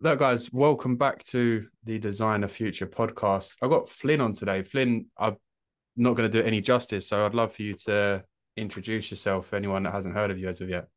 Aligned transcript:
Look, 0.00 0.18
guys, 0.18 0.52
welcome 0.52 0.96
back 0.96 1.22
to 1.24 1.66
the 1.84 1.98
Designer 1.98 2.48
Future 2.48 2.86
podcast. 2.86 3.54
I've 3.62 3.70
got 3.70 3.88
Flynn 3.88 4.20
on 4.20 4.34
today. 4.34 4.62
Flynn, 4.62 5.06
I'm 5.16 5.36
not 5.96 6.14
going 6.16 6.30
to 6.30 6.42
do 6.42 6.46
any 6.46 6.60
justice, 6.60 7.08
so 7.08 7.24
I'd 7.24 7.34
love 7.34 7.54
for 7.54 7.62
you 7.62 7.72
to 7.86 8.22
introduce 8.58 9.10
yourself 9.10 9.46
for 9.48 9.56
anyone 9.56 9.84
that 9.84 9.92
hasn't 9.92 10.14
heard 10.14 10.30
of 10.30 10.38
you 10.38 10.48
as 10.48 10.60
of 10.60 10.68
yet. 10.68 10.88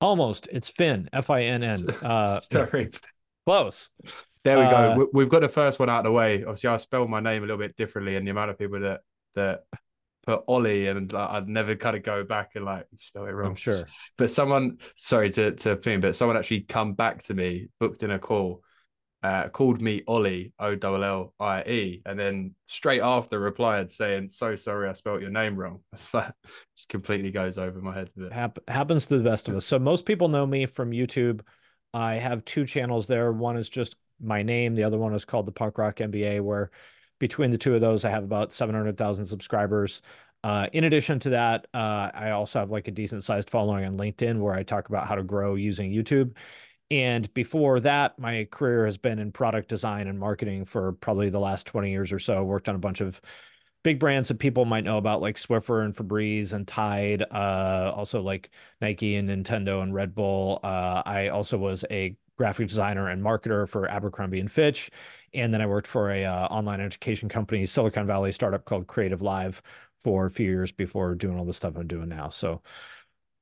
Almost. 0.00 0.48
It's 0.50 0.68
Finn, 0.68 1.08
F 1.12 1.30
I 1.30 1.42
N 1.44 1.62
N. 1.62 1.86
Uh, 2.02 2.40
Sorry. 2.52 2.90
Close. 3.46 3.90
There 4.42 4.58
we 4.58 4.64
Uh, 4.64 4.94
go. 4.94 4.98
We- 4.98 5.20
We've 5.22 5.28
got 5.30 5.40
the 5.42 5.48
first 5.48 5.78
one 5.78 5.88
out 5.88 5.98
of 5.98 6.04
the 6.04 6.12
way. 6.12 6.42
Obviously, 6.42 6.70
I 6.70 6.76
spelled 6.78 7.08
my 7.10 7.20
name 7.20 7.42
a 7.44 7.46
little 7.46 7.58
bit 7.58 7.76
differently, 7.76 8.16
and 8.16 8.26
the 8.26 8.32
amount 8.32 8.50
of 8.50 8.58
people 8.58 8.80
that 8.80 9.02
that 9.36 9.64
put 10.24 10.42
Ollie 10.46 10.88
and 10.88 11.12
like, 11.12 11.30
I'd 11.30 11.48
never 11.48 11.76
kind 11.76 11.96
of 11.96 12.02
go 12.02 12.24
back 12.24 12.52
and 12.54 12.64
like 12.64 12.86
spell 12.98 13.26
it 13.26 13.30
wrong. 13.30 13.50
I'm 13.50 13.56
sure. 13.56 13.82
But 14.16 14.30
someone, 14.30 14.78
sorry 14.96 15.30
to 15.30 15.52
to 15.52 15.76
thing, 15.76 16.00
but 16.00 16.16
someone 16.16 16.36
actually 16.36 16.62
come 16.62 16.94
back 16.94 17.22
to 17.24 17.34
me, 17.34 17.68
booked 17.80 18.02
in 18.02 18.10
a 18.10 18.18
call, 18.18 18.62
uh, 19.22 19.48
called 19.48 19.80
me 19.80 20.02
Ollie 20.06 20.52
O 20.58 20.76
L 20.82 21.04
L 21.04 21.34
I 21.40 21.62
E, 21.62 22.02
and 22.06 22.18
then 22.18 22.54
straight 22.66 23.02
after 23.02 23.38
replied 23.38 23.90
saying, 23.90 24.28
"So 24.28 24.56
sorry, 24.56 24.88
I 24.88 24.92
spelt 24.92 25.20
your 25.20 25.30
name 25.30 25.56
wrong." 25.56 25.80
It's 25.92 26.12
like 26.12 26.28
it 26.28 26.86
completely 26.88 27.30
goes 27.30 27.58
over 27.58 27.80
my 27.80 27.94
head. 27.94 28.10
With 28.16 28.26
it. 28.26 28.32
Hap- 28.32 28.68
happens 28.68 29.06
to 29.06 29.16
the 29.16 29.24
best 29.24 29.48
of 29.48 29.56
us. 29.56 29.66
So 29.66 29.78
most 29.78 30.06
people 30.06 30.28
know 30.28 30.46
me 30.46 30.66
from 30.66 30.90
YouTube. 30.90 31.40
I 31.92 32.14
have 32.14 32.44
two 32.44 32.66
channels 32.66 33.06
there. 33.06 33.32
One 33.32 33.56
is 33.56 33.68
just 33.68 33.96
my 34.20 34.42
name. 34.42 34.74
The 34.74 34.84
other 34.84 34.98
one 34.98 35.14
is 35.14 35.24
called 35.24 35.46
the 35.46 35.52
Punk 35.52 35.78
Rock 35.78 35.96
MBA, 35.96 36.40
where 36.40 36.70
between 37.24 37.50
the 37.50 37.56
two 37.56 37.74
of 37.74 37.80
those, 37.80 38.04
I 38.04 38.10
have 38.10 38.22
about 38.22 38.52
700,000 38.52 39.24
subscribers. 39.24 40.02
Uh, 40.42 40.66
in 40.74 40.84
addition 40.84 41.18
to 41.20 41.30
that, 41.30 41.66
uh, 41.72 42.10
I 42.12 42.32
also 42.32 42.58
have 42.58 42.70
like 42.70 42.86
a 42.86 42.90
decent 42.90 43.22
sized 43.22 43.48
following 43.48 43.86
on 43.86 43.96
LinkedIn 43.96 44.40
where 44.40 44.52
I 44.52 44.62
talk 44.62 44.90
about 44.90 45.06
how 45.06 45.14
to 45.14 45.22
grow 45.22 45.54
using 45.54 45.90
YouTube. 45.90 46.36
And 46.90 47.32
before 47.32 47.80
that, 47.80 48.18
my 48.18 48.46
career 48.50 48.84
has 48.84 48.98
been 48.98 49.18
in 49.18 49.32
product 49.32 49.70
design 49.70 50.06
and 50.06 50.18
marketing 50.18 50.66
for 50.66 50.92
probably 50.92 51.30
the 51.30 51.40
last 51.40 51.66
20 51.66 51.90
years 51.90 52.12
or 52.12 52.18
so. 52.18 52.36
I 52.36 52.42
Worked 52.42 52.68
on 52.68 52.74
a 52.74 52.78
bunch 52.78 53.00
of 53.00 53.22
big 53.84 53.98
brands 53.98 54.28
that 54.28 54.38
people 54.38 54.66
might 54.66 54.84
know 54.84 54.98
about, 54.98 55.22
like 55.22 55.36
Swiffer 55.36 55.82
and 55.82 55.96
Febreze 55.96 56.52
and 56.52 56.68
Tide, 56.68 57.22
uh, 57.30 57.90
also 57.96 58.20
like 58.20 58.50
Nike 58.82 59.16
and 59.16 59.30
Nintendo 59.30 59.82
and 59.82 59.94
Red 59.94 60.14
Bull. 60.14 60.60
Uh, 60.62 61.02
I 61.06 61.28
also 61.28 61.56
was 61.56 61.86
a 61.90 62.18
graphic 62.36 62.68
designer 62.68 63.08
and 63.08 63.22
marketer 63.22 63.68
for 63.68 63.88
Abercrombie 63.88 64.40
and 64.40 64.50
Fitch, 64.50 64.90
and 65.32 65.52
then 65.52 65.60
I 65.60 65.66
worked 65.66 65.86
for 65.86 66.10
a 66.10 66.24
uh, 66.24 66.46
online 66.46 66.80
education 66.80 67.28
company, 67.28 67.66
Silicon 67.66 68.06
Valley 68.06 68.32
startup 68.32 68.64
called 68.64 68.86
Creative 68.86 69.22
Live, 69.22 69.62
for 70.04 70.26
a 70.26 70.30
few 70.30 70.50
years 70.50 70.70
before 70.70 71.14
doing 71.14 71.38
all 71.38 71.46
the 71.46 71.52
stuff 71.52 71.76
I'm 71.76 71.86
doing 71.86 72.10
now. 72.10 72.28
So, 72.28 72.60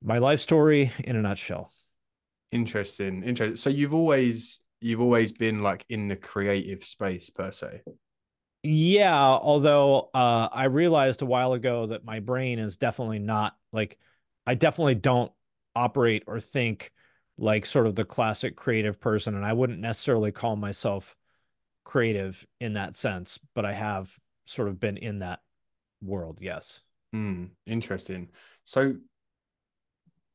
my 0.02 0.18
life 0.18 0.40
story 0.40 0.92
in 1.04 1.16
a 1.16 1.22
nutshell. 1.22 1.70
Interesting, 2.52 3.22
interesting. 3.24 3.56
So 3.56 3.70
you've 3.70 3.94
always 3.94 4.60
you've 4.80 5.00
always 5.00 5.32
been 5.32 5.62
like 5.62 5.84
in 5.88 6.08
the 6.08 6.16
creative 6.16 6.84
space 6.84 7.30
per 7.30 7.50
se. 7.50 7.82
Yeah, 8.62 9.18
although 9.18 10.10
uh, 10.14 10.48
I 10.52 10.64
realized 10.64 11.22
a 11.22 11.26
while 11.26 11.52
ago 11.52 11.86
that 11.86 12.04
my 12.04 12.20
brain 12.20 12.58
is 12.58 12.76
definitely 12.76 13.18
not 13.18 13.56
like 13.72 13.98
I 14.46 14.54
definitely 14.54 14.96
don't 14.96 15.32
operate 15.74 16.24
or 16.26 16.38
think 16.38 16.92
like 17.42 17.66
sort 17.66 17.88
of 17.88 17.96
the 17.96 18.04
classic 18.04 18.54
creative 18.54 19.00
person, 19.00 19.34
and 19.34 19.44
I 19.44 19.52
wouldn't 19.52 19.80
necessarily 19.80 20.30
call 20.30 20.54
myself 20.54 21.16
creative 21.84 22.46
in 22.60 22.74
that 22.74 22.94
sense, 22.94 23.36
but 23.56 23.64
I 23.64 23.72
have 23.72 24.16
sort 24.46 24.68
of 24.68 24.78
been 24.78 24.96
in 24.96 25.18
that 25.18 25.40
world. 26.00 26.38
Yes. 26.40 26.82
Hmm, 27.12 27.46
interesting. 27.66 28.30
So 28.62 28.94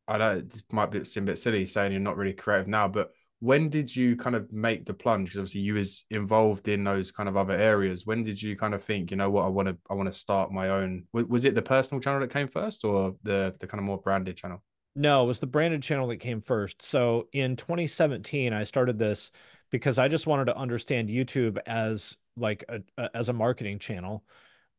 I 0.09 0.17
know 0.17 0.31
it 0.39 0.63
might 0.69 0.91
be 0.91 1.01
seem 1.05 1.23
a 1.23 1.27
bit 1.27 1.37
silly 1.37 1.65
saying 1.65 1.93
you're 1.93 2.01
not 2.01 2.17
really 2.17 2.33
creative 2.33 2.67
now, 2.67 2.89
but 2.89 3.11
when 3.39 3.69
did 3.69 3.95
you 3.95 4.17
kind 4.17 4.35
of 4.35 4.51
make 4.51 4.85
the 4.85 4.93
plunge? 4.93 5.29
Because 5.29 5.39
obviously 5.39 5.61
you 5.61 5.75
was 5.75 6.03
involved 6.09 6.67
in 6.67 6.83
those 6.83 7.13
kind 7.13 7.29
of 7.29 7.37
other 7.37 7.53
areas. 7.53 8.05
When 8.05 8.25
did 8.25 8.41
you 8.41 8.57
kind 8.57 8.73
of 8.73 8.83
think, 8.83 9.11
you 9.11 9.17
know 9.17 9.29
what, 9.29 9.45
I 9.45 9.47
want 9.47 9.69
to 9.69 9.77
I 9.89 9.93
want 9.93 10.11
to 10.11 10.19
start 10.19 10.51
my 10.51 10.67
own? 10.69 11.05
Was 11.13 11.45
it 11.45 11.55
the 11.55 11.61
personal 11.61 12.01
channel 12.01 12.19
that 12.19 12.33
came 12.33 12.49
first, 12.49 12.83
or 12.83 13.15
the 13.23 13.55
the 13.61 13.67
kind 13.67 13.79
of 13.79 13.85
more 13.85 14.01
branded 14.01 14.35
channel? 14.35 14.61
No, 14.97 15.23
it 15.23 15.27
was 15.27 15.39
the 15.39 15.47
branded 15.47 15.83
channel 15.83 16.07
that 16.07 16.17
came 16.17 16.41
first. 16.41 16.81
So 16.81 17.27
in 17.31 17.55
2017, 17.55 18.51
I 18.51 18.63
started 18.63 18.97
this 18.97 19.31
because 19.69 19.99
I 19.99 20.07
just 20.07 20.25
wanted 20.25 20.45
to 20.45 20.57
understand 20.57 21.09
YouTube 21.09 21.59
as 21.67 22.17
like 22.35 22.63
a, 22.69 22.81
a 22.97 23.15
as 23.15 23.29
a 23.29 23.33
marketing 23.33 23.77
channel. 23.79 24.23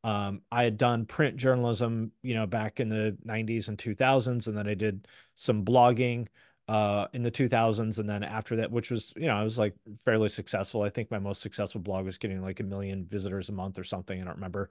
Um, 0.05 0.43
I 0.53 0.65
had 0.65 0.77
done 0.79 1.07
print 1.07 1.37
journalism, 1.37 2.13
you 2.23 2.35
know, 2.35 2.47
back 2.47 2.81
in 2.81 2.89
the 2.89 3.17
90s 3.25 3.69
and 3.69 3.79
2000s, 3.79 4.49
and 4.49 4.57
then 4.57 4.69
I 4.69 4.75
did 4.75 5.09
some 5.35 5.65
blogging 5.65 6.29
uh 6.69 7.09
in 7.15 7.23
the 7.23 7.31
2000s 7.31 7.99
and 7.99 8.09
then 8.09 8.23
after 8.23 8.57
that 8.57 8.71
which 8.71 8.91
was 8.91 9.13
you 9.17 9.27
know 9.27 9.35
I 9.37 9.43
was 9.43 9.59
like 9.59 9.75
fairly 10.05 10.29
successful 10.29 10.83
I 10.83 10.91
think 10.91 11.11
my 11.11 11.19
most 11.19 11.43
successful 11.43 11.81
blog 11.81 12.05
was 12.07 12.19
getting 12.19 12.43
like 12.43 12.61
a 12.61 12.65
million 12.65 13.07
visitors 13.07 13.49
a 13.49 13.53
month 13.53 13.79
or 13.79 13.85
something 13.85 14.21
I 14.21 14.25
don't 14.25 14.37
remember 14.37 14.71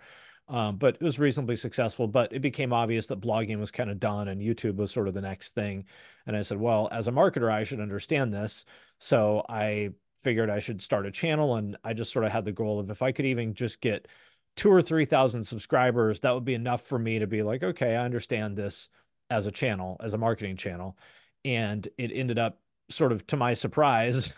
um 0.50 0.78
but 0.78 0.96
it 0.96 1.02
was 1.02 1.20
reasonably 1.20 1.56
successful 1.56 2.08
but 2.08 2.32
it 2.32 2.42
became 2.42 2.72
obvious 2.72 3.08
that 3.08 3.22
blogging 3.22 3.60
was 3.60 3.72
kind 3.72 3.90
of 3.90 4.00
done 4.00 4.28
and 4.28 4.42
YouTube 4.42 4.76
was 4.76 4.92
sort 4.92 5.08
of 5.08 5.14
the 5.14 5.22
next 5.22 5.54
thing. 5.54 5.86
And 6.26 6.36
I 6.36 6.42
said 6.42 6.60
well 6.60 6.90
as 6.92 7.08
a 7.08 7.12
marketer 7.12 7.52
I 7.52 7.64
should 7.64 7.80
understand 7.80 8.34
this. 8.34 8.66
So 9.00 9.46
I 9.50 9.92
figured 10.20 10.50
I 10.50 10.60
should 10.60 10.82
start 10.82 11.06
a 11.06 11.12
channel 11.12 11.56
and 11.56 11.78
I 11.84 11.94
just 11.94 12.12
sort 12.12 12.26
of 12.26 12.32
had 12.32 12.46
the 12.46 12.52
goal 12.52 12.80
of 12.80 12.90
if 12.90 13.02
I 13.02 13.12
could 13.12 13.26
even 13.26 13.54
just 13.54 13.82
get 13.82 14.08
two 14.56 14.72
or 14.72 14.82
three 14.82 15.06
thousand 15.06 15.44
subscribers 15.44 16.22
that 16.22 16.34
would 16.34 16.46
be 16.46 16.56
enough 16.56 16.82
for 16.82 16.98
me 16.98 17.20
to 17.20 17.28
be 17.28 17.44
like 17.44 17.64
okay 17.64 17.96
I 17.96 18.06
understand 18.06 18.58
this 18.58 18.90
as 19.30 19.46
a 19.46 19.52
channel 19.52 19.98
as 20.02 20.14
a 20.14 20.18
marketing 20.18 20.58
channel. 20.58 20.98
And 21.46 21.88
it 21.98 22.12
ended 22.14 22.40
up 22.40 22.60
sort 22.90 23.12
of 23.12 23.28
to 23.28 23.38
my 23.38 23.54
surprise 23.66 24.34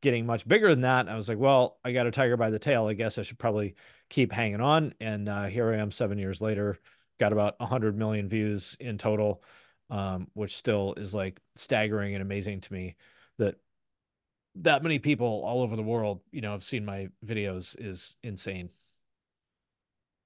getting 0.00 0.26
much 0.26 0.46
bigger 0.48 0.68
than 0.70 0.80
that. 0.80 1.08
I 1.08 1.14
was 1.14 1.28
like 1.28 1.38
well 1.38 1.78
i 1.84 1.92
got 1.92 2.06
a 2.06 2.10
tiger 2.10 2.36
by 2.36 2.50
the 2.50 2.58
tail. 2.58 2.86
I 2.86 2.94
guess 2.94 3.18
i 3.18 3.22
should 3.22 3.38
probably 3.38 3.74
keep 4.12 4.30
hanging 4.30 4.60
on 4.60 4.94
and 5.00 5.28
uh, 5.28 5.44
here 5.44 5.72
i 5.72 5.76
am 5.76 5.90
seven 5.90 6.18
years 6.18 6.40
later 6.40 6.78
got 7.18 7.32
about 7.32 7.58
100 7.58 7.96
million 7.96 8.28
views 8.28 8.76
in 8.78 8.98
total 8.98 9.42
um, 9.90 10.28
which 10.34 10.56
still 10.56 10.94
is 10.96 11.12
like 11.14 11.40
staggering 11.56 12.14
and 12.14 12.22
amazing 12.22 12.60
to 12.60 12.72
me 12.72 12.94
that 13.38 13.56
that 14.54 14.82
many 14.82 14.98
people 14.98 15.42
all 15.44 15.62
over 15.62 15.76
the 15.76 15.82
world 15.82 16.20
you 16.30 16.40
know 16.40 16.52
have 16.52 16.62
seen 16.62 16.84
my 16.84 17.08
videos 17.26 17.74
is 17.78 18.16
insane 18.22 18.70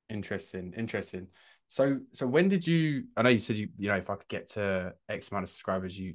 Interesting, 0.09 0.73
interesting. 0.77 1.27
So, 1.69 1.99
so 2.13 2.27
when 2.27 2.49
did 2.49 2.67
you? 2.67 3.05
I 3.17 3.23
know 3.23 3.29
you 3.29 3.41
said 3.41 3.57
you, 3.57 3.69
you 3.77 3.89
know, 3.89 3.97
if 3.97 4.09
I 4.09 4.15
could 4.15 4.29
get 4.29 4.49
to 4.51 4.95
X 5.09 5.31
amount 5.31 5.45
of 5.45 5.51
subscribers, 5.51 5.99
you, 5.99 6.11
you 6.11 6.15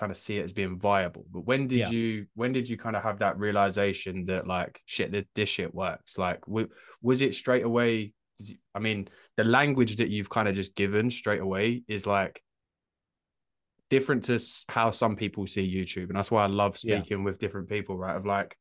kind 0.00 0.10
of 0.10 0.16
see 0.18 0.38
it 0.38 0.44
as 0.44 0.52
being 0.54 0.78
viable. 0.78 1.26
But 1.30 1.42
when 1.44 1.68
did 1.68 1.78
Yeah. 1.80 1.90
you? 1.90 2.26
When 2.34 2.52
did 2.52 2.68
you 2.68 2.76
kind 2.78 2.96
of 2.96 3.02
have 3.02 3.18
that 3.18 3.38
realization 3.38 4.24
that 4.24 4.46
like 4.46 4.80
shit, 4.86 5.12
this, 5.12 5.26
this 5.34 5.48
shit 5.48 5.74
works? 5.74 6.16
Like, 6.16 6.40
w- 6.46 6.68
was 7.02 7.20
it 7.20 7.34
straight 7.34 7.64
away? 7.64 8.12
I 8.74 8.78
mean, 8.78 9.08
the 9.36 9.44
language 9.44 9.96
that 9.96 10.08
you've 10.08 10.30
kind 10.30 10.48
of 10.48 10.54
just 10.54 10.74
given 10.74 11.10
straight 11.10 11.42
away 11.42 11.82
is 11.86 12.06
like 12.06 12.42
different 13.90 14.24
to 14.24 14.38
how 14.68 14.90
some 14.90 15.16
people 15.16 15.46
see 15.46 15.66
YouTube, 15.76 16.08
and 16.08 16.16
that's 16.16 16.30
why 16.30 16.44
I 16.44 16.46
love 16.46 16.78
Yeah. 16.82 17.00
speaking 17.00 17.22
with 17.24 17.38
different 17.38 17.68
people. 17.68 17.98
Right, 17.98 18.16
of 18.16 18.24
like 18.24 18.56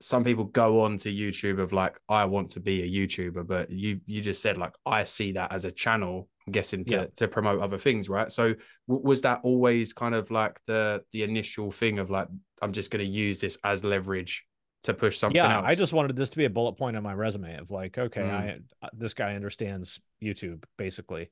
some 0.00 0.22
people 0.22 0.44
go 0.44 0.82
on 0.82 0.96
to 0.98 1.12
YouTube 1.12 1.58
of 1.58 1.72
like 1.72 1.98
I 2.08 2.24
want 2.26 2.50
to 2.50 2.60
be 2.60 2.82
a 2.82 2.86
YouTuber, 3.06 3.46
but 3.46 3.70
you 3.70 4.00
you 4.06 4.20
just 4.22 4.40
said 4.42 4.56
like 4.56 4.74
I 4.86 5.02
see 5.04 5.32
that 5.32 5.52
as 5.52 5.64
a 5.64 5.72
channel. 5.72 6.28
I'm 6.48 6.52
guessing 6.52 6.84
to 6.86 6.94
Yeah. 6.96 7.06
to 7.16 7.28
promote 7.28 7.60
other 7.60 7.78
things, 7.78 8.08
right? 8.08 8.32
So 8.32 8.54
w- 8.88 9.06
was 9.06 9.20
that 9.22 9.40
always 9.42 9.92
kind 9.92 10.14
of 10.14 10.30
like 10.30 10.58
the 10.66 11.02
the 11.12 11.22
initial 11.22 11.70
thing 11.70 11.98
of 11.98 12.10
like 12.10 12.28
I'm 12.62 12.72
just 12.72 12.90
going 12.90 13.04
to 13.04 13.10
use 13.10 13.40
this 13.40 13.58
as 13.62 13.84
leverage 13.84 14.44
to 14.84 14.94
push 14.94 15.18
something 15.18 15.36
yeah 15.36 15.56
else? 15.56 15.66
i 15.66 15.74
just 15.74 15.92
wanted 15.92 16.14
this 16.14 16.30
to 16.30 16.36
be 16.36 16.44
a 16.44 16.50
bullet 16.50 16.74
point 16.74 16.96
on 16.96 17.02
my 17.02 17.12
resume 17.12 17.56
of 17.56 17.70
like 17.72 17.98
okay 17.98 18.20
Mm. 18.20 18.30
i 18.30 18.58
uh, 18.80 18.88
this 18.92 19.12
guy 19.12 19.34
understands 19.34 20.00
youtube 20.22 20.62
basically 20.76 21.30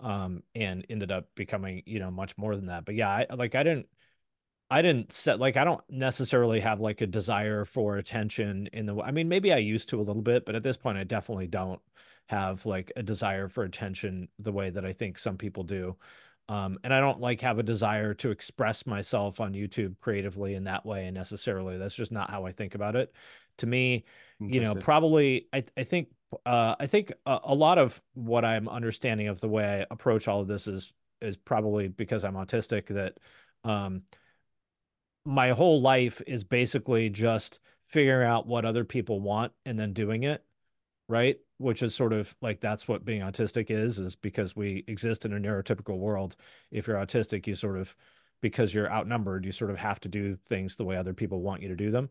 um 0.00 0.42
and 0.54 0.86
ended 0.88 1.12
up 1.12 1.26
becoming 1.34 1.82
you 1.84 1.98
know 1.98 2.10
much 2.10 2.36
more 2.38 2.56
than 2.56 2.66
that 2.66 2.86
but 2.86 2.94
yeah 2.94 3.10
i 3.10 3.26
like 3.34 3.54
i 3.54 3.62
didn't 3.62 3.86
i 4.70 4.80
didn't 4.80 5.12
set 5.12 5.38
like 5.38 5.58
i 5.58 5.64
don't 5.64 5.82
necessarily 5.90 6.58
have 6.60 6.80
like 6.80 7.02
a 7.02 7.06
desire 7.06 7.66
for 7.66 7.98
attention 7.98 8.66
in 8.72 8.86
the 8.86 8.96
i 9.02 9.10
mean 9.10 9.28
maybe 9.28 9.52
i 9.52 9.58
used 9.58 9.90
to 9.90 9.98
a 10.00 10.02
little 10.08 10.22
bit 10.22 10.46
but 10.46 10.54
at 10.54 10.62
this 10.62 10.78
point 10.78 10.96
i 10.96 11.04
definitely 11.04 11.46
don't 11.46 11.80
have 12.28 12.66
like 12.66 12.92
a 12.96 13.02
desire 13.02 13.48
for 13.48 13.64
attention 13.64 14.28
the 14.38 14.52
way 14.52 14.70
that 14.70 14.84
i 14.84 14.92
think 14.92 15.18
some 15.18 15.36
people 15.36 15.62
do 15.62 15.96
Um, 16.48 16.78
and 16.84 16.94
I 16.94 17.00
don't 17.00 17.20
like 17.20 17.40
have 17.40 17.58
a 17.58 17.64
desire 17.64 18.14
to 18.14 18.30
express 18.30 18.86
myself 18.86 19.40
on 19.40 19.52
YouTube 19.52 19.98
creatively 19.98 20.54
in 20.54 20.64
that 20.64 20.86
way 20.86 21.06
and 21.06 21.14
necessarily. 21.14 21.76
That's 21.76 21.94
just 21.94 22.12
not 22.12 22.30
how 22.30 22.46
I 22.46 22.52
think 22.52 22.76
about 22.76 22.94
it. 22.94 23.12
To 23.58 23.66
me, 23.66 24.04
you 24.38 24.60
know, 24.60 24.74
probably 24.74 25.48
I, 25.52 25.64
I 25.76 25.82
think 25.82 26.08
uh, 26.44 26.76
I 26.78 26.86
think 26.86 27.12
a, 27.24 27.40
a, 27.44 27.54
lot 27.54 27.78
of 27.78 28.00
what 28.14 28.44
I'm 28.44 28.68
understanding 28.68 29.28
of 29.28 29.40
the 29.40 29.48
way 29.48 29.80
I 29.80 29.86
approach 29.90 30.28
all 30.28 30.40
of 30.40 30.48
this 30.48 30.66
is 30.66 30.92
is 31.20 31.36
probably 31.36 31.88
because 31.88 32.22
I'm 32.22 32.34
autistic 32.34 32.86
that 32.88 33.18
um, 33.64 34.02
my 35.24 35.50
whole 35.50 35.80
life 35.80 36.22
is 36.26 36.44
basically 36.44 37.08
just 37.08 37.60
figuring 37.86 38.26
out 38.26 38.46
what 38.46 38.64
other 38.64 38.84
people 38.84 39.20
want 39.20 39.52
and 39.64 39.78
then 39.78 39.92
doing 39.92 40.24
it 40.24 40.44
right? 41.08 41.36
Which 41.58 41.82
is 41.82 41.94
sort 41.94 42.12
of 42.12 42.34
like 42.40 42.60
that's 42.60 42.88
what 42.88 43.04
being 43.04 43.22
autistic 43.22 43.70
is 43.70 43.98
is 43.98 44.16
because 44.16 44.56
we 44.56 44.84
exist 44.88 45.24
in 45.24 45.32
a 45.32 45.38
neurotypical 45.38 45.98
world. 45.98 46.36
If 46.70 46.86
you're 46.86 46.96
autistic 46.96 47.46
you 47.46 47.54
sort 47.54 47.78
of 47.78 47.94
because 48.42 48.74
you're 48.74 48.92
outnumbered 48.92 49.44
you 49.44 49.52
sort 49.52 49.70
of 49.70 49.78
have 49.78 50.00
to 50.00 50.08
do 50.08 50.36
things 50.48 50.76
the 50.76 50.84
way 50.84 50.96
other 50.96 51.14
people 51.14 51.40
want 51.40 51.62
you 51.62 51.68
to 51.68 51.76
do 51.76 51.90
them. 51.90 52.10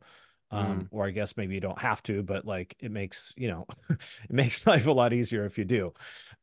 Um, 0.52 0.82
mm. 0.82 0.88
or 0.92 1.08
i 1.08 1.10
guess 1.10 1.36
maybe 1.36 1.56
you 1.56 1.60
don't 1.60 1.82
have 1.82 2.04
to 2.04 2.22
but 2.22 2.46
like 2.46 2.76
it 2.80 2.92
makes 2.92 3.34
you 3.36 3.48
know 3.48 3.66
it 3.90 4.00
makes 4.30 4.68
life 4.68 4.86
a 4.86 4.92
lot 4.92 5.14
easier 5.14 5.46
if 5.46 5.58
you 5.58 5.66
do. 5.66 5.94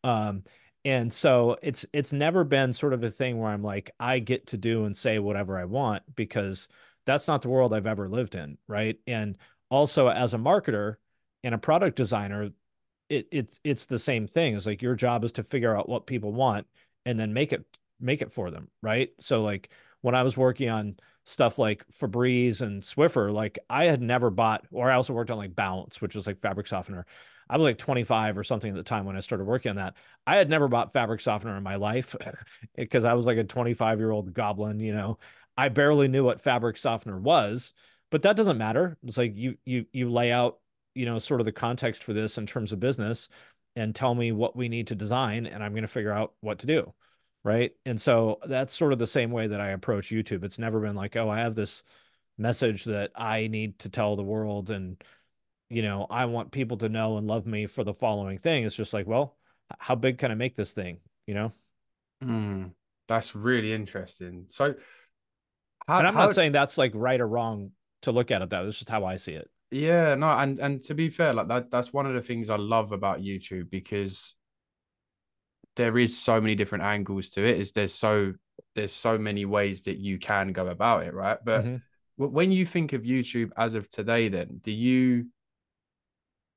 Um, 0.05 0.45
and 0.85 1.13
so 1.13 1.57
it's 1.63 1.87
it's 1.93 2.13
never 2.13 2.43
been 2.43 2.73
sort 2.73 2.93
of 2.93 3.05
a 3.05 3.11
thing 3.11 3.39
where 3.39 3.53
i'm 3.53 3.63
like 3.63 3.93
i 4.01 4.19
get 4.19 4.49
to 4.49 4.57
do 4.57 4.85
and 4.85 4.97
say 4.97 5.21
whatever 5.21 5.57
i 5.57 5.65
want 5.65 6.03
because 6.17 6.67
that's 7.07 7.29
not 7.29 7.41
the 7.43 7.49
world 7.49 7.73
i've 7.73 7.87
ever 7.87 8.09
lived 8.09 8.35
in 8.35 8.59
right? 8.67 8.99
And 9.07 9.39
also 9.71 10.09
as 10.09 10.35
a 10.35 10.39
marketer 10.39 10.97
and 11.45 11.55
a 11.55 11.59
product 11.59 11.97
designer 11.97 12.51
it, 13.09 13.29
it's 13.31 13.61
it's 13.63 13.87
the 13.87 13.99
same 13.99 14.27
thing. 14.27 14.57
It's 14.57 14.67
like 14.67 14.81
your 14.81 14.95
job 14.95 15.23
is 15.25 15.33
to 15.33 15.45
figure 15.45 15.77
out 15.77 15.89
what 15.89 16.07
people 16.07 16.33
want 16.33 16.67
and 17.05 17.21
then 17.21 17.33
make 17.33 17.53
it 17.53 17.65
make 18.01 18.23
it 18.23 18.33
for 18.33 18.51
them 18.51 18.69
right? 18.83 19.11
So 19.21 19.43
like 19.43 19.71
when 20.01 20.15
i 20.15 20.23
was 20.23 20.37
working 20.37 20.69
on 20.69 20.97
stuff 21.25 21.59
like 21.59 21.85
febreze 21.93 22.61
and 22.61 22.83
swiffer 22.83 23.33
like 23.33 23.57
i 23.71 23.85
had 23.85 24.03
never 24.03 24.31
bought 24.31 24.67
or 24.73 24.91
i 24.91 24.95
also 24.97 25.13
worked 25.13 25.31
on 25.31 25.39
like 25.39 25.55
Bounce 25.55 26.01
which 26.01 26.17
was 26.17 26.27
like 26.27 26.41
fabric 26.41 26.67
softener. 26.67 27.07
I 27.49 27.59
was 27.59 27.65
like 27.65 27.79
25 27.79 28.39
or 28.39 28.45
something 28.45 28.71
at 28.71 28.77
the 28.77 28.83
time 28.83 29.05
when 29.05 29.17
i 29.17 29.21
started 29.21 29.45
working 29.45 29.71
on 29.71 29.77
that. 29.77 29.95
I 30.27 30.37
had 30.37 30.51
never 30.51 30.69
bought 30.69 30.93
fabric 30.93 31.21
softener 31.21 31.57
in 31.57 31.63
my 31.63 31.77
life 31.77 32.17
because 32.77 33.05
i 33.05 33.15
was 33.15 33.27
like 33.27 33.39
a 33.39 33.45
25 33.45 33.99
year 33.99 34.11
old 34.11 34.33
goblin 34.35 34.81
you 34.81 34.95
know? 34.95 35.19
I 35.57 35.69
barely 35.69 36.09
knew 36.09 36.25
what 36.25 36.41
fabric 36.41 36.77
softener 36.79 37.19
was 37.19 37.75
but 38.11 38.23
that 38.23 38.37
doesn't 38.37 38.59
matter. 38.59 38.99
It's 39.05 39.17
like 39.17 39.37
you 39.37 39.57
you 39.65 39.87
you 39.93 40.11
lay 40.11 40.31
out 40.31 40.59
you 40.95 41.07
know 41.07 41.19
sort 41.19 41.41
of 41.41 41.45
the 41.45 41.53
context 41.53 42.05
for 42.05 42.13
this 42.13 42.39
in 42.39 42.47
terms 42.47 42.73
of 42.73 42.81
business 42.81 43.29
and 43.77 43.95
tell 43.95 44.15
me 44.15 44.33
what 44.33 44.57
we 44.57 44.69
need 44.69 44.89
to 44.89 44.95
design 44.95 45.47
and 45.47 45.63
i'm 45.63 45.73
going 45.73 45.83
to 45.83 45.89
figure 45.89 46.13
out 46.13 46.35
what 46.41 46.59
to 46.59 46.67
do 46.67 46.93
right? 47.45 47.73
And 47.85 48.01
so 48.01 48.39
that's 48.47 48.73
sort 48.73 48.93
of 48.93 48.99
the 48.99 49.07
same 49.07 49.31
way 49.31 49.47
that 49.49 49.61
i 49.61 49.71
approach 49.71 50.11
youtube. 50.11 50.45
It's 50.45 50.59
never 50.59 50.81
been 50.81 50.97
like 50.97 51.17
oh 51.17 51.29
i 51.29 51.39
have 51.39 51.55
this 51.55 51.83
message 52.39 52.85
that 52.85 53.11
i 53.15 53.47
need 53.47 53.79
to 53.81 53.89
tell 53.91 54.17
the 54.17 54.23
world 54.23 54.71
and 54.71 55.03
you 55.69 55.83
know 55.83 56.07
i 56.09 56.25
want 56.25 56.51
people 56.51 56.79
to 56.79 56.89
know 56.89 57.19
and 57.19 57.27
love 57.27 57.47
me 57.47 57.67
for 57.67 57.85
the 57.85 57.95
following 57.95 58.39
thing. 58.39 58.65
It's 58.65 58.77
just 58.77 58.93
like 58.93 59.07
well 59.07 59.37
how 59.79 59.95
big 59.95 60.19
can 60.19 60.31
i 60.31 60.35
make 60.35 60.55
this 60.55 60.73
thing? 60.73 60.99
You 61.27 61.35
know? 61.35 61.53
Mm, 62.23 62.73
that's 63.09 63.35
really 63.35 63.73
interesting. 63.73 64.47
So 64.49 64.75
how, 65.87 65.99
and 65.99 66.07
i'm 66.07 66.15
how... 66.15 66.27
not 66.27 66.35
saying 66.35 66.53
that's 66.53 66.79
like 66.79 66.93
right 66.95 67.21
or 67.21 67.27
wrong 67.27 67.73
to 68.03 68.13
look 68.13 68.31
at 68.31 68.43
it 68.43 68.51
that. 68.51 68.65
It's 68.65 68.79
just 68.79 68.91
how 68.91 69.05
i 69.05 69.17
see 69.17 69.33
it 69.33 69.51
yeah, 69.73 70.15
no, 70.15 70.29
and 70.29 70.59
and 70.59 70.83
to 70.85 70.95
be 70.95 71.09
fair, 71.09 71.33
like 71.33 71.49
that 71.49 71.71
that's 71.71 71.93
one 71.93 72.07
of 72.07 72.15
the 72.15 72.23
things 72.23 72.51
I 72.51 72.57
love 72.57 72.93
about 72.93 73.21
YouTube 73.21 73.71
because 73.71 74.35
there 75.77 75.99
is 75.99 76.19
so 76.19 76.41
many 76.41 76.55
different 76.55 76.85
angles 76.85 77.31
to 77.31 77.45
it. 77.45 77.61
Is 77.61 77.73
there's 77.73 77.95
so 77.95 78.35
there's 78.75 78.93
so 78.93 79.19
many 79.19 79.45
ways 79.45 79.83
that 79.83 79.99
you 79.99 80.19
can 80.19 80.53
go 80.53 80.69
about 80.69 81.05
it, 81.05 81.15
right? 81.15 81.39
But 81.45 81.65
mm-hmm. 81.65 82.25
when 82.25 82.53
you 82.53 82.67
think 82.67 82.93
of 82.93 83.03
YouTube 83.03 83.51
as 83.57 83.75
of 83.75 83.89
today, 83.89 84.29
then 84.29 84.61
do 84.63 84.73
you 84.73 85.27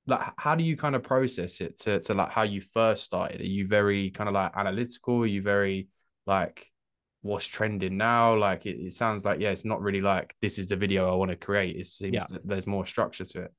like 0.07 0.21
how 0.37 0.55
do 0.55 0.63
you 0.63 0.77
kind 0.77 0.95
of 0.95 1.03
process 1.03 1.61
it 1.61 1.79
to 1.81 1.99
to 2.01 2.13
like 2.13 2.31
how 2.31 2.43
you 2.43 2.61
first 2.61 3.03
started? 3.03 3.41
Are 3.41 3.45
you 3.45 3.67
very 3.67 4.11
kind 4.11 4.27
of 4.27 4.33
like 4.33 4.51
analytical? 4.55 5.23
Are 5.23 5.25
you 5.25 5.41
very 5.41 5.87
like 6.27 6.69
what's 7.25 7.45
trending 7.45 7.97
now. 7.97 8.35
Like 8.35 8.65
it, 8.67 8.77
it, 8.77 8.93
sounds 8.93 9.25
like 9.25 9.39
yeah, 9.39 9.49
it's 9.49 9.65
not 9.65 9.81
really 9.81 10.01
like 10.01 10.35
this 10.41 10.59
is 10.59 10.67
the 10.67 10.75
video 10.75 11.11
I 11.11 11.15
want 11.15 11.31
to 11.31 11.37
create. 11.37 11.75
It 11.75 11.87
seems 11.87 12.13
yeah. 12.13 12.25
that 12.29 12.47
there's 12.47 12.67
more 12.67 12.85
structure 12.85 13.25
to 13.25 13.41
it. 13.43 13.53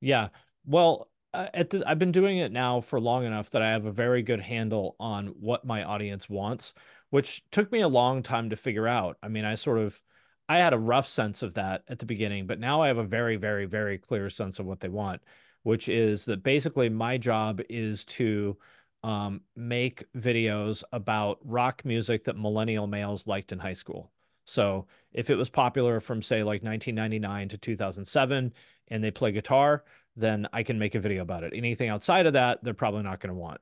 Yeah. 0.00 0.28
Well, 0.64 1.08
uh, 1.32 1.46
at 1.54 1.70
the, 1.70 1.84
I've 1.86 2.00
been 2.00 2.12
doing 2.12 2.38
it 2.38 2.50
now 2.50 2.80
for 2.80 3.00
long 3.00 3.24
enough 3.24 3.50
that 3.50 3.62
I 3.62 3.70
have 3.70 3.86
a 3.86 3.92
very 3.92 4.22
good 4.22 4.40
handle 4.40 4.96
on 4.98 5.28
what 5.38 5.64
my 5.64 5.84
audience 5.84 6.28
wants, 6.28 6.74
which 7.10 7.42
took 7.50 7.70
me 7.70 7.80
a 7.80 7.88
long 7.88 8.24
time 8.24 8.50
to 8.50 8.56
figure 8.56 8.88
out. 8.88 9.18
I 9.22 9.28
mean, 9.28 9.44
I 9.44 9.54
sort 9.54 9.78
of 9.78 10.00
I 10.48 10.58
had 10.58 10.74
a 10.74 10.78
rough 10.78 11.06
sense 11.06 11.42
of 11.42 11.54
that 11.54 11.84
at 11.88 12.00
the 12.00 12.06
beginning, 12.06 12.48
but 12.48 12.58
now 12.58 12.82
I 12.82 12.88
have 12.88 12.98
a 12.98 13.04
very, 13.04 13.36
very, 13.36 13.66
very 13.66 13.98
clear 13.98 14.28
sense 14.30 14.58
of 14.58 14.66
what 14.66 14.80
they 14.80 14.88
want, 14.88 15.22
which 15.62 15.88
is 15.88 16.24
that 16.24 16.42
basically 16.42 16.88
my 16.88 17.18
job 17.18 17.60
is 17.68 18.04
to 18.06 18.56
um, 19.02 19.42
make 19.54 20.04
videos 20.14 20.82
about 20.92 21.38
rock 21.44 21.84
music 21.84 22.24
that 22.24 22.36
millennial 22.36 22.86
males 22.86 23.26
liked 23.26 23.52
in 23.52 23.58
high 23.58 23.72
school. 23.72 24.10
So 24.44 24.86
if 25.12 25.30
it 25.30 25.36
was 25.36 25.50
popular 25.50 26.00
from 26.00 26.22
say 26.22 26.38
like 26.38 26.62
1999 26.62 27.48
to 27.50 27.58
2007 27.58 28.52
and 28.88 29.04
they 29.04 29.10
play 29.10 29.32
guitar, 29.32 29.84
then 30.14 30.48
I 30.52 30.62
can 30.62 30.78
make 30.78 30.94
a 30.94 31.00
video 31.00 31.22
about 31.22 31.44
it. 31.44 31.52
Anything 31.54 31.88
outside 31.88 32.26
of 32.26 32.32
that, 32.34 32.62
they're 32.62 32.74
probably 32.74 33.02
not 33.02 33.20
going 33.20 33.34
to 33.34 33.38
want. 33.38 33.60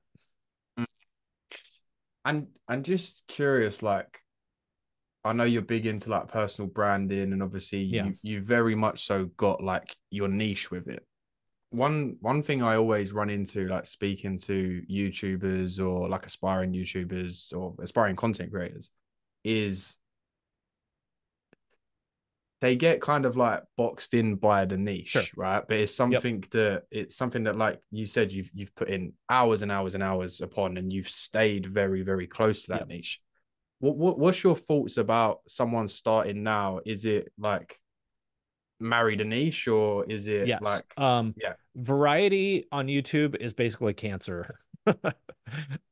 Mm. 0.78 0.86
And 2.25 2.46
and 2.69 2.84
just 2.84 3.26
curious, 3.26 3.82
like 3.82 4.20
I 5.25 5.32
know 5.32 5.44
you're 5.44 5.62
big 5.62 5.86
into 5.86 6.10
like 6.10 6.28
personal 6.28 6.70
branding, 6.70 7.32
and 7.32 7.42
obviously 7.42 7.82
yeah. 7.82 8.06
you 8.06 8.14
you 8.22 8.40
very 8.42 8.75
much 8.75 9.06
so 9.06 9.26
got 9.36 9.62
like 9.62 9.96
your 10.10 10.28
niche 10.28 10.70
with 10.70 10.88
it 10.88 11.06
one 11.74 12.16
one 12.20 12.42
thing 12.42 12.62
I 12.62 12.76
always 12.76 13.12
run 13.12 13.30
into, 13.30 13.68
like 13.68 13.86
speaking 13.86 14.38
to 14.38 14.82
YouTubers 14.90 15.84
or 15.84 16.08
like 16.08 16.26
aspiring 16.26 16.72
YouTubers 16.72 17.56
or 17.56 17.74
aspiring 17.82 18.16
content 18.16 18.52
creators, 18.52 18.90
is 19.44 19.96
they 22.60 22.76
get 22.76 23.02
kind 23.02 23.26
of 23.26 23.36
like 23.36 23.62
boxed 23.76 24.14
in 24.14 24.36
by 24.36 24.64
the 24.64 24.78
niche, 24.78 25.10
sure. 25.10 25.22
right? 25.36 25.62
But 25.68 25.76
it's 25.78 25.94
something 25.94 26.36
yep. 26.36 26.50
that 26.52 26.82
it's 26.90 27.14
something 27.14 27.44
that, 27.44 27.58
like 27.58 27.80
you 27.90 28.06
said, 28.06 28.32
you've 28.32 28.50
you've 28.54 28.74
put 28.74 28.88
in 28.88 29.12
hours 29.28 29.62
and 29.62 29.70
hours 29.70 29.94
and 29.94 30.02
hours 30.02 30.40
upon, 30.40 30.78
and 30.78 30.92
you've 30.92 31.10
stayed 31.10 31.66
very 31.66 32.02
very 32.02 32.26
close 32.26 32.62
to 32.62 32.68
that 32.70 32.80
yep. 32.80 32.88
niche. 32.88 33.20
What, 33.80 33.96
what 33.96 34.18
what's 34.18 34.42
your 34.42 34.56
thoughts 34.56 34.96
about 34.96 35.40
someone 35.46 35.88
starting 35.88 36.42
now? 36.42 36.80
Is 36.86 37.04
it 37.04 37.30
like 37.38 37.78
married 38.84 39.20
a 39.20 39.25
niche 39.25 39.66
or 39.66 40.04
is 40.08 40.28
it 40.28 40.46
yes. 40.46 40.62
like 40.62 40.84
um 40.98 41.34
yeah. 41.41 41.55
variety 41.74 42.67
on 42.70 42.86
youtube 42.86 43.36
is 43.36 43.53
basically 43.53 43.94
cancer. 43.94 44.58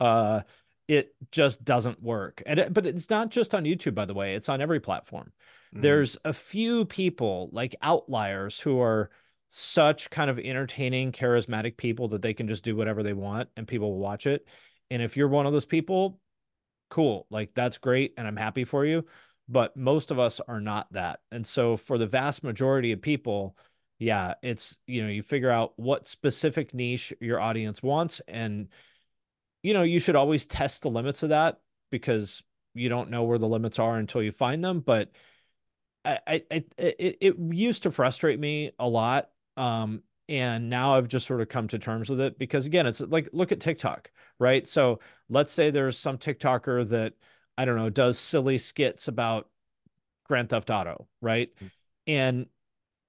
Uh 0.01 0.41
it 0.89 1.15
just 1.31 1.65
doesn't 1.65 2.03
work. 2.03 2.43
And 2.45 2.59
it, 2.59 2.75
but 2.75 2.87
it's 2.87 3.09
not 3.09 3.31
just 3.31 3.55
on 3.55 3.65
youtube 3.65 3.95
by 3.95 4.05
the 4.05 4.15
way 4.15 4.35
it's 4.35 4.49
on 4.49 4.61
every 4.61 4.81
platform. 4.81 5.33
Mm. 5.75 5.83
there's 5.83 6.17
a 6.25 6.33
few 6.33 6.85
people 6.85 7.49
like 7.53 7.75
outliers 7.81 8.59
who 8.61 8.81
are 8.81 9.11
such 9.49 10.11
kind 10.11 10.31
of 10.31 10.39
entertaining 10.39 11.13
charismatic 11.13 11.77
people 11.77 12.09
that 12.09 12.23
they 12.23 12.35
can 12.35 12.49
just 12.49 12.65
do 12.65 12.75
whatever 12.75 13.03
they 13.03 13.13
want 13.13 13.49
and 13.57 13.69
people 13.69 13.93
will 13.93 14.01
watch 14.01 14.27
it. 14.27 14.47
And 14.91 15.01
if 15.01 15.17
you're 15.17 15.29
one 15.29 15.47
of 15.47 15.53
those 15.53 15.67
people 15.67 16.19
cool. 16.93 17.27
Like 17.31 17.55
that's 17.55 17.79
great 17.79 18.13
and 18.19 18.29
i'm 18.29 18.37
happy 18.37 18.65
for 18.65 18.85
you 18.85 19.07
but 19.49 19.77
most 19.77 20.11
of 20.11 20.19
us 20.19 20.41
are 20.41 20.61
not 20.61 20.93
that. 20.93 21.21
And 21.31 21.47
so 21.47 21.77
for 21.77 21.99
the 21.99 22.07
vast 22.07 22.43
majority 22.45 22.93
of 22.93 23.03
people, 23.03 23.57
yeah, 23.99 24.35
it's, 24.43 24.77
you 24.87 25.03
know, 25.03 25.09
you 25.09 25.23
figure 25.23 25.51
out 25.51 25.73
what 25.77 26.07
specific 26.07 26.75
niche 26.75 27.13
your 27.21 27.41
audience 27.41 27.83
wants 27.83 28.21
and 28.27 28.69
you 29.63 29.75
know, 29.75 29.83
you 29.83 30.01
should 30.01 30.17
always 30.17 30.47
test 30.47 30.83
the 30.83 30.91
limits 30.91 31.23
of 31.23 31.29
that 31.29 31.61
because 31.91 32.43
you 32.75 32.89
don't 32.89 33.11
know 33.11 33.25
where 33.25 33.39
the 33.39 33.49
limits 33.49 33.79
are 33.79 33.97
until 33.97 34.23
you 34.23 34.33
find 34.33 34.65
them, 34.65 34.81
but 34.81 35.13
I, 36.05 36.43
I, 36.51 36.65
it, 36.79 37.19
it 37.21 37.37
used 37.39 37.85
to 37.85 37.93
frustrate 37.93 38.41
me 38.41 38.73
a 38.79 38.89
lot. 38.89 39.31
Um, 39.57 40.03
and 40.29 40.69
now 40.69 40.95
I've 40.95 41.09
just 41.09 41.27
sort 41.27 41.41
of 41.41 41.49
come 41.49 41.69
to 41.69 41.79
terms 41.79 42.11
with 42.11 42.21
it 42.21 42.39
because 42.39 42.67
again, 42.67 42.87
it's 42.87 43.01
like, 43.01 43.29
look 43.33 43.53
at 43.53 43.61
TikTok, 43.61 44.11
right? 44.41 44.67
So 44.67 45.01
let's 45.29 45.53
say 45.53 45.71
there's 45.71 45.99
some 45.99 46.19
TikToker 46.19 46.89
that, 46.89 47.15
I 47.57 47.65
don't 47.65 47.77
know, 47.77 47.91
does 47.91 48.19
silly 48.19 48.59
skits 48.59 49.09
about 49.09 49.49
Grand 50.25 50.49
Theft 50.49 50.71
Auto, 50.71 51.07
right? 51.21 51.51
Mm-hmm. 51.57 51.67
And 52.07 52.47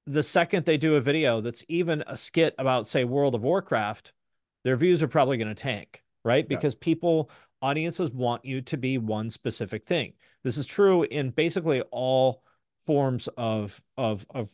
the 0.06 0.24
second 0.24 0.66
they 0.66 0.78
do 0.78 0.96
a 0.96 1.02
video 1.02 1.42
that's 1.42 1.64
even 1.68 2.04
a 2.08 2.18
skit 2.18 2.54
about, 2.58 2.88
say, 2.88 3.06
World 3.06 3.36
of 3.36 3.42
Warcraft, 3.42 4.14
their 4.64 4.76
views 4.76 5.02
are 5.02 5.08
probably 5.08 5.38
going 5.38 5.48
to 5.48 5.56
tank, 5.56 6.04
right? 6.24 6.48
Because 6.48 6.74
yeah. 6.74 6.80
people, 6.82 7.30
audiences 7.62 8.12
want 8.12 8.44
you 8.44 8.62
to 8.62 8.78
be 8.78 8.98
one 8.98 9.30
specific 9.30 9.86
thing. 9.86 10.14
This 10.44 10.58
is 10.58 10.66
true 10.66 11.04
in 11.04 11.30
basically 11.30 11.82
all 11.92 12.44
forms 12.86 13.30
of 13.38 13.82
of 13.98 14.26
of 14.30 14.54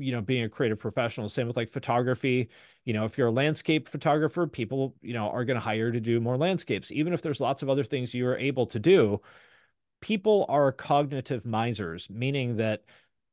you 0.00 0.12
know 0.12 0.20
being 0.20 0.44
a 0.44 0.48
creative 0.48 0.78
professional 0.78 1.28
same 1.28 1.46
with 1.46 1.56
like 1.56 1.70
photography. 1.70 2.48
You 2.84 2.92
know 2.94 3.04
if 3.04 3.18
you're 3.18 3.28
a 3.28 3.32
landscape 3.32 3.88
photographer 3.88 4.46
people 4.46 4.94
you 5.02 5.12
know 5.12 5.28
are 5.30 5.44
going 5.44 5.56
to 5.56 5.60
hire 5.60 5.92
to 5.92 6.00
do 6.00 6.20
more 6.20 6.36
landscapes. 6.36 6.90
Even 6.92 7.12
if 7.12 7.22
there's 7.22 7.40
lots 7.40 7.62
of 7.62 7.68
other 7.70 7.84
things 7.84 8.14
you 8.14 8.26
are 8.26 8.36
able 8.38 8.66
to 8.66 8.78
do 8.78 9.20
people 10.00 10.46
are 10.48 10.72
cognitive 10.72 11.44
misers 11.44 12.08
meaning 12.10 12.56
that 12.56 12.84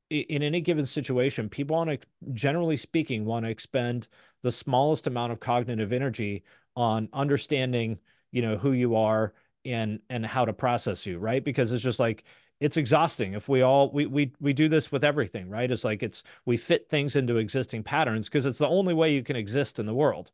in 0.09 0.43
any 0.43 0.61
given 0.61 0.85
situation 0.85 1.49
people 1.49 1.75
want 1.75 1.89
to 1.89 1.99
generally 2.33 2.77
speaking 2.77 3.25
want 3.25 3.45
to 3.45 3.49
expend 3.51 4.07
the 4.43 4.51
smallest 4.51 5.07
amount 5.07 5.31
of 5.31 5.39
cognitive 5.39 5.91
energy 5.93 6.43
on 6.75 7.09
understanding 7.13 7.97
you 8.31 8.41
know 8.41 8.57
who 8.57 8.71
you 8.71 8.95
are 8.95 9.33
and 9.65 9.99
and 10.09 10.25
how 10.25 10.45
to 10.45 10.53
process 10.53 11.05
you 11.05 11.17
right? 11.19 11.43
Because 11.43 11.71
it's 11.71 11.83
just 11.83 11.99
like 11.99 12.23
it's 12.59 12.77
exhausting 12.77 13.33
if 13.33 13.47
we 13.47 13.61
all 13.61 13.91
we 13.91 14.05
we 14.05 14.31
we 14.39 14.53
do 14.53 14.67
this 14.67 14.91
with 14.91 15.03
everything 15.03 15.49
right? 15.49 15.69
It's 15.69 15.83
like 15.83 16.03
it's 16.03 16.23
we 16.45 16.57
fit 16.57 16.89
things 16.89 17.15
into 17.15 17.37
existing 17.37 17.83
patterns 17.83 18.27
because 18.27 18.45
it's 18.45 18.57
the 18.57 18.67
only 18.67 18.93
way 18.93 19.13
you 19.13 19.23
can 19.23 19.35
exist 19.35 19.79
in 19.79 19.85
the 19.85 19.93
world 19.93 20.31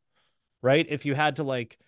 right? 0.62 0.86
If 0.88 1.04
you 1.04 1.14
had 1.14 1.36
to 1.36 1.44
like 1.44 1.78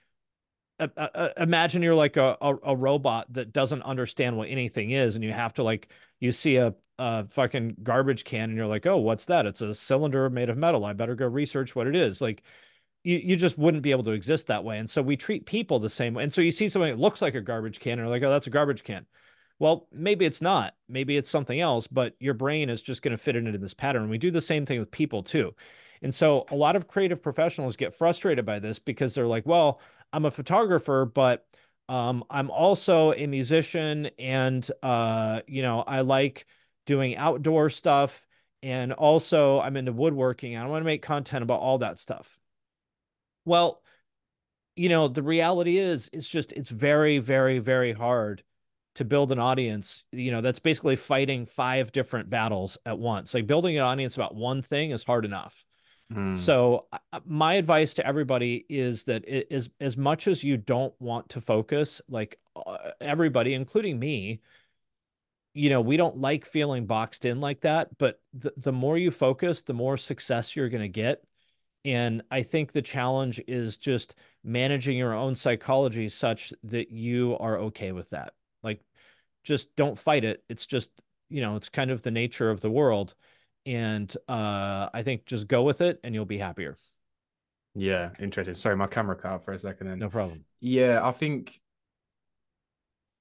uh, 0.79 0.89
uh, 0.99 1.29
imagine 1.39 1.83
you're 1.83 1.95
like 1.95 2.19
a, 2.19 2.37
a, 2.43 2.55
a 2.65 2.77
robot 2.77 3.33
that 3.33 3.53
doesn't 3.53 3.83
understand 3.83 4.37
what 4.37 4.49
anything 4.51 4.91
is 4.91 5.15
and 5.15 5.25
you 5.25 5.33
have 5.33 5.55
to 5.55 5.63
like 5.63 5.89
you 6.21 6.31
see 6.31 6.57
a, 6.57 6.75
a 6.99 7.27
fucking 7.29 7.77
garbage 7.83 8.25
can 8.25 8.51
and 8.51 8.57
you're 8.57 8.67
like 8.67 8.87
oh 8.87 8.99
what's 8.99 9.27
that? 9.27 9.47
It's 9.47 9.63
a 9.63 9.75
cylinder 9.75 10.29
made 10.31 10.51
of 10.51 10.59
metal. 10.59 10.85
I 10.85 10.93
better 10.93 11.15
go 11.15 11.27
research 11.27 11.75
what 11.75 11.87
it 11.87 11.97
is. 11.97 12.21
Like 12.21 12.43
you, 13.05 13.17
you 13.17 13.37
just 13.37 13.57
wouldn't 13.57 13.83
be 13.83 13.93
able 13.93 14.05
to 14.05 14.11
exist 14.11 14.49
that 14.49 14.65
way 14.65 14.79
and 14.79 14.89
so 14.91 15.01
we 15.01 15.17
treat 15.17 15.47
people 15.47 15.79
the 15.79 15.89
same 15.91 16.13
way. 16.15 16.25
And 16.25 16.33
so 16.33 16.43
you 16.43 16.51
see 16.51 16.69
something 16.69 16.91
that 16.91 17.01
looks 17.01 17.23
like 17.23 17.35
a 17.35 17.41
garbage 17.41 17.81
can 17.81 17.93
and 17.93 18.01
you're 18.01 18.09
like 18.09 18.23
oh 18.23 18.31
that's 18.31 18.47
a 18.47 18.51
garbage 18.51 18.85
can 18.85 19.07
well, 19.59 19.89
maybe 19.93 20.25
it's 20.25 20.43
not. 20.43 20.75
Maybe 20.89 21.17
it's 21.17 21.31
something 21.31 21.59
else, 21.61 21.87
but 21.87 22.15
your 22.21 22.35
brain 22.35 22.69
is 22.69 22.83
just 22.83 23.03
going 23.03 23.17
to 23.17 23.23
fit 23.23 23.37
it 23.37 23.47
into 23.47 23.59
this 23.59 23.75
pattern. 23.75 24.09
We 24.09 24.19
do 24.19 24.31
the 24.31 24.41
same 24.41 24.67
thing 24.67 24.81
with 24.81 24.91
people 24.91 25.23
too. 25.23 25.55
And 26.03 26.15
so 26.15 26.45
a 26.51 26.57
lot 26.57 26.77
of 26.77 26.89
creative 26.89 27.23
professionals 27.23 27.77
get 27.77 27.95
frustrated 27.95 28.45
by 28.45 28.59
this 28.59 28.79
because 28.79 29.15
they're 29.15 29.27
like, 29.27 29.47
well, 29.47 29.81
I'm 30.13 30.27
a 30.27 30.31
photographer, 30.31 31.07
but 31.07 31.47
um, 31.89 32.23
I'm 32.29 32.51
also 32.51 33.13
a 33.15 33.27
musician 33.27 34.11
and, 34.19 34.69
uh, 34.83 35.41
you 35.47 35.63
know, 35.63 35.81
I 35.81 36.03
like 36.03 36.47
doing 36.85 37.17
outdoor 37.17 37.71
stuff. 37.71 38.27
And 38.63 38.93
also 38.93 39.61
I'm 39.61 39.77
into 39.77 39.93
woodworking. 39.93 40.57
I 40.57 40.67
want 40.67 40.83
to 40.83 40.87
make 40.87 41.03
content 41.03 41.43
about 41.43 41.61
all 41.61 41.79
that 41.79 41.99
stuff. 41.99 42.39
Well, 43.45 43.81
you 44.75 44.89
know, 44.91 45.09
the 45.09 45.23
reality 45.23 45.79
is, 45.79 46.11
it's 46.13 46.29
just, 46.29 46.53
it's 46.53 46.69
very, 46.69 47.19
very, 47.19 47.59
very 47.59 47.93
hard 47.93 48.43
to 48.97 49.05
build 49.05 49.31
an 49.31 49.39
audience, 49.39 50.05
you 50.11 50.31
know, 50.31 50.41
that's 50.41 50.59
basically 50.59 50.97
fighting 50.97 51.47
five 51.47 51.93
different 51.93 52.29
battles 52.29 52.79
at 52.85 52.99
once. 52.99 53.35
Like 53.35 53.47
building 53.47 53.77
an 53.77 53.83
audience 53.83 54.17
about 54.17 54.35
one 54.35 54.63
thing 54.63 54.91
is 54.91 55.05
hard 55.05 55.25
enough. 55.25 55.65
Mm. 56.13 56.37
So 56.37 56.87
my 57.25 57.55
advice 57.55 57.95
to 57.95 58.07
everybody 58.07 58.65
is 58.69 59.05
that 59.05 59.29
it 59.29 59.49
is 59.51 59.71
as 59.81 59.97
much 59.97 60.29
as 60.29 60.43
you 60.43 60.57
don't 60.57 60.95
want 61.01 61.29
to 61.31 61.41
focus, 61.41 62.01
like 62.09 62.39
uh, 62.55 62.93
everybody, 63.01 63.55
including 63.55 63.99
me, 63.99 64.41
you 65.53 65.69
know, 65.69 65.81
we 65.81 65.97
don't 65.97 66.19
like 66.19 66.45
feeling 66.47 66.87
boxed 66.87 67.25
in 67.25 67.41
like 67.41 67.61
that, 67.63 67.97
but 67.99 68.21
the, 68.35 68.53
the 68.57 68.73
more 68.73 68.97
you 68.97 69.11
focus, 69.11 69.63
the 69.63 69.75
more 69.75 69.97
success 69.97 70.55
you're 70.55 70.69
going 70.69 70.83
to 70.83 70.89
get. 70.89 71.23
And 71.85 72.23
I 72.31 72.43
think 72.43 72.73
the 72.73 72.83
challenge 72.83 73.41
is 73.47 73.79
just 73.79 74.17
managing 74.43 74.97
your 74.97 75.15
own 75.15 75.35
psychology 75.35 76.09
such 76.09 76.53
that 76.65 76.91
you 76.91 77.37
are 77.41 77.59
okay 77.59 77.93
with 77.93 78.11
that. 78.11 78.33
Just 79.47 79.75
don't 79.77 79.97
fight 79.97 80.25
it. 80.25 80.43
It's 80.49 80.67
just, 80.67 80.91
you 81.31 81.41
know, 81.41 81.55
it's 81.55 81.69
kind 81.69 81.93
of 81.93 82.03
the 82.03 82.11
nature 82.11 82.51
of 82.51 82.61
the 82.61 82.71
world. 82.71 83.15
And 83.65 84.13
uh, 84.29 84.89
I 84.93 85.03
think 85.05 85.25
just 85.25 85.47
go 85.47 85.63
with 85.63 85.81
it 85.81 86.01
and 86.03 86.15
you'll 86.15 86.25
be 86.25 86.39
happier. 86.39 86.77
Yeah, 87.77 88.11
interesting. 88.19 88.55
Sorry, 88.55 88.75
my 88.77 88.89
camera 88.89 89.15
cut 89.15 89.33
out 89.33 89.45
for 89.45 89.53
a 89.53 89.59
second. 89.59 89.87
Then. 89.87 90.01
No 90.01 90.09
problem. 90.09 90.45
Yeah, 90.61 91.01
I 91.03 91.13
think 91.13 91.61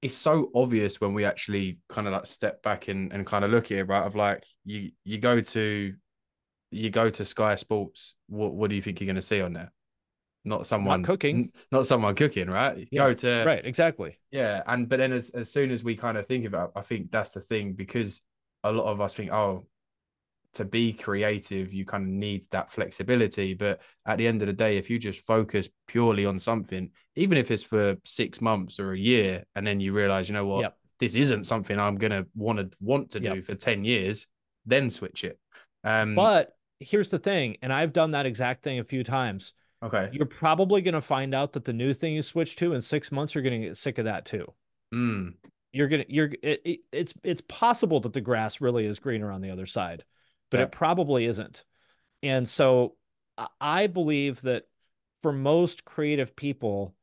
it's 0.02 0.14
so 0.14 0.50
obvious 0.54 1.00
when 1.00 1.14
we 1.14 1.24
actually 1.24 1.78
kind 1.88 2.06
of 2.06 2.12
like 2.12 2.26
step 2.26 2.62
back 2.62 2.88
and, 2.88 3.12
and 3.12 3.24
kind 3.24 3.44
of 3.44 3.50
look 3.50 3.66
at 3.66 3.78
it, 3.78 3.84
right? 3.84 4.04
Of 4.04 4.16
like 4.16 4.44
you 4.64 4.90
you 5.04 5.18
go 5.18 5.40
to 5.40 5.94
you 6.70 6.90
go 6.90 7.08
to 7.08 7.24
Sky 7.24 7.54
Sports, 7.54 8.14
what 8.28 8.52
what 8.54 8.70
do 8.70 8.76
you 8.76 8.82
think 8.82 9.00
you're 9.00 9.06
gonna 9.06 9.22
see 9.22 9.40
on 9.40 9.52
there? 9.52 9.72
Not 10.46 10.66
someone 10.66 11.02
not 11.02 11.06
cooking, 11.06 11.52
not 11.72 11.86
someone 11.86 12.14
cooking, 12.14 12.48
right? 12.48 12.88
Yeah, 12.90 13.08
Go 13.08 13.14
to 13.14 13.44
right, 13.44 13.64
exactly. 13.64 14.18
Yeah, 14.30 14.62
and 14.66 14.88
but 14.88 14.98
then 14.98 15.12
as 15.12 15.30
as 15.30 15.50
soon 15.50 15.70
as 15.70 15.82
we 15.84 15.96
kind 15.96 16.16
of 16.16 16.26
think 16.26 16.46
about, 16.46 16.72
I 16.76 16.82
think 16.82 17.10
that's 17.10 17.30
the 17.30 17.40
thing 17.40 17.72
because 17.72 18.22
a 18.64 18.72
lot 18.72 18.86
of 18.86 19.00
us 19.00 19.14
think, 19.14 19.32
oh, 19.32 19.66
to 20.54 20.64
be 20.64 20.92
creative, 20.92 21.74
you 21.74 21.84
kind 21.84 22.04
of 22.04 22.10
need 22.10 22.46
that 22.50 22.70
flexibility. 22.70 23.54
But 23.54 23.80
at 24.06 24.18
the 24.18 24.26
end 24.26 24.40
of 24.40 24.46
the 24.46 24.54
day, 24.54 24.78
if 24.78 24.88
you 24.88 24.98
just 24.98 25.26
focus 25.26 25.68
purely 25.86 26.24
on 26.24 26.38
something, 26.38 26.90
even 27.16 27.36
if 27.36 27.50
it's 27.50 27.62
for 27.62 27.96
six 28.04 28.40
months 28.40 28.78
or 28.78 28.92
a 28.92 28.98
year, 28.98 29.44
and 29.54 29.66
then 29.66 29.80
you 29.80 29.92
realize, 29.92 30.28
you 30.28 30.34
know 30.34 30.46
what, 30.46 30.62
yep. 30.62 30.78
this 31.00 31.16
isn't 31.16 31.44
something 31.44 31.78
I'm 31.78 31.96
gonna 31.96 32.24
want 32.34 32.58
to 32.60 32.70
want 32.80 33.10
to 33.10 33.20
do 33.20 33.34
yep. 33.34 33.44
for 33.44 33.56
ten 33.56 33.84
years, 33.84 34.28
then 34.64 34.90
switch 34.90 35.24
it. 35.24 35.38
Um, 35.82 36.14
but 36.14 36.56
here's 36.78 37.10
the 37.10 37.18
thing, 37.18 37.56
and 37.62 37.72
I've 37.72 37.92
done 37.92 38.12
that 38.12 38.26
exact 38.26 38.62
thing 38.62 38.78
a 38.78 38.84
few 38.84 39.02
times 39.02 39.52
Okay. 39.82 40.08
You're 40.12 40.26
probably 40.26 40.82
going 40.82 40.94
to 40.94 41.00
find 41.00 41.34
out 41.34 41.52
that 41.52 41.64
the 41.64 41.72
new 41.72 41.92
thing 41.92 42.14
you 42.14 42.22
switch 42.22 42.56
to 42.56 42.72
in 42.72 42.80
six 42.80 43.12
months, 43.12 43.34
you're 43.34 43.42
going 43.42 43.60
to 43.60 43.68
get 43.68 43.76
sick 43.76 43.98
of 43.98 44.06
that 44.06 44.24
too. 44.24 44.52
Mm. 44.94 45.34
You're 45.72 45.88
gonna, 45.88 46.06
you're, 46.08 46.30
it, 46.42 46.62
it, 46.64 46.80
it's, 46.92 47.14
it's 47.22 47.42
possible 47.42 48.00
that 48.00 48.12
the 48.12 48.20
grass 48.20 48.60
really 48.60 48.86
is 48.86 48.98
greener 48.98 49.30
on 49.30 49.42
the 49.42 49.50
other 49.50 49.66
side, 49.66 50.04
but 50.50 50.58
yeah. 50.58 50.64
it 50.64 50.72
probably 50.72 51.26
isn't. 51.26 51.64
And 52.22 52.48
so 52.48 52.96
I 53.60 53.86
believe 53.86 54.40
that 54.42 54.64
for 55.20 55.32
most 55.32 55.84
creative 55.84 56.34
people, 56.34 56.94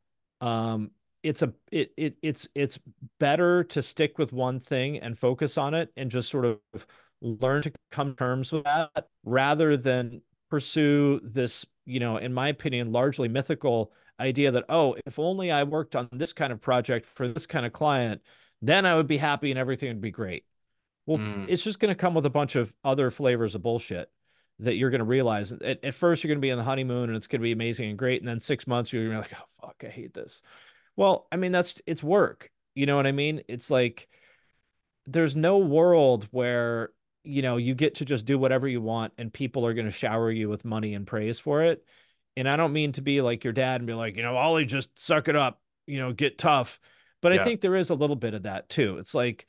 um, 0.42 0.92
it's 1.24 1.42
a 1.42 1.54
it, 1.72 1.94
it 1.96 2.18
it's 2.22 2.50
it's 2.54 2.78
better 3.20 3.64
to 3.64 3.82
stick 3.82 4.18
with 4.18 4.34
one 4.34 4.60
thing 4.60 5.00
and 5.00 5.18
focus 5.18 5.58
on 5.58 5.74
it 5.74 5.90
and 5.96 6.12
just 6.12 6.30
sort 6.30 6.46
of 6.46 6.60
learn 7.22 7.62
to 7.62 7.72
come 7.92 8.16
terms 8.16 8.52
with 8.52 8.66
that 8.66 9.08
rather 9.24 9.78
than 9.78 10.22
pursue 10.54 11.20
this 11.24 11.66
you 11.86 12.00
know, 12.00 12.18
in 12.18 12.32
my 12.32 12.48
opinion, 12.48 12.92
largely 12.92 13.28
mythical 13.28 13.92
idea 14.20 14.52
that, 14.52 14.66
oh, 14.70 14.96
if 15.06 15.18
only 15.20 15.52
I 15.52 15.64
worked 15.64 15.96
on 15.96 16.08
this 16.12 16.32
kind 16.32 16.54
of 16.54 16.62
project 16.62 17.08
for 17.08 17.28
this 17.28 17.46
kind 17.46 17.66
of 17.66 17.74
client, 17.74 18.22
then 18.62 18.86
I 18.86 18.96
would 18.96 19.08
be 19.08 19.18
happy 19.18 19.50
and 19.50 19.60
everything 19.60 19.90
would 19.90 20.00
be 20.00 20.12
great. 20.12 20.46
Well, 21.06 21.18
mm. 21.18 21.46
it's 21.50 21.64
just 21.64 21.80
going 21.80 21.90
to 21.90 22.00
come 22.00 22.14
with 22.14 22.28
a 22.28 22.30
bunch 22.30 22.56
of 22.56 22.72
other 22.84 23.12
flavors 23.12 23.56
of 23.56 23.64
bullshit 23.64 24.10
that 24.60 24.76
you're 24.76 24.92
going 24.92 25.00
to 25.00 25.06
realize. 25.06 25.52
At, 25.52 25.84
at 25.84 25.94
first, 25.94 26.24
you're 26.24 26.30
going 26.30 26.40
to 26.40 26.46
be 26.46 26.52
on 26.52 26.60
the 26.60 26.64
honeymoon 26.64 27.10
and 27.10 27.18
it's 27.18 27.28
going 27.28 27.42
to 27.42 27.44
be 27.44 27.52
amazing 27.52 27.90
and 27.90 27.98
great. 27.98 28.22
And 28.22 28.30
then 28.30 28.40
six 28.40 28.68
months, 28.68 28.94
you're 28.94 29.10
going 29.10 29.22
to 29.22 29.28
be 29.28 29.36
like, 29.36 29.42
oh, 29.42 29.68
fuck, 29.68 29.84
I 29.84 29.92
hate 29.92 30.14
this. 30.14 30.42
Well, 30.96 31.28
I 31.32 31.38
mean, 31.38 31.52
that's 31.52 31.82
it's 31.88 32.04
work. 32.04 32.52
You 32.76 32.86
know 32.86 32.96
what 32.96 33.08
I 33.08 33.12
mean? 33.12 33.42
It's 33.48 33.72
like 33.72 34.08
there's 35.08 35.36
no 35.36 35.58
world 35.58 36.28
where 36.32 36.92
you 37.24 37.42
know, 37.42 37.58
you 37.58 37.74
get 37.76 37.96
to 37.96 38.06
just 38.06 38.26
do 38.26 38.38
whatever 38.38 38.68
you 38.68 38.82
want 38.82 39.14
and 39.18 39.32
people 39.34 39.66
are 39.66 39.74
going 39.74 39.86
to 39.86 39.92
shower 39.92 40.30
you 40.30 40.50
with 40.50 40.66
money 40.66 40.94
and 40.94 41.08
praise 41.08 41.40
for 41.40 41.64
it. 41.64 41.86
And 42.36 42.50
I 42.50 42.58
don't 42.58 42.74
mean 42.74 42.92
to 42.94 43.02
be 43.02 43.22
like 43.22 43.44
your 43.44 43.54
dad 43.54 43.80
and 43.80 43.88
be 43.88 43.94
like, 43.94 44.18
you 44.18 44.24
know, 44.24 44.36
Ollie, 44.36 44.66
just 44.66 44.98
suck 45.00 45.28
it 45.28 45.36
up, 45.36 45.62
you 45.86 46.00
know, 46.00 46.12
get 46.14 46.38
tough. 46.38 46.80
But 47.22 47.34
yeah. 47.34 47.42
I 47.42 47.44
think 47.44 47.62
there 47.62 47.76
is 47.76 47.90
a 47.90 47.96
little 47.96 48.16
bit 48.16 48.34
of 48.34 48.44
that 48.44 48.70
too. 48.70 48.98
It's 48.98 49.14
like, 49.14 49.48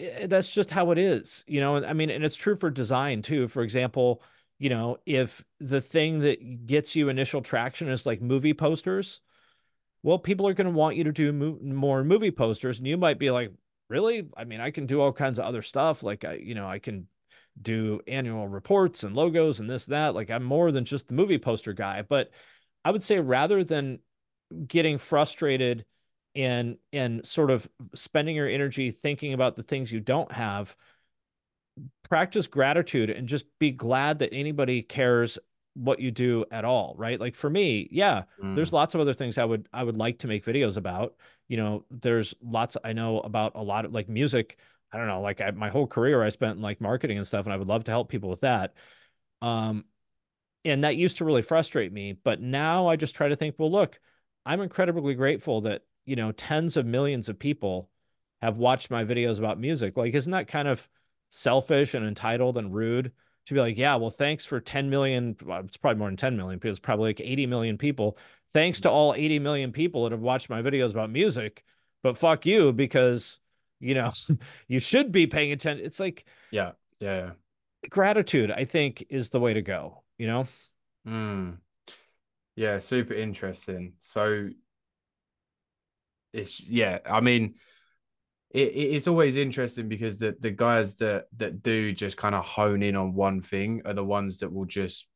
eh, 0.00 0.26
that's 0.26 0.48
just 0.48 0.70
how 0.70 0.90
it 0.90 0.98
is, 0.98 1.44
you 1.46 1.60
know. 1.60 1.84
I 1.84 1.92
mean, 1.92 2.10
and 2.10 2.24
it's 2.24 2.36
true 2.36 2.56
for 2.56 2.70
design 2.70 3.22
too. 3.22 3.48
For 3.48 3.62
example, 3.62 4.22
you 4.58 4.70
know, 4.70 4.98
if 5.06 5.44
the 5.60 5.80
thing 5.80 6.20
that 6.20 6.66
gets 6.66 6.96
you 6.96 7.08
initial 7.08 7.42
traction 7.42 7.88
is 7.88 8.06
like 8.06 8.22
movie 8.22 8.54
posters, 8.54 9.20
well, 10.02 10.18
people 10.18 10.48
are 10.48 10.54
going 10.54 10.66
to 10.66 10.72
want 10.72 10.96
you 10.96 11.04
to 11.04 11.12
do 11.12 11.32
mo- 11.32 11.58
more 11.62 12.02
movie 12.02 12.30
posters, 12.30 12.78
and 12.78 12.88
you 12.88 12.96
might 12.96 13.18
be 13.18 13.30
like, 13.30 13.52
really? 13.88 14.28
I 14.36 14.44
mean 14.44 14.60
i 14.60 14.70
can 14.70 14.86
do 14.86 15.00
all 15.00 15.12
kinds 15.12 15.38
of 15.38 15.44
other 15.44 15.62
stuff 15.62 16.02
like 16.02 16.24
i 16.24 16.34
you 16.34 16.54
know 16.54 16.68
i 16.68 16.78
can 16.78 17.06
do 17.60 18.00
annual 18.08 18.48
reports 18.48 19.04
and 19.04 19.14
logos 19.14 19.60
and 19.60 19.70
this 19.70 19.86
that 19.86 20.14
like 20.14 20.30
i'm 20.30 20.42
more 20.42 20.72
than 20.72 20.84
just 20.84 21.08
the 21.08 21.14
movie 21.14 21.38
poster 21.38 21.72
guy 21.72 22.02
but 22.02 22.30
i 22.84 22.90
would 22.90 23.02
say 23.02 23.20
rather 23.20 23.62
than 23.62 24.00
getting 24.66 24.98
frustrated 24.98 25.84
and 26.34 26.76
and 26.92 27.24
sort 27.24 27.50
of 27.50 27.68
spending 27.94 28.34
your 28.34 28.48
energy 28.48 28.90
thinking 28.90 29.32
about 29.32 29.54
the 29.54 29.62
things 29.62 29.92
you 29.92 30.00
don't 30.00 30.32
have 30.32 30.74
practice 32.08 32.46
gratitude 32.46 33.10
and 33.10 33.28
just 33.28 33.46
be 33.58 33.70
glad 33.70 34.18
that 34.18 34.32
anybody 34.32 34.82
cares 34.82 35.38
what 35.74 36.00
you 36.00 36.10
do 36.10 36.44
at 36.50 36.64
all 36.64 36.94
right? 36.96 37.20
Like 37.20 37.34
for 37.34 37.50
me 37.50 37.88
yeah 37.90 38.22
mm. 38.42 38.54
there's 38.54 38.72
lots 38.72 38.94
of 38.94 39.00
other 39.00 39.14
things 39.14 39.38
i 39.38 39.44
would 39.44 39.68
i 39.72 39.82
would 39.82 39.96
like 39.96 40.18
to 40.18 40.28
make 40.28 40.44
videos 40.44 40.76
about 40.76 41.14
you 41.48 41.56
know 41.56 41.84
there's 41.90 42.34
lots 42.42 42.76
i 42.84 42.92
know 42.92 43.20
about 43.20 43.52
a 43.54 43.62
lot 43.62 43.84
of 43.84 43.92
like 43.92 44.08
music 44.08 44.58
i 44.92 44.98
don't 44.98 45.06
know 45.06 45.20
like 45.20 45.40
I, 45.40 45.50
my 45.50 45.68
whole 45.68 45.86
career 45.86 46.22
i 46.22 46.28
spent 46.28 46.56
in 46.56 46.62
like 46.62 46.80
marketing 46.80 47.18
and 47.18 47.26
stuff 47.26 47.44
and 47.46 47.52
i 47.52 47.56
would 47.56 47.68
love 47.68 47.84
to 47.84 47.90
help 47.90 48.08
people 48.08 48.30
with 48.30 48.40
that 48.40 48.74
um 49.42 49.84
and 50.64 50.84
that 50.84 50.96
used 50.96 51.18
to 51.18 51.24
really 51.24 51.42
frustrate 51.42 51.92
me 51.92 52.12
but 52.12 52.40
now 52.40 52.86
i 52.86 52.96
just 52.96 53.14
try 53.14 53.28
to 53.28 53.36
think 53.36 53.56
well 53.58 53.70
look 53.70 54.00
i'm 54.46 54.60
incredibly 54.60 55.14
grateful 55.14 55.62
that 55.62 55.82
you 56.06 56.16
know 56.16 56.32
tens 56.32 56.76
of 56.76 56.86
millions 56.86 57.28
of 57.28 57.38
people 57.38 57.90
have 58.44 58.58
watched 58.58 58.90
my 58.90 59.04
videos 59.04 59.38
about 59.38 59.58
music. 59.58 59.96
Like 59.96 60.12
isn't 60.12 60.32
that 60.32 60.48
kind 60.48 60.68
of 60.68 60.86
selfish 61.30 61.94
and 61.94 62.06
entitled 62.06 62.58
and 62.58 62.74
rude 62.74 63.12
to 63.46 63.54
be 63.54 63.60
like, 63.60 63.76
yeah, 63.76 63.96
well, 63.96 64.10
thanks 64.10 64.44
for 64.44 64.60
10 64.60 64.90
million. 64.90 65.36
Well, 65.44 65.60
it's 65.60 65.76
probably 65.76 65.98
more 65.98 66.08
than 66.08 66.16
10 66.16 66.36
million 66.36 66.58
because 66.58 66.78
it's 66.78 66.84
probably 66.84 67.10
like 67.10 67.20
80 67.20 67.46
million 67.46 67.78
people. 67.78 68.18
Thanks 68.52 68.80
to 68.82 68.90
all 68.90 69.14
80 69.14 69.38
million 69.40 69.72
people 69.72 70.04
that 70.04 70.12
have 70.12 70.20
watched 70.20 70.48
my 70.48 70.62
videos 70.62 70.90
about 70.90 71.10
music, 71.10 71.64
but 72.02 72.16
fuck 72.16 72.46
you 72.46 72.72
because 72.72 73.38
you 73.80 73.94
know 73.94 74.12
you 74.68 74.78
should 74.80 75.12
be 75.12 75.26
paying 75.26 75.52
attention. 75.52 75.84
It's 75.84 76.00
like, 76.00 76.24
yeah, 76.50 76.72
yeah, 77.00 77.16
yeah. 77.16 77.30
gratitude, 77.90 78.50
I 78.50 78.64
think, 78.64 79.04
is 79.10 79.30
the 79.30 79.40
way 79.40 79.54
to 79.54 79.62
go, 79.62 80.02
you 80.18 80.26
know? 80.26 80.46
Mm. 81.06 81.58
Yeah, 82.56 82.78
super 82.78 83.14
interesting. 83.14 83.94
So 84.00 84.50
it's 86.32 86.66
yeah, 86.66 86.98
I 87.04 87.20
mean, 87.20 87.54
it, 88.54 88.72
it's 88.76 89.08
always 89.08 89.36
interesting 89.36 89.88
because 89.88 90.16
the 90.18 90.36
the 90.40 90.50
guys 90.50 90.94
that 90.96 91.26
that 91.36 91.62
do 91.62 91.92
just 91.92 92.16
kind 92.16 92.34
of 92.34 92.44
hone 92.44 92.82
in 92.82 92.96
on 92.96 93.12
one 93.14 93.42
thing 93.42 93.82
are 93.84 93.94
the 93.94 94.04
ones 94.04 94.38
that 94.38 94.52
will 94.52 94.64
just 94.64 95.06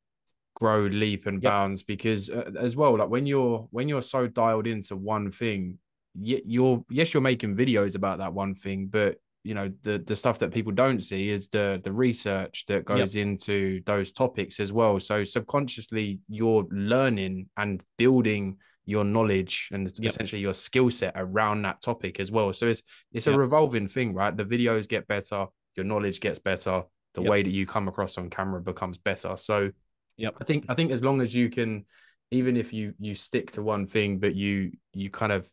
grow 0.54 0.87
leap 0.87 1.26
and 1.26 1.40
Yep. 1.40 1.50
bounds 1.52 1.83
because 1.85 2.30
uh, 2.30 2.50
as 2.59 2.75
well 2.75 2.99
like 2.99 3.09
when 3.09 3.26
you're 3.26 3.68
when 3.71 3.88
you're 3.88 4.02
so 4.02 4.26
dialed 4.26 4.66
into 4.66 4.97
one 4.97 5.30
thing 5.30 5.78
you're 6.14 6.85
yes 6.90 7.14
you're 7.14 7.21
making 7.21 7.54
videos 7.57 7.95
about 7.95 8.18
that 8.18 8.33
one 8.35 8.54
thing 8.57 8.88
but 8.88 9.18
you 9.45 9.54
know 9.54 9.73
the 9.85 9.99
the 9.99 10.16
stuff 10.16 10.40
that 10.40 10.52
people 10.52 10.73
don't 10.73 10.99
see 10.99 11.28
is 11.30 11.47
the 11.49 11.80
the 11.85 11.92
research 11.92 12.64
that 12.66 12.85
goes 12.85 13.14
into 13.14 13.80
those 13.87 14.11
topics 14.11 14.59
as 14.59 14.73
well 14.73 14.99
so 14.99 15.23
subconsciously 15.23 16.18
you're 16.28 16.66
learning 16.73 17.49
and 17.57 17.85
building 17.99 18.57
your 18.88 19.04
knowledge 19.04 19.68
and 19.73 19.87
Yep. 19.99 20.07
essentially 20.07 20.40
your 20.40 20.54
skill 20.54 20.90
set 20.90 21.12
around 21.16 21.62
that 21.62 21.80
topic 21.83 22.18
as 22.21 22.30
well 22.33 22.52
so 22.52 22.68
it's 22.68 22.83
it's 23.12 23.26
a 23.26 23.30
Yep. 23.30 23.38
revolving 23.38 23.87
thing 23.88 24.14
right 24.14 24.37
the 24.37 24.45
videos 24.45 24.88
get 24.88 25.07
better 25.07 25.47
your 25.76 25.85
knowledge 25.85 26.21
gets 26.21 26.38
better 26.38 26.83
the 27.14 27.21
Yep. 27.21 27.30
way 27.30 27.42
that 27.42 27.50
you 27.50 27.66
come 27.66 27.88
across 27.88 28.16
on 28.16 28.30
camera 28.30 28.61
becomes 28.61 28.97
better 28.99 29.37
so 29.37 29.71
Yep. 30.16 30.37
I 30.40 30.45
think 30.45 30.64
I 30.68 30.75
think 30.75 30.90
as 30.90 31.04
long 31.04 31.21
as 31.21 31.35
you 31.35 31.49
can, 31.49 31.85
even 32.33 32.57
if 32.57 32.73
you 32.73 32.92
you 32.99 33.14
stick 33.14 33.52
to 33.52 33.62
one 33.62 33.87
thing, 33.87 34.18
but 34.18 34.35
you 34.35 34.73
you 34.92 35.11
kind 35.11 35.30
of 35.30 35.49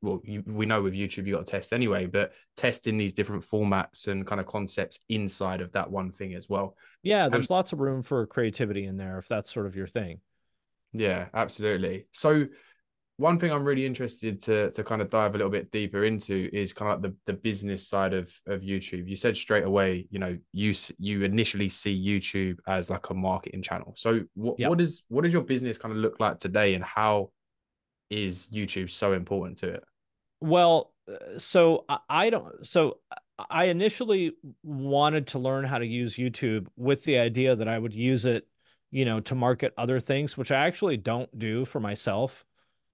well, 0.00 0.20
you, 0.24 0.44
we 0.46 0.66
know 0.66 0.80
with 0.80 0.94
YouTube 0.94 1.26
you 1.26 1.34
got 1.34 1.46
to 1.46 1.50
test 1.50 1.72
anyway, 1.72 2.06
but 2.06 2.32
testing 2.56 2.96
these 2.96 3.12
different 3.12 3.44
formats 3.44 4.06
and 4.06 4.24
kind 4.24 4.40
of 4.40 4.46
concepts 4.46 5.00
inside 5.08 5.60
of 5.60 5.72
that 5.72 5.90
one 5.90 6.12
thing 6.12 6.34
as 6.34 6.48
well. 6.48 6.76
Yeah, 7.02 7.28
there's 7.28 7.50
lots 7.50 7.72
of 7.72 7.80
room 7.80 8.02
for 8.02 8.26
creativity 8.26 8.84
in 8.84 8.96
there 8.96 9.18
if 9.18 9.26
that's 9.26 9.52
sort 9.52 9.66
of 9.66 9.74
your 9.74 9.88
thing. 9.88 10.20
Yeah, 10.92 11.26
absolutely. 11.34 12.06
So 12.12 12.46
one 13.16 13.38
thing 13.38 13.50
I'm 13.50 13.64
really 13.64 13.84
interested 13.84 14.40
to 14.42 14.70
to 14.70 14.84
kind 14.84 15.02
of 15.02 15.10
dive 15.10 15.34
a 15.34 15.38
little 15.38 15.50
bit 15.50 15.70
deeper 15.72 16.04
into 16.04 16.48
is 16.52 16.72
kind 16.72 16.92
of 16.92 17.02
like 17.02 17.10
the, 17.10 17.32
the 17.32 17.38
business 17.38 17.86
side 17.86 18.14
of 18.14 18.32
of 18.46 18.60
YouTube. 18.60 19.08
You 19.08 19.16
said 19.16 19.36
straight 19.36 19.64
away, 19.64 20.06
you 20.10 20.18
know, 20.18 20.38
you 20.52 20.72
you 20.98 21.24
initially 21.24 21.68
see 21.68 21.96
YouTube 21.96 22.58
as 22.66 22.90
like 22.90 23.10
a 23.10 23.14
marketing 23.14 23.62
channel. 23.62 23.94
So 23.96 24.20
what 24.34 24.58
Yeah. 24.58 24.68
what 24.68 24.80
is 24.80 25.02
what 25.08 25.24
does 25.24 25.32
your 25.32 25.42
business 25.42 25.78
kind 25.78 25.92
of 25.92 25.98
look 25.98 26.20
like 26.20 26.38
today, 26.38 26.74
and 26.74 26.84
how 26.84 27.30
is 28.08 28.48
YouTube 28.48 28.90
so 28.90 29.12
important 29.12 29.58
to 29.58 29.68
it? 29.68 29.84
Well, 30.40 30.92
uh, 31.10 31.38
so 31.38 31.84
I, 31.88 31.98
I 32.08 32.30
don't. 32.30 32.66
So 32.66 33.00
I 33.50 33.64
initially 33.64 34.36
wanted 34.62 35.28
to 35.28 35.38
learn 35.38 35.64
how 35.64 35.78
to 35.78 35.86
use 35.86 36.16
YouTube 36.16 36.66
with 36.76 37.04
the 37.04 37.18
idea 37.18 37.56
that 37.56 37.68
I 37.68 37.78
would 37.78 37.94
use 37.94 38.24
it, 38.24 38.46
you 38.90 39.04
know, 39.04 39.20
to 39.20 39.34
market 39.34 39.74
other 39.76 40.00
things, 40.00 40.36
which 40.36 40.50
I 40.50 40.66
actually 40.66 40.96
don't 40.96 41.36
do 41.38 41.64
for 41.64 41.80
myself. 41.80 42.44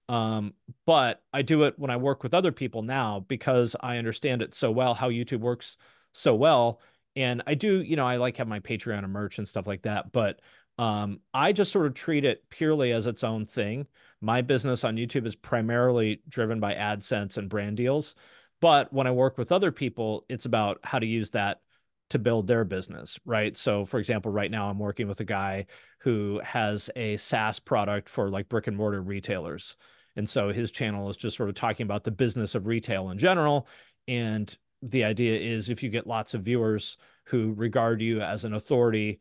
Um, 0.07 0.53
but 0.85 1.23
I 1.33 1.41
do 1.41 1.63
it 1.63 1.79
when 1.79 1.89
I 1.89 1.97
work 1.97 2.21
with 2.21 2.33
other 2.33 2.51
people 2.51 2.83
now 2.83 3.21
because 3.27 3.75
I 3.79 3.97
understand 3.97 4.41
it 4.41 4.53
so 4.53 4.71
well, 4.71 4.93
how 4.93 5.09
YouTube 5.09 5.39
works 5.39 5.77
so 6.11 6.35
well. 6.35 6.79
And 7.15 7.41
I 7.47 7.55
do, 7.55 7.81
you 7.81 7.95
know, 7.95 8.05
I 8.05 8.17
like 8.17 8.37
have 8.37 8.47
my 8.47 8.59
Patreon 8.59 9.03
and 9.03 9.11
merch 9.11 9.37
and 9.37 9.47
stuff 9.47 9.67
like 9.67 9.83
that, 9.83 10.11
but 10.11 10.41
um, 10.77 11.21
I 11.33 11.53
just 11.53 11.71
sort 11.71 11.85
of 11.85 11.93
treat 11.93 12.25
it 12.25 12.43
purely 12.49 12.91
as 12.91 13.07
its 13.07 13.23
own 13.23 13.45
thing. 13.45 13.87
My 14.21 14.41
business 14.41 14.83
on 14.83 14.97
YouTube 14.97 15.25
is 15.25 15.35
primarily 15.35 16.21
driven 16.27 16.59
by 16.59 16.75
AdSense 16.75 17.37
and 17.37 17.49
brand 17.49 17.77
deals. 17.77 18.15
But 18.61 18.91
when 18.91 19.07
I 19.07 19.11
work 19.11 19.37
with 19.37 19.51
other 19.51 19.71
people, 19.71 20.25
it's 20.29 20.45
about 20.45 20.79
how 20.83 20.99
to 20.99 21.05
use 21.05 21.29
that 21.31 21.61
to 22.09 22.19
build 22.19 22.47
their 22.47 22.63
business, 22.63 23.19
right? 23.25 23.55
So, 23.57 23.85
for 23.85 23.99
example, 23.99 24.31
right 24.31 24.51
now 24.51 24.69
I'm 24.69 24.79
working 24.79 25.07
with 25.07 25.19
a 25.21 25.25
guy 25.25 25.65
who 25.99 26.39
has 26.43 26.89
a 26.95 27.17
SaaS 27.17 27.59
product 27.59 28.09
for 28.09 28.29
like 28.29 28.47
brick 28.47 28.67
and 28.67 28.77
mortar 28.77 29.01
retailers. 29.01 29.75
And 30.15 30.29
so 30.29 30.51
his 30.53 30.71
channel 30.71 31.09
is 31.09 31.17
just 31.17 31.35
sort 31.35 31.49
of 31.49 31.55
talking 31.55 31.83
about 31.83 32.03
the 32.03 32.11
business 32.11 32.55
of 32.55 32.67
retail 32.67 33.09
in 33.09 33.17
general. 33.17 33.67
And 34.07 34.55
the 34.81 35.03
idea 35.03 35.39
is 35.39 35.69
if 35.69 35.81
you 35.81 35.89
get 35.89 36.05
lots 36.05 36.33
of 36.33 36.43
viewers 36.43 36.97
who 37.25 37.53
regard 37.53 38.01
you 38.01 38.21
as 38.21 38.45
an 38.45 38.53
authority 38.53 39.19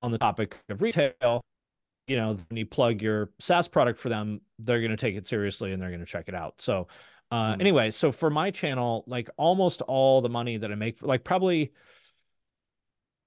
on 0.00 0.10
the 0.10 0.18
topic 0.18 0.56
of 0.70 0.80
retail, 0.80 1.42
you 2.08 2.16
know, 2.16 2.36
when 2.48 2.56
you 2.56 2.66
plug 2.66 3.02
your 3.02 3.30
SaaS 3.38 3.68
product 3.68 3.98
for 3.98 4.08
them, 4.08 4.40
they're 4.58 4.80
going 4.80 4.90
to 4.90 4.96
take 4.96 5.16
it 5.16 5.26
seriously 5.26 5.72
and 5.72 5.80
they're 5.80 5.90
going 5.90 6.00
to 6.00 6.06
check 6.06 6.28
it 6.28 6.34
out. 6.34 6.60
So, 6.60 6.88
uh, 7.30 7.54
Mm. 7.54 7.60
anyway, 7.60 7.90
so 7.90 8.10
for 8.10 8.30
my 8.30 8.50
channel, 8.50 9.04
like 9.06 9.30
almost 9.36 9.82
all 9.82 10.20
the 10.22 10.28
money 10.28 10.56
that 10.56 10.72
I 10.72 10.74
make, 10.74 10.98
for, 10.98 11.06
like 11.06 11.24
probably, 11.24 11.72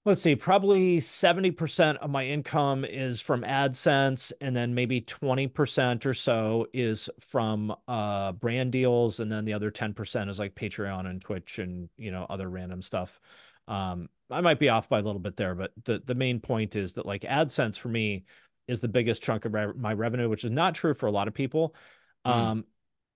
let's 0.05 0.21
see, 0.21 0.35
probably 0.35 0.97
70% 0.97 1.97
of 1.97 2.11
my 2.11 2.25
income 2.25 2.85
is 2.85 3.19
from 3.19 3.41
AdSense, 3.41 4.31
and 4.39 4.55
then 4.55 4.75
maybe 4.75 5.01
20% 5.01 6.05
or 6.05 6.13
so 6.13 6.67
is 6.73 7.09
from 7.19 7.75
uh, 7.87 8.31
brand 8.33 8.71
deals, 8.71 9.19
and 9.19 9.31
then 9.31 9.45
the 9.45 9.53
other 9.53 9.71
10% 9.71 10.29
is 10.29 10.37
like 10.37 10.53
Patreon 10.53 11.07
and 11.07 11.19
Twitch 11.19 11.59
and 11.59 11.89
you 11.97 12.11
know 12.11 12.25
other 12.29 12.49
random 12.49 12.81
stuff. 12.81 13.19
Um, 13.67 14.09
I 14.29 14.41
might 14.41 14.59
be 14.59 14.69
off 14.69 14.87
by 14.87 14.99
a 14.99 15.03
little 15.03 15.19
bit 15.19 15.37
there, 15.37 15.55
but 15.55 15.71
the 15.83 16.01
the 16.05 16.15
main 16.15 16.39
point 16.39 16.75
is 16.75 16.93
that 16.93 17.05
like 17.05 17.21
AdSense 17.21 17.77
for 17.77 17.89
me 17.89 18.25
is 18.67 18.81
the 18.81 18.87
biggest 18.87 19.23
chunk 19.23 19.45
of 19.45 19.53
re- 19.53 19.73
my 19.75 19.93
revenue, 19.93 20.29
which 20.29 20.43
is 20.43 20.51
not 20.51 20.75
true 20.75 20.93
for 20.93 21.07
a 21.07 21.11
lot 21.11 21.27
of 21.27 21.33
people. 21.33 21.75
Mm. 22.25 22.31
Um, 22.31 22.65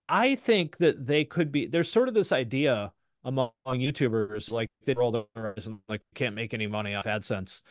I 0.07 0.35
think 0.35 0.77
that 0.77 1.05
they 1.05 1.23
could 1.25 1.51
be. 1.51 1.67
There's 1.67 1.91
sort 1.91 2.07
of 2.07 2.13
this 2.13 2.31
idea 2.31 2.93
among 3.23 3.51
YouTubers 3.67 4.51
like 4.51 4.69
they 4.85 4.93
roll 4.93 5.11
their 5.11 5.25
eyes 5.35 5.67
and 5.67 5.79
like 5.87 6.01
can't 6.15 6.35
make 6.35 6.53
any 6.53 6.67
money 6.67 6.95
off 6.95 7.05
AdSense. 7.05 7.61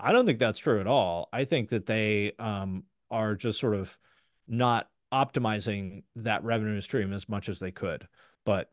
I 0.00 0.12
don't 0.12 0.26
think 0.26 0.38
that's 0.38 0.58
true 0.58 0.80
at 0.80 0.86
all. 0.86 1.28
I 1.32 1.44
think 1.44 1.70
that 1.70 1.86
they 1.86 2.32
um, 2.38 2.84
are 3.10 3.34
just 3.34 3.60
sort 3.60 3.74
of 3.74 3.96
not 4.48 4.88
optimizing 5.12 6.04
that 6.16 6.44
revenue 6.44 6.80
stream 6.80 7.12
as 7.12 7.28
much 7.28 7.48
as 7.48 7.58
they 7.58 7.70
could. 7.70 8.08
But 8.44 8.70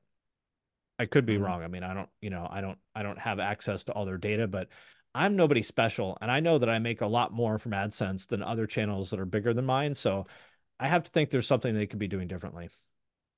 I 0.98 1.06
could 1.06 1.26
be 1.26 1.38
Mhm. 1.38 1.44
wrong. 1.44 1.64
I 1.64 1.68
mean, 1.68 1.84
I 1.84 1.94
don't, 1.94 2.10
you 2.22 2.30
know, 2.30 2.48
I 2.50 2.62
don't, 2.62 2.78
I 2.96 3.04
don't 3.04 3.20
have 3.20 3.40
access 3.40 3.84
to 3.86 3.94
all 3.94 4.06
their 4.06 4.18
data, 4.18 4.48
but 4.48 4.70
I'm 5.16 5.36
nobody 5.36 5.64
special, 5.64 6.18
and 6.22 6.30
I 6.32 6.40
know 6.40 6.58
that 6.60 6.70
I 6.70 6.78
make 6.80 7.02
a 7.02 7.08
lot 7.08 7.32
more 7.34 7.58
from 7.58 7.72
AdSense 7.72 8.28
than 8.28 8.44
other 8.44 8.68
channels 8.68 9.10
that 9.10 9.20
are 9.20 9.26
bigger 9.26 9.54
than 9.54 9.66
mine. 9.66 9.94
So 9.94 10.26
I 10.80 10.88
have 10.88 11.04
to 11.04 11.12
think 11.12 11.30
there's 11.30 11.48
something 11.48 11.74
they 11.74 11.88
could 11.88 12.00
be 12.00 12.08
doing 12.08 12.28
differently. 12.28 12.70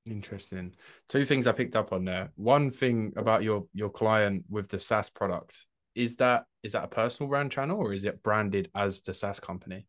Interesting. 0.05 0.73
Two 1.09 1.25
things 1.25 1.47
I 1.47 1.51
picked 1.51 1.75
up 1.75 1.93
on 1.93 2.05
there. 2.05 2.31
One 2.35 2.71
thing 2.71 3.13
about 3.15 3.43
your 3.43 3.65
your 3.73 3.89
client 3.89 4.45
with 4.49 4.67
the 4.67 4.79
SaaS 4.79 5.09
product 5.09 5.65
is 5.93 6.15
that 6.17 6.45
is 6.63 6.71
that 6.71 6.83
a 6.83 6.87
personal 6.87 7.29
brand 7.29 7.51
channel 7.51 7.79
or 7.79 7.93
is 7.93 8.05
it 8.05 8.23
branded 8.23 8.69
as 8.73 9.01
the 9.01 9.13
SaaS 9.13 9.39
company? 9.39 9.85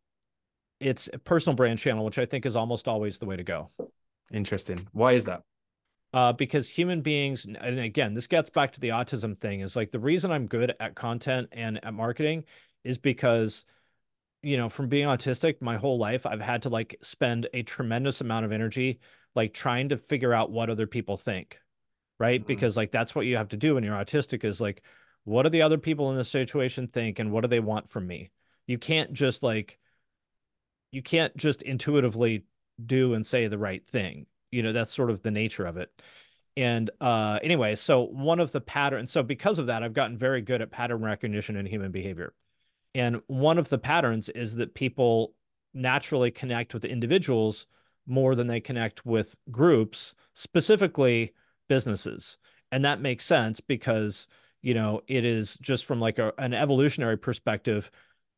It's 0.81 1.09
a 1.13 1.19
personal 1.19 1.57
brand 1.57 1.79
channel, 1.79 2.05
which 2.05 2.19
I 2.19 2.27
think 2.27 2.45
is 2.45 2.57
almost 2.57 2.89
always 2.89 3.19
the 3.19 3.27
way 3.27 3.37
to 3.37 3.45
go. 3.45 3.71
Interesting. 4.33 4.89
Why 4.93 5.13
is 5.13 5.25
that? 5.27 5.43
uh, 6.15 6.33
because 6.33 6.69
human 6.69 7.01
beings, 7.01 7.47
and 7.47 7.79
again, 7.79 8.15
this 8.15 8.27
gets 8.27 8.51
back 8.51 8.73
to 8.73 8.81
the 8.81 8.91
autism 8.91 9.37
thing, 9.37 9.61
is 9.61 9.77
like 9.77 9.91
the 9.91 9.99
reason 9.99 10.31
I'm 10.31 10.47
good 10.47 10.75
at 10.79 10.95
content 10.95 11.49
and 11.53 11.83
at 11.85 11.95
marketing 11.95 12.45
is 12.85 12.99
because, 12.99 13.65
you 14.43 14.57
know, 14.57 14.69
from 14.69 14.89
being 14.89 15.07
autistic 15.07 15.63
my 15.63 15.77
whole 15.77 15.99
life, 15.99 16.27
I've 16.27 16.41
had 16.41 16.63
to 16.63 16.69
like 16.69 16.97
spend 17.03 17.49
a 17.55 17.63
tremendous 17.63 18.21
amount 18.21 18.45
of 18.45 18.53
energy 18.53 19.01
like 19.35 19.55
trying 19.55 19.91
to 19.91 19.97
figure 19.97 20.33
out 20.35 20.51
what 20.51 20.71
other 20.71 20.87
people 20.87 21.17
think, 21.17 21.59
right? 22.19 22.43
Mhm. 22.43 22.47
Because 22.47 22.77
like 22.77 22.91
that's 22.91 23.15
what 23.15 23.27
you 23.27 23.37
have 23.37 23.49
to 23.49 23.57
do 23.57 23.75
when 23.75 23.85
you're 23.85 23.95
autistic 23.97 24.45
is 24.45 24.61
like, 24.61 24.83
what 25.25 25.45
do 25.45 25.49
the 25.51 25.63
other 25.63 25.79
people 25.79 26.11
in 26.11 26.17
this 26.17 26.29
situation 26.29 26.89
think 26.89 27.19
and 27.19 27.31
what 27.33 27.43
do 27.43 27.49
they 27.49 27.61
want 27.61 27.89
from 27.89 28.07
me? 28.07 28.31
You 28.67 28.79
can't 28.79 29.13
just 29.13 29.43
like, 29.43 29.79
you 30.91 31.03
can't 31.03 31.37
just 31.37 31.63
intuitively 31.63 32.45
do 32.85 33.15
and 33.15 33.25
say 33.25 33.47
the 33.49 33.59
right 33.59 33.87
thing. 33.87 34.27
You 34.51 34.63
know, 34.63 34.73
that's 34.73 34.93
sort 34.93 35.11
of 35.11 35.23
the 35.23 35.31
nature 35.31 35.65
of 35.65 35.77
it. 35.77 35.91
And 36.57 36.91
uh 37.01 37.39
anyway, 37.43 37.75
so 37.77 38.03
one 38.03 38.41
of 38.41 38.53
the 38.53 38.61
patterns, 38.61 39.11
so 39.11 39.23
because 39.23 39.59
of 39.59 39.69
that, 39.69 39.83
I've 39.83 39.95
gotten 39.95 40.19
very 40.19 40.43
good 40.43 40.61
at 40.61 40.71
pattern 40.71 41.03
recognition 41.03 41.57
in 41.57 41.65
human 41.67 41.93
behavior. 41.93 42.35
And 42.95 43.23
one 43.27 43.59
of 43.59 43.71
the 43.71 43.79
patterns 43.79 44.29
is 44.29 44.57
that 44.57 44.75
people 44.75 45.35
naturally 45.73 46.31
connect 46.31 46.75
with 46.75 46.85
individuals 46.85 47.67
more 48.07 48.35
than 48.35 48.47
they 48.47 48.61
connect 48.61 49.07
with 49.07 49.37
groups, 49.51 50.15
specifically 50.35 51.33
businesses. 51.69 52.39
And 52.71 52.85
that 52.85 53.01
makes 53.01 53.25
sense 53.25 53.61
because, 53.61 54.27
you 54.63 54.75
know, 54.75 55.03
it 55.07 55.25
is 55.25 55.57
just 55.59 55.85
from 55.85 56.01
like 56.01 56.19
a, 56.19 56.33
an 56.39 56.55
evolutionary 56.55 57.19
perspective, 57.19 57.91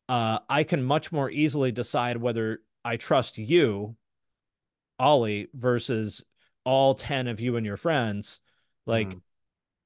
uh, 0.08 0.40
I 0.48 0.64
can 0.64 0.82
much 0.82 1.12
more 1.12 1.30
easily 1.30 1.72
decide 1.72 2.16
whether 2.18 2.60
I 2.84 2.96
trust 2.96 3.38
you, 3.38 3.96
Ollie, 4.98 5.48
versus 5.54 6.24
all 6.64 6.94
10 6.94 7.28
of 7.28 7.40
you 7.40 7.56
and 7.56 7.66
your 7.66 7.76
friends. 7.76 8.40
Like, 8.86 9.08
Mm. 9.10 9.20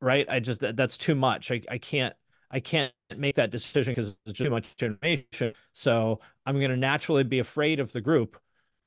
right? 0.01 0.27
I 0.29 0.41
just, 0.41 0.61
that, 0.61 0.77
that's 0.77 0.97
too 0.97 1.15
much. 1.15 1.51
I, 1.51 1.63
I 1.71 1.79
can't, 1.79 2.15
I 2.51 2.61
can't 2.61 2.93
make 3.17 3.37
that 3.37 3.51
decision 3.51 3.93
because 3.93 4.17
it's 4.27 4.39
too 4.39 4.51
much 4.51 4.67
information. 4.81 5.55
So 5.73 6.21
I'm 6.47 6.59
going 6.59 6.71
to 6.71 6.77
naturally 6.77 7.25
be 7.25 7.39
afraid 7.39 7.81
of 7.81 7.93
the 7.93 8.01
group. 8.01 8.39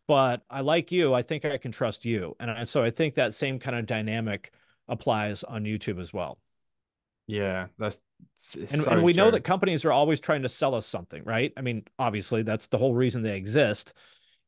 But 0.07 0.43
I 0.49 0.61
like 0.61 0.91
you. 0.91 1.13
I 1.13 1.21
think 1.21 1.45
I 1.45 1.57
can 1.57 1.71
trust 1.71 2.05
you. 2.05 2.35
And 2.39 2.51
I, 2.51 2.63
so 2.63 2.83
I 2.83 2.89
think 2.89 3.15
that 3.15 3.33
same 3.33 3.59
kind 3.59 3.77
of 3.77 3.85
dynamic 3.85 4.51
applies 4.87 5.43
on 5.43 5.63
YouTube 5.63 5.99
as 5.99 6.13
well. 6.13 6.39
Yeah, 7.27 7.67
that's 7.77 7.99
and, 8.57 8.83
so 8.83 8.91
and 8.91 9.03
we 9.03 9.13
true. 9.13 9.23
know 9.23 9.31
that 9.31 9.43
companies 9.43 9.85
are 9.85 9.91
always 9.91 10.19
trying 10.19 10.41
to 10.41 10.49
sell 10.49 10.75
us 10.75 10.85
something, 10.85 11.23
right? 11.23 11.53
I 11.55 11.61
mean, 11.61 11.85
obviously, 11.97 12.43
that's 12.43 12.67
the 12.67 12.77
whole 12.77 12.93
reason 12.93 13.21
they 13.21 13.37
exist. 13.37 13.93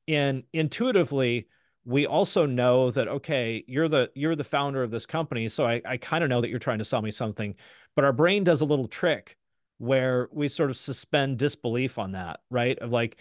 And 0.07 0.43
intuitively, 0.51 1.47
we 1.85 2.07
also 2.07 2.45
know 2.45 2.91
that 2.91 3.07
okay, 3.07 3.63
you're 3.67 3.87
the 3.87 4.11
you're 4.15 4.35
the 4.35 4.43
founder 4.43 4.83
of 4.83 4.91
this 4.91 5.05
company, 5.05 5.47
so 5.47 5.65
I, 5.65 5.81
I 5.85 5.97
kind 5.97 6.23
of 6.23 6.29
know 6.29 6.41
that 6.41 6.49
you're 6.49 6.59
trying 6.59 6.79
to 6.79 6.85
sell 6.85 7.01
me 7.01 7.11
something. 7.11 7.55
But 7.95 8.03
our 8.03 8.13
brain 8.13 8.43
does 8.43 8.61
a 8.61 8.65
little 8.65 8.87
trick 8.87 9.37
where 9.77 10.27
we 10.31 10.47
sort 10.47 10.69
of 10.69 10.77
suspend 10.77 11.37
disbelief 11.37 11.97
on 11.97 12.13
that, 12.13 12.39
right? 12.49 12.77
Of 12.79 12.91
like, 12.91 13.17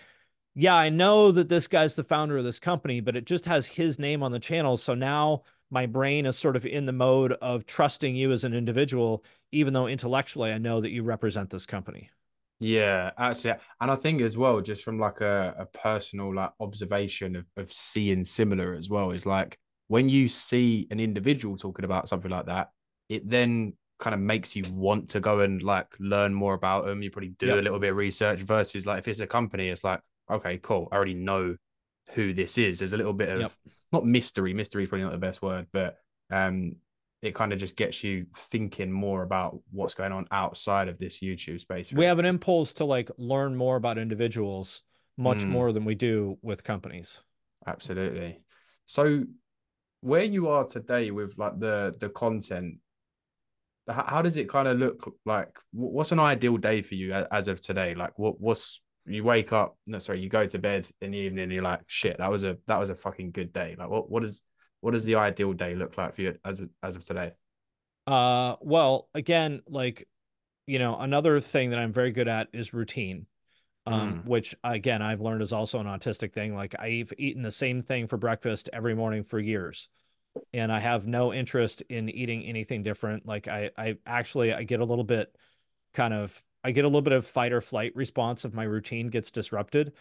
yeah, 0.55 0.75
I 0.75 0.91
know 0.91 1.33
that 1.33 1.49
this 1.49 1.67
guy's 1.67 1.97
the 1.97 2.05
founder 2.05 2.37
of 2.37 2.45
this 2.45 2.59
company, 2.59 3.01
but 3.01 3.17
it 3.17 3.25
just 3.25 3.47
has 3.47 3.67
his 3.67 3.99
name 3.99 4.23
on 4.23 4.33
the 4.33 4.38
channel. 4.38 4.77
So 4.77 4.95
now 4.95 5.43
my 5.71 5.87
brain 5.87 6.27
is 6.27 6.37
sort 6.37 6.57
of 6.57 6.67
in 6.67 6.85
the 6.85 6.93
mode 6.93 7.33
of 7.33 7.65
trusting 7.65 8.15
you 8.15 8.33
as 8.33 8.45
an 8.45 8.53
individual, 8.53 9.25
even 9.53 9.73
though 9.73 9.87
intellectually 9.87 10.53
I 10.53 10.59
know 10.59 10.81
that 10.81 10.91
you 10.91 11.03
represent 11.03 11.49
this 11.49 11.65
company. 11.65 12.11
Yeah, 12.61 13.11
actually, 13.19 13.55
and 13.81 13.91
I 13.91 13.97
think 13.97 14.21
as 14.21 14.37
well, 14.37 14.61
just 14.61 14.85
from 14.85 14.99
like 14.99 15.21
a, 15.21 15.55
a 15.59 15.67
personal 15.67 16.35
like 16.35 16.53
observation 16.61 17.35
of, 17.35 17.47
of 17.57 17.73
seeing 17.73 18.25
similar 18.25 18.75
as 18.75 18.88
well, 18.88 19.11
is 19.11 19.27
like 19.27 19.59
when 19.88 20.09
you 20.09 20.29
see 20.29 20.87
an 20.91 21.01
individual 21.01 21.57
talking 21.57 21.85
about 21.85 22.09
something 22.09 22.31
like 22.31 22.47
that, 22.47 22.71
it 23.09 23.29
then 23.29 23.73
kind 23.99 24.15
of 24.15 24.21
makes 24.21 24.55
you 24.55 24.65
want 24.71 25.09
to 25.11 25.21
go 25.21 25.41
and 25.41 25.62
like 25.62 25.88
learn 25.99 26.33
more 26.33 26.55
about 26.55 26.85
them. 26.85 27.03
You 27.03 27.11
probably 27.11 27.31
do 27.31 27.47
yep. 27.47 27.59
a 27.59 27.62
little 27.62 27.79
bit 27.79 27.91
of 27.91 27.97
research 27.97 28.41
versus 28.41 28.87
like 28.87 28.99
if 28.99 29.09
it's 29.09 29.21
a 29.21 29.27
company, 29.27 29.69
it's 29.69 29.83
like, 29.83 30.01
okay, 30.31 30.59
cool. 30.59 30.89
I 30.91 30.97
already 30.97 31.15
know 31.15 31.57
who 32.13 32.33
this 32.35 32.59
is. 32.59 32.79
There's 32.79 32.93
a 32.93 32.97
little 32.97 33.13
bit 33.13 33.29
of 33.29 33.41
yep. 33.41 33.53
not 33.93 34.07
mystery, 34.07 34.55
mystery 34.55 34.85
is 34.85 34.89
probably 34.89 35.05
not 35.05 35.13
the 35.13 35.19
best 35.19 35.43
word, 35.43 35.67
but 35.73 35.97
um 36.31 36.77
it 37.23 37.37
kind 37.37 37.53
of 37.53 37.59
just 37.61 37.77
gets 37.77 38.03
you 38.03 38.27
thinking 38.51 38.91
more 38.91 39.23
about 39.23 39.61
what's 39.71 39.95
going 39.95 40.11
on 40.11 40.27
outside 40.33 40.89
of 40.89 40.99
this 40.99 41.21
YouTube 41.21 41.61
space. 41.61 41.93
We 41.93 42.05
have 42.07 42.19
an 42.19 42.25
impulse 42.25 42.73
to 42.75 42.85
like 42.85 43.11
learn 43.17 43.55
more 43.55 43.77
about 43.77 43.97
individuals 43.97 44.83
much 45.17 45.45
mm. 45.45 45.49
more 45.49 45.73
than 45.73 45.85
we 45.85 45.95
do 45.95 46.37
with 46.43 46.65
companies. 46.65 47.21
Absolutely. 47.65 48.41
So 48.87 49.23
where 50.01 50.25
you 50.25 50.49
are 50.49 50.65
today 50.65 51.13
with 51.13 51.39
like 51.39 51.59
the 51.61 51.95
the 52.01 52.09
content 52.09 52.79
how 53.89 54.23
does 54.23 54.37
it 54.37 54.49
kind 54.49 54.69
of 54.69 54.79
look 54.79 55.13
like 55.25 55.57
what's 55.73 56.13
an 56.13 56.21
ideal 56.21 56.57
day 56.57 56.83
for 56.83 56.95
you 56.95 57.13
as 57.13 57.49
of 57.49 57.61
today 57.61 57.95
like 57.95 58.17
what 58.19 58.41
what's 58.41 58.81
you 59.07 59.25
wake 59.25 59.53
up 59.53 59.77
no 59.87 59.99
sorry 59.99 60.21
you 60.21 60.29
go 60.29 60.47
to 60.47 60.59
bed 60.59 60.87
in 61.01 61.11
the 61.11 61.19
evening 61.19 61.45
and 61.45 61.53
you're 61.53 61.62
like 61.62 61.81
shit 61.87 62.19
that 62.19 62.31
was 62.31 62.45
a 62.45 62.57
that 62.67 62.79
was 62.79 62.91
a 62.91 62.95
fucking 62.95 63.31
good 63.31 63.53
day 63.53 63.75
like 63.79 63.88
what 63.88 64.11
what 64.11 64.25
is 64.25 64.41
what 64.81 64.93
does 64.93 65.05
the 65.05 65.15
ideal 65.15 65.53
day 65.53 65.75
look 65.75 65.97
like 65.97 66.15
for 66.15 66.23
you 66.23 66.37
as 66.45 66.61
of, 66.61 66.69
as 66.83 66.97
of 66.97 67.05
today 67.05 67.33
uh 68.07 68.57
well 68.61 69.09
again 69.15 69.61
like 69.69 70.09
you 70.67 70.79
know 70.79 70.97
another 70.99 71.41
thing 71.41 71.71
that 71.71 71.79
i'm 71.79 71.93
very 71.93 72.12
good 72.12 72.29
at 72.29 72.49
is 72.53 72.73
routine 72.73 73.27
um 73.87 74.15
mm. 74.15 74.27
which 74.27 74.55
again 74.62 75.03
i've 75.03 75.21
learned 75.21 75.43
is 75.43 75.53
also 75.53 75.81
an 75.81 75.87
autistic 75.87 76.33
thing 76.33 76.55
like 76.55 76.75
i've 76.79 77.12
eaten 77.19 77.43
the 77.43 77.51
same 77.51 77.83
thing 77.83 78.07
for 78.07 78.17
breakfast 78.17 78.71
every 78.73 78.95
morning 78.95 79.25
for 79.25 79.38
years 79.38 79.88
and 80.53 80.73
I 80.73 80.81
have 80.81 81.07
no 81.07 81.33
interest 81.33 81.83
in 81.88 82.09
eating 82.09 82.45
anything 82.45 82.83
different. 82.83 83.27
Like 83.27 83.49
I, 83.49 83.71
I 83.77 83.99
actually, 84.07 84.53
I 84.53 84.62
get 84.62 84.81
a 84.81 84.85
little 84.85 85.05
bit 85.05 85.35
kind 85.95 86.15
of, 86.15 86.43
I 86.64 86.70
get 86.70 86.85
a 86.85 86.88
little 86.88 87.03
bit 87.03 87.12
of 87.12 87.27
fight 87.27 87.53
or 87.53 87.61
flight 87.61 87.92
response 87.94 88.44
if 88.44 88.53
my 88.53 88.64
routine 88.64 89.09
gets 89.09 89.31
disrupted, 89.31 89.92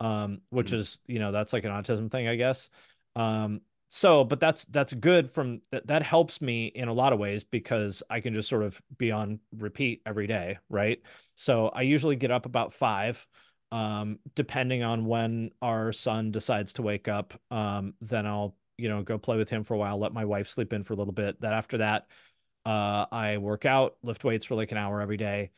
um, 0.00 0.40
which 0.50 0.68
mm-hmm. 0.68 0.76
is, 0.76 1.00
you 1.06 1.18
know, 1.18 1.32
that's 1.32 1.52
like 1.52 1.64
an 1.64 1.70
autism 1.70 2.10
thing, 2.10 2.28
I 2.28 2.36
guess. 2.36 2.70
Um, 3.16 3.60
so, 3.88 4.24
but 4.24 4.40
that's, 4.40 4.64
that's 4.66 4.92
good 4.92 5.30
from 5.30 5.60
that, 5.70 5.86
that 5.86 6.02
helps 6.02 6.40
me 6.40 6.66
in 6.66 6.88
a 6.88 6.92
lot 6.92 7.12
of 7.12 7.18
ways 7.18 7.44
because 7.44 8.02
I 8.10 8.20
can 8.20 8.34
just 8.34 8.48
sort 8.48 8.62
of 8.62 8.80
be 8.96 9.12
on 9.12 9.40
repeat 9.56 10.02
every 10.06 10.26
day. 10.26 10.58
Right. 10.68 11.00
So 11.34 11.68
I 11.68 11.82
usually 11.82 12.16
get 12.16 12.30
up 12.30 12.46
about 12.46 12.72
five, 12.72 13.26
um, 13.70 14.18
depending 14.34 14.82
on 14.82 15.04
when 15.04 15.50
our 15.62 15.92
son 15.92 16.30
decides 16.30 16.72
to 16.74 16.82
wake 16.82 17.08
up, 17.08 17.34
um, 17.50 17.94
then 18.00 18.26
I'll 18.26 18.56
you 18.76 18.88
know, 18.88 19.02
go 19.02 19.18
play 19.18 19.36
with 19.36 19.48
him 19.48 19.62
for 19.62 19.74
a 19.74 19.78
while, 19.78 19.98
let 19.98 20.12
my 20.12 20.24
wife 20.24 20.48
sleep 20.48 20.72
in 20.72 20.82
for 20.82 20.94
a 20.94 20.96
little 20.96 21.12
bit. 21.12 21.40
That 21.40 21.52
after 21.52 21.78
that, 21.78 22.08
uh, 22.66 23.06
I 23.12 23.38
work 23.38 23.66
out, 23.66 23.96
lift 24.02 24.24
weights 24.24 24.46
for 24.46 24.56
like 24.56 24.72
an 24.72 24.78
hour 24.78 25.00
every 25.00 25.16
day. 25.16 25.52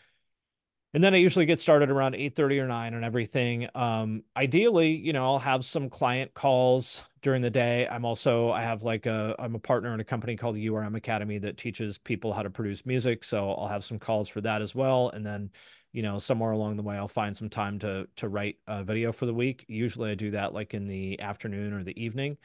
And 0.97 1.05
then 1.05 1.13
I 1.13 1.19
usually 1.19 1.45
get 1.45 1.61
started 1.61 1.91
around 1.91 2.15
8:30 2.15 2.59
or 2.59 2.67
9 2.67 2.95
and 2.95 3.05
everything. 3.05 3.69
Um, 3.75 4.23
ideally, 4.35 4.93
you 4.97 5.13
know, 5.13 5.27
I'll 5.27 5.39
have 5.39 5.63
some 5.63 5.91
client 5.91 6.33
calls 6.33 7.05
during 7.21 7.43
the 7.43 7.51
day. 7.51 7.87
I'm 7.87 8.07
also 8.07 8.49
I 8.51 8.63
have 8.63 8.83
like 8.83 9.05
a 9.05 9.37
I'm 9.39 9.55
a 9.55 9.59
partner 9.59 9.93
in 9.93 10.01
a 10.01 10.05
company 10.05 10.37
called 10.37 10.57
URM 10.57 10.97
Academy 10.97 11.37
that 11.41 11.59
teaches 11.59 11.99
people 11.99 12.33
how 12.33 12.43
to 12.43 12.49
produce 12.49 12.87
music. 12.87 13.25
So 13.25 13.53
I'll 13.53 13.69
have 13.69 13.85
some 13.85 13.99
calls 13.99 14.27
for 14.31 14.41
that 14.41 14.63
as 14.63 14.75
well. 14.75 15.11
And 15.11 15.27
then, 15.27 15.51
you 15.93 16.01
know, 16.01 16.19
somewhere 16.19 16.53
along 16.53 16.77
the 16.77 16.83
way 16.83 16.97
I'll 16.97 17.09
find 17.09 17.37
some 17.37 17.51
time 17.51 17.79
to 17.81 18.09
to 18.17 18.31
write 18.31 18.57
a 18.67 18.83
video 18.83 19.13
for 19.13 19.27
the 19.27 19.35
week. 19.35 19.67
Usually 19.69 20.11
I 20.11 20.15
do 20.15 20.31
that 20.31 20.55
like 20.55 20.73
in 20.73 20.87
the 20.89 21.21
afternoon 21.21 21.75
or 21.75 21.85
the 21.85 22.03
evening. 22.03 22.39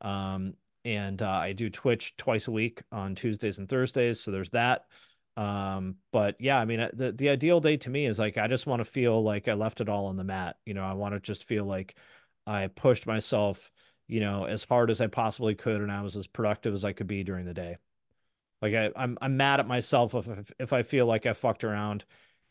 Um, 0.00 0.54
and 0.86 1.20
uh, 1.20 1.28
I 1.28 1.52
do 1.52 1.68
Twitch 1.68 2.16
twice 2.16 2.48
a 2.48 2.52
week 2.52 2.82
on 2.90 3.14
Tuesdays 3.14 3.58
and 3.58 3.68
Thursdays. 3.68 4.18
So 4.18 4.30
there's 4.30 4.50
that. 4.52 4.86
Um, 5.38 5.94
but 6.12 6.34
yeah, 6.40 6.58
I 6.58 6.64
mean, 6.64 6.80
uh, 6.80 6.90
the, 6.92 7.12
the 7.12 7.28
ideal 7.28 7.60
day 7.60 7.76
to 7.76 7.90
me 7.90 8.06
is 8.06 8.18
like, 8.18 8.36
I 8.36 8.48
just 8.48 8.66
want 8.66 8.80
to 8.80 8.84
feel 8.84 9.22
like 9.22 9.46
I 9.46 9.54
left 9.54 9.80
it 9.80 9.88
all 9.88 10.06
on 10.06 10.16
the 10.16 10.24
mat. 10.24 10.56
You 10.66 10.74
know, 10.74 10.82
I 10.82 10.94
want 10.94 11.14
to 11.14 11.20
just 11.20 11.44
feel 11.44 11.64
like 11.64 11.94
I 12.44 12.66
pushed 12.66 13.06
myself, 13.06 13.70
you 14.08 14.18
know, 14.18 14.46
as 14.46 14.64
hard 14.64 14.90
as 14.90 15.00
I 15.00 15.06
possibly 15.06 15.54
could. 15.54 15.80
And 15.80 15.92
I 15.92 16.02
was 16.02 16.16
as 16.16 16.26
productive 16.26 16.74
as 16.74 16.84
I 16.84 16.92
could 16.92 17.06
be 17.06 17.22
during 17.22 17.46
the 17.46 17.54
day. 17.54 17.76
Like 18.60 18.74
I, 18.74 18.90
I'm, 18.96 19.16
I'm 19.22 19.36
mad 19.36 19.60
at 19.60 19.68
myself 19.68 20.12
if, 20.16 20.26
if, 20.26 20.52
if 20.58 20.72
I 20.72 20.82
feel 20.82 21.06
like 21.06 21.24
I 21.24 21.34
fucked 21.34 21.62
around 21.62 22.04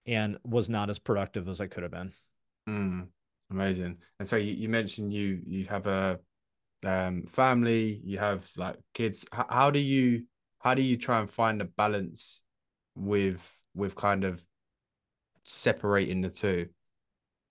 and 0.06 0.38
was 0.46 0.70
not 0.70 0.90
as 0.90 0.98
productive 0.98 1.50
as 1.50 1.60
I 1.60 1.68
could 1.68 1.84
have 1.84 1.92
been. 1.92 2.14
Mm, 2.70 3.08
amazing. 3.52 3.98
And 4.20 4.30
so 4.30 4.38
you, 4.38 4.54
you 4.54 4.70
mentioned 4.70 5.14
you, 5.14 5.42
you 5.46 5.66
have 5.66 5.88
a, 5.88 6.20
um, 6.86 7.26
family, 7.28 8.00
you 8.06 8.18
have 8.20 8.50
like 8.56 8.78
kids. 8.94 9.26
H- 9.34 9.46
how 9.50 9.72
do 9.72 9.80
you 9.80 10.24
how 10.60 10.74
do 10.74 10.82
you 10.82 10.96
try 10.96 11.20
and 11.20 11.30
find 11.30 11.62
a 11.62 11.66
balance 11.66 12.44
with 12.98 13.42
with 13.76 13.96
kind 13.96 14.24
of 14.24 14.42
separating 15.44 16.22
the 16.22 16.30
two? 16.30 16.70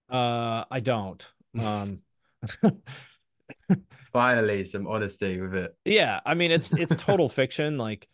Uh, 0.09 0.65
I 0.71 0.81
don't. 0.81 1.27
Um, 1.59 2.01
finally, 4.13 4.65
some 4.65 4.87
honesty 4.87 5.41
with 5.41 5.55
it. 5.55 5.75
Yeah, 5.87 6.21
I 6.27 6.35
mean 6.35 6.51
it's 6.51 6.73
it's 6.75 6.95
total 6.95 7.29
fiction. 7.31 7.79
Like, 7.79 8.09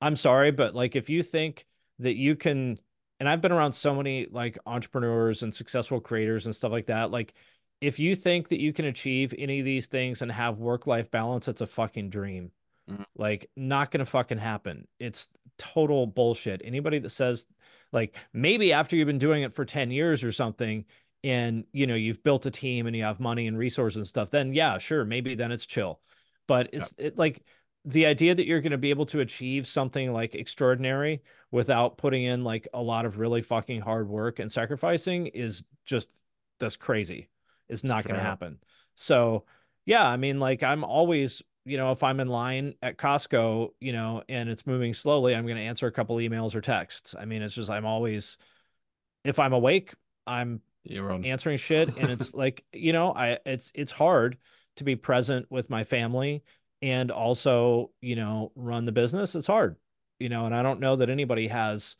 I'm 0.00 0.16
sorry, 0.16 0.50
but 0.50 0.74
like 0.74 0.96
if 0.96 1.08
you 1.08 1.22
think 1.22 1.64
that 2.00 2.16
you 2.16 2.34
can, 2.34 2.78
and 3.20 3.28
I've 3.28 3.40
been 3.40 3.52
around 3.52 3.72
so 3.72 3.94
many 3.94 4.26
like 4.30 4.58
entrepreneurs 4.66 5.44
and 5.44 5.54
successful 5.54 6.00
creators 6.00 6.46
and 6.46 6.56
stuff 6.56 6.72
like 6.72 6.86
that. 6.86 7.12
Like 7.12 7.34
if 7.80 7.98
you 7.98 8.16
think 8.16 8.48
that 8.48 8.60
you 8.60 8.72
can 8.72 8.86
achieve 8.86 9.34
any 9.38 9.60
of 9.60 9.64
these 9.64 9.86
things 9.86 10.22
and 10.22 10.32
have 10.32 10.58
work 10.58 10.86
life 10.86 11.10
balance, 11.10 11.46
it's 11.46 11.60
a 11.60 11.66
fucking 11.66 12.10
dream. 12.10 12.50
Mm-hmm. 12.88 13.02
Like, 13.16 13.50
not 13.56 13.90
gonna 13.90 14.06
fucking 14.06 14.38
happen. 14.38 14.86
It's 14.98 15.28
total 15.58 16.06
bullshit. 16.06 16.62
Anybody 16.64 16.98
that 17.00 17.10
says, 17.10 17.46
like, 17.92 18.16
maybe 18.32 18.72
after 18.72 18.96
you've 18.96 19.06
been 19.06 19.18
doing 19.18 19.42
it 19.42 19.52
for 19.52 19.64
10 19.64 19.90
years 19.90 20.22
or 20.24 20.32
something, 20.32 20.84
and 21.24 21.64
you 21.72 21.86
know, 21.86 21.94
you've 21.94 22.22
built 22.22 22.46
a 22.46 22.50
team 22.50 22.86
and 22.86 22.94
you 22.96 23.04
have 23.04 23.20
money 23.20 23.46
and 23.46 23.58
resources 23.58 23.96
and 23.96 24.06
stuff, 24.06 24.30
then 24.30 24.52
yeah, 24.52 24.78
sure, 24.78 25.04
maybe 25.04 25.34
then 25.34 25.52
it's 25.52 25.66
chill. 25.66 26.00
But 26.46 26.70
it's 26.72 26.94
yep. 26.96 27.08
it, 27.08 27.18
like 27.18 27.42
the 27.84 28.06
idea 28.06 28.34
that 28.34 28.46
you're 28.46 28.60
going 28.60 28.72
to 28.72 28.78
be 28.78 28.90
able 28.90 29.06
to 29.06 29.20
achieve 29.20 29.66
something 29.66 30.12
like 30.12 30.34
extraordinary 30.34 31.22
without 31.50 31.96
putting 31.96 32.24
in 32.24 32.44
like 32.44 32.68
a 32.74 32.82
lot 32.82 33.06
of 33.06 33.18
really 33.18 33.42
fucking 33.42 33.80
hard 33.80 34.08
work 34.08 34.38
and 34.38 34.50
sacrificing 34.50 35.26
is 35.28 35.64
just 35.86 36.10
that's 36.60 36.76
crazy 36.76 37.28
It's 37.68 37.84
not 37.84 38.04
going 38.04 38.16
to 38.16 38.22
happen. 38.24 38.58
So, 38.94 39.44
yeah, 39.86 40.06
I 40.06 40.16
mean, 40.16 40.38
like 40.40 40.62
I'm 40.62 40.84
always, 40.84 41.42
you 41.64 41.76
know, 41.76 41.92
if 41.92 42.02
I'm 42.02 42.20
in 42.20 42.28
line 42.28 42.74
at 42.82 42.96
Costco, 42.96 43.70
you 43.80 43.92
know, 43.92 44.22
and 44.28 44.48
it's 44.48 44.66
moving 44.66 44.94
slowly, 44.94 45.34
I'm 45.34 45.44
going 45.44 45.56
to 45.56 45.62
answer 45.62 45.86
a 45.86 45.92
couple 45.92 46.16
emails 46.16 46.54
or 46.54 46.60
texts. 46.60 47.14
I 47.18 47.24
mean, 47.24 47.42
it's 47.42 47.54
just 47.54 47.70
I'm 47.70 47.84
always, 47.84 48.38
if 49.24 49.38
I'm 49.38 49.52
awake, 49.52 49.94
I'm 50.26 50.60
You're 50.84 51.12
on. 51.12 51.24
answering 51.24 51.58
shit, 51.58 51.96
and 51.96 52.10
it's 52.10 52.34
like, 52.34 52.64
you 52.72 52.92
know, 52.92 53.12
I 53.14 53.38
it's 53.44 53.70
it's 53.74 53.92
hard 53.92 54.38
to 54.76 54.84
be 54.84 54.96
present 54.96 55.46
with 55.50 55.68
my 55.68 55.84
family 55.84 56.42
and 56.80 57.10
also, 57.10 57.90
you 58.00 58.16
know, 58.16 58.52
run 58.54 58.84
the 58.84 58.92
business. 58.92 59.34
It's 59.34 59.46
hard, 59.46 59.76
you 60.18 60.28
know, 60.28 60.46
and 60.46 60.54
I 60.54 60.62
don't 60.62 60.80
know 60.80 60.96
that 60.96 61.10
anybody 61.10 61.48
has 61.48 61.96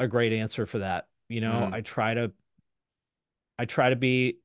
a 0.00 0.06
great 0.06 0.32
answer 0.32 0.66
for 0.66 0.78
that. 0.78 1.08
You 1.28 1.40
know, 1.40 1.52
mm. 1.52 1.72
I 1.72 1.80
try 1.80 2.14
to 2.14 2.32
I 3.58 3.64
try 3.64 3.90
to 3.90 3.96
be 3.96 4.38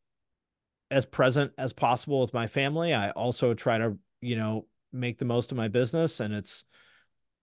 as 0.93 1.05
present 1.05 1.51
as 1.57 1.73
possible 1.73 2.21
with 2.21 2.33
my 2.33 2.47
family. 2.47 2.93
I 2.93 3.09
also 3.11 3.53
try 3.53 3.77
to, 3.79 3.97
you 4.23 4.35
know, 4.35 4.65
make 4.91 5.17
the 5.17 5.25
most 5.25 5.51
of 5.51 5.57
my 5.57 5.67
business 5.67 6.19
and 6.19 6.33
it's 6.33 6.65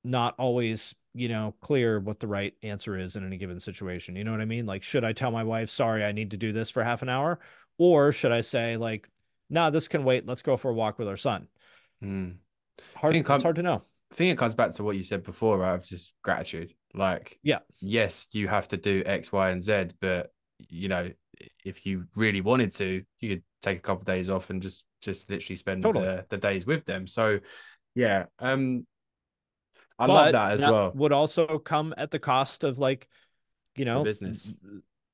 not 0.04 0.34
always 0.38 0.94
you 1.14 1.28
know 1.28 1.52
clear 1.60 1.98
what 1.98 2.20
the 2.20 2.26
right 2.26 2.54
answer 2.62 2.96
is 2.96 3.16
in 3.16 3.26
any 3.26 3.36
given 3.36 3.58
situation 3.58 4.14
you 4.14 4.22
know 4.22 4.30
what 4.30 4.40
i 4.40 4.44
mean 4.44 4.64
like 4.64 4.84
should 4.84 5.04
i 5.04 5.12
tell 5.12 5.32
my 5.32 5.42
wife 5.42 5.68
sorry 5.68 6.04
i 6.04 6.12
need 6.12 6.30
to 6.30 6.36
do 6.36 6.52
this 6.52 6.70
for 6.70 6.84
half 6.84 7.02
an 7.02 7.08
hour 7.08 7.40
or 7.76 8.12
should 8.12 8.30
i 8.30 8.40
say 8.40 8.76
like 8.76 9.10
nah 9.50 9.68
this 9.68 9.88
can 9.88 10.04
wait 10.04 10.26
let's 10.26 10.42
go 10.42 10.56
for 10.56 10.70
a 10.70 10.74
walk 10.74 10.98
with 10.98 11.08
our 11.08 11.16
son 11.16 11.48
Mm. 12.02 12.36
hard 12.94 13.16
it's 13.16 13.42
hard 13.42 13.56
to 13.56 13.62
know 13.62 13.82
I 14.12 14.14
think 14.14 14.32
it 14.32 14.38
comes 14.38 14.54
back 14.54 14.70
to 14.72 14.84
what 14.84 14.96
you 14.96 15.04
said 15.04 15.22
before, 15.22 15.58
right? 15.58 15.74
Of 15.74 15.84
just 15.84 16.12
gratitude. 16.24 16.74
Like, 16.94 17.38
Yeah. 17.44 17.60
yes, 17.78 18.26
you 18.32 18.48
have 18.48 18.66
to 18.68 18.76
do 18.76 19.04
X, 19.06 19.30
Y, 19.30 19.50
and 19.50 19.62
Z, 19.62 19.90
but 20.00 20.32
you 20.68 20.88
know, 20.88 21.10
if 21.64 21.86
you 21.86 22.04
really 22.14 22.40
wanted 22.40 22.72
to, 22.74 23.04
you 23.20 23.28
could 23.36 23.42
take 23.62 23.78
a 23.78 23.82
couple 23.82 24.00
of 24.00 24.06
days 24.06 24.28
off 24.30 24.50
and 24.50 24.62
just 24.62 24.84
just 25.00 25.30
literally 25.30 25.56
spend 25.56 25.82
Totally. 25.82 26.06
the, 26.06 26.26
the 26.30 26.36
days 26.38 26.66
with 26.66 26.84
them. 26.84 27.06
So, 27.06 27.40
yeah, 27.94 28.26
um, 28.38 28.86
I 29.98 30.06
But 30.06 30.12
love 30.12 30.32
that 30.32 30.52
as 30.52 30.64
well. 30.64 30.92
would 30.94 31.12
also 31.12 31.58
come 31.58 31.94
at 31.96 32.10
the 32.10 32.18
cost 32.18 32.64
of 32.64 32.78
like 32.78 33.08
you 33.76 33.84
know 33.84 34.02
business. 34.04 34.52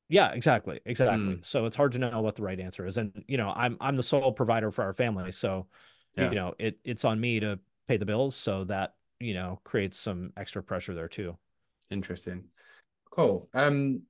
yeah 0.09 0.31
exactly 0.33 0.81
exactly 0.87 1.35
Mm. 1.35 1.45
so 1.45 1.67
it's 1.67 1.77
hard 1.77 1.93
to 1.93 1.99
know 1.99 2.21
what 2.23 2.37
the 2.37 2.43
right 2.43 2.59
answer 2.59 2.87
is 2.87 2.97
and 2.97 3.25
you 3.29 3.37
know 3.37 3.53
i'm 3.55 3.77
i'm 3.81 3.97
the 3.97 4.03
sole 4.03 4.33
provider 4.33 4.71
for 4.71 4.83
our 4.85 4.93
family 4.95 5.31
so 5.33 5.67
Yeah. 6.17 6.31
you 6.31 6.37
know 6.37 6.55
it 6.59 6.79
it's 6.85 7.05
on 7.05 7.21
me 7.21 7.41
to 7.41 7.59
pay 7.87 7.97
the 7.97 8.07
bills 8.07 8.35
so 8.35 8.65
that 8.65 8.95
you 9.21 9.35
know 9.35 9.61
creates 9.65 9.99
some 9.99 10.33
extra 10.37 10.63
pressure 10.63 10.95
there 10.95 11.09
too 11.09 11.37
Interesting. 11.91 12.45
Cool. 13.11 13.49
Um, 13.55 14.03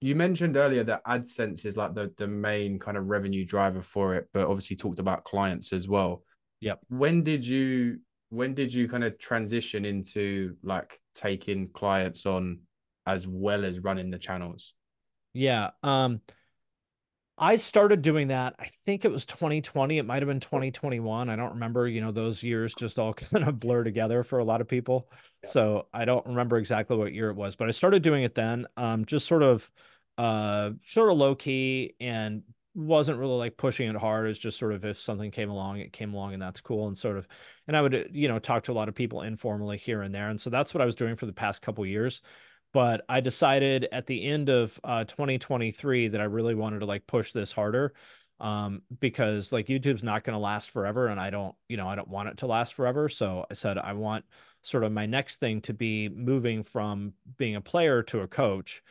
you 0.00 0.14
mentioned 0.14 0.56
earlier 0.56 0.84
that 0.84 1.04
AdSense 1.04 1.64
is 1.64 1.76
like 1.76 1.94
the 1.94 2.12
the 2.16 2.26
main 2.26 2.78
kind 2.78 2.96
of 2.96 3.06
revenue 3.06 3.44
driver 3.44 3.82
for 3.82 4.14
it, 4.14 4.28
but 4.32 4.46
obviously 4.46 4.76
talked 4.76 4.98
about 4.98 5.24
clients 5.24 5.72
as 5.72 5.88
well. 5.88 6.22
Yep. 6.60 6.80
When 6.88 7.22
did 7.22 7.46
you 7.46 8.00
when 8.28 8.54
did 8.54 8.72
you 8.72 8.88
kind 8.88 9.04
of 9.04 9.18
transition 9.18 9.84
into 9.84 10.56
like 10.62 11.00
taking 11.14 11.68
clients 11.68 12.26
on 12.26 12.60
as 13.06 13.26
well 13.26 13.64
as 13.64 13.78
running 13.80 14.10
the 14.10 14.18
channels? 14.18 14.74
Yeah. 15.32 15.70
Um, 15.82 16.20
I 17.38 17.56
started 17.56 18.00
doing 18.00 18.28
that. 18.28 18.54
I 18.58 18.68
think 18.86 19.04
it 19.04 19.10
was 19.12 19.26
2020. 19.26 19.98
It 19.98 20.04
might 20.06 20.22
have 20.22 20.28
been 20.28 20.40
2021. 20.40 21.28
I 21.28 21.36
don't 21.36 21.54
remember. 21.54 21.86
You 21.86 22.00
know, 22.00 22.10
those 22.10 22.42
years 22.42 22.74
just 22.74 22.98
all 22.98 23.12
kind 23.14 23.46
of 23.46 23.60
blur 23.60 23.84
together 23.84 24.22
for 24.22 24.38
a 24.38 24.44
lot 24.44 24.60
of 24.60 24.68
people. 24.68 25.10
Yeah. 25.44 25.50
So 25.50 25.86
I 25.92 26.06
don't 26.06 26.26
remember 26.26 26.56
exactly 26.56 26.96
what 26.96 27.12
year 27.12 27.30
it 27.30 27.36
was, 27.36 27.54
but 27.54 27.68
I 27.68 27.72
started 27.72 28.02
doing 28.02 28.22
it 28.24 28.34
then. 28.34 28.66
Um, 28.76 29.04
just 29.04 29.26
sort 29.26 29.42
of, 29.42 29.70
uh, 30.16 30.70
sort 30.82 31.10
of 31.10 31.18
low 31.18 31.34
key 31.34 31.94
and 32.00 32.42
wasn't 32.74 33.18
really 33.18 33.36
like 33.36 33.58
pushing 33.58 33.88
it 33.88 33.96
hard. 33.96 34.28
It's 34.28 34.38
just 34.38 34.58
sort 34.58 34.72
of 34.72 34.86
if 34.86 34.98
something 34.98 35.30
came 35.30 35.50
along, 35.50 35.80
it 35.80 35.92
came 35.92 36.14
along, 36.14 36.32
and 36.32 36.42
that's 36.42 36.62
cool. 36.62 36.86
And 36.86 36.96
sort 36.96 37.18
of, 37.18 37.28
and 37.68 37.76
I 37.76 37.82
would, 37.82 37.94
uh, 37.94 38.04
you 38.12 38.28
know, 38.28 38.38
talk 38.38 38.64
to 38.64 38.72
a 38.72 38.74
lot 38.74 38.88
of 38.88 38.94
people 38.94 39.22
informally 39.22 39.76
here 39.76 40.00
and 40.02 40.14
there. 40.14 40.30
And 40.30 40.40
so 40.40 40.48
that's 40.48 40.72
what 40.72 40.80
I 40.80 40.86
was 40.86 40.96
doing 40.96 41.16
for 41.16 41.26
the 41.26 41.32
past 41.34 41.60
couple 41.60 41.84
years 41.84 42.22
but 42.76 43.06
I 43.08 43.20
decided 43.20 43.88
at 43.90 44.04
the 44.06 44.22
end 44.26 44.50
of 44.50 44.78
uh, 44.84 45.04
2023 45.04 46.08
that 46.08 46.20
I 46.20 46.24
really 46.24 46.54
wanted 46.54 46.80
to 46.80 46.84
like 46.86 47.06
push 47.06 47.32
this 47.32 47.50
harder 47.50 47.94
um, 48.38 48.82
because 49.00 49.50
like 49.50 49.68
YouTube's 49.68 50.04
not 50.04 50.24
going 50.24 50.34
to 50.34 50.38
last 50.38 50.70
forever, 50.70 51.06
and 51.06 51.18
I 51.18 51.30
don't, 51.30 51.54
you 51.70 51.78
know, 51.78 51.88
I 51.88 51.94
don't 51.94 52.08
want 52.08 52.28
it 52.28 52.36
to 52.38 52.46
last 52.46 52.74
forever. 52.74 53.08
So 53.08 53.46
I 53.50 53.54
said 53.54 53.78
I 53.78 53.94
want 53.94 54.26
sort 54.60 54.84
of 54.84 54.92
my 54.92 55.06
next 55.06 55.40
thing 55.40 55.62
to 55.62 55.72
be 55.72 56.10
moving 56.10 56.62
from 56.62 57.14
being 57.38 57.56
a 57.56 57.62
player 57.62 58.02
to 58.02 58.20
a 58.20 58.28
coach. 58.28 58.82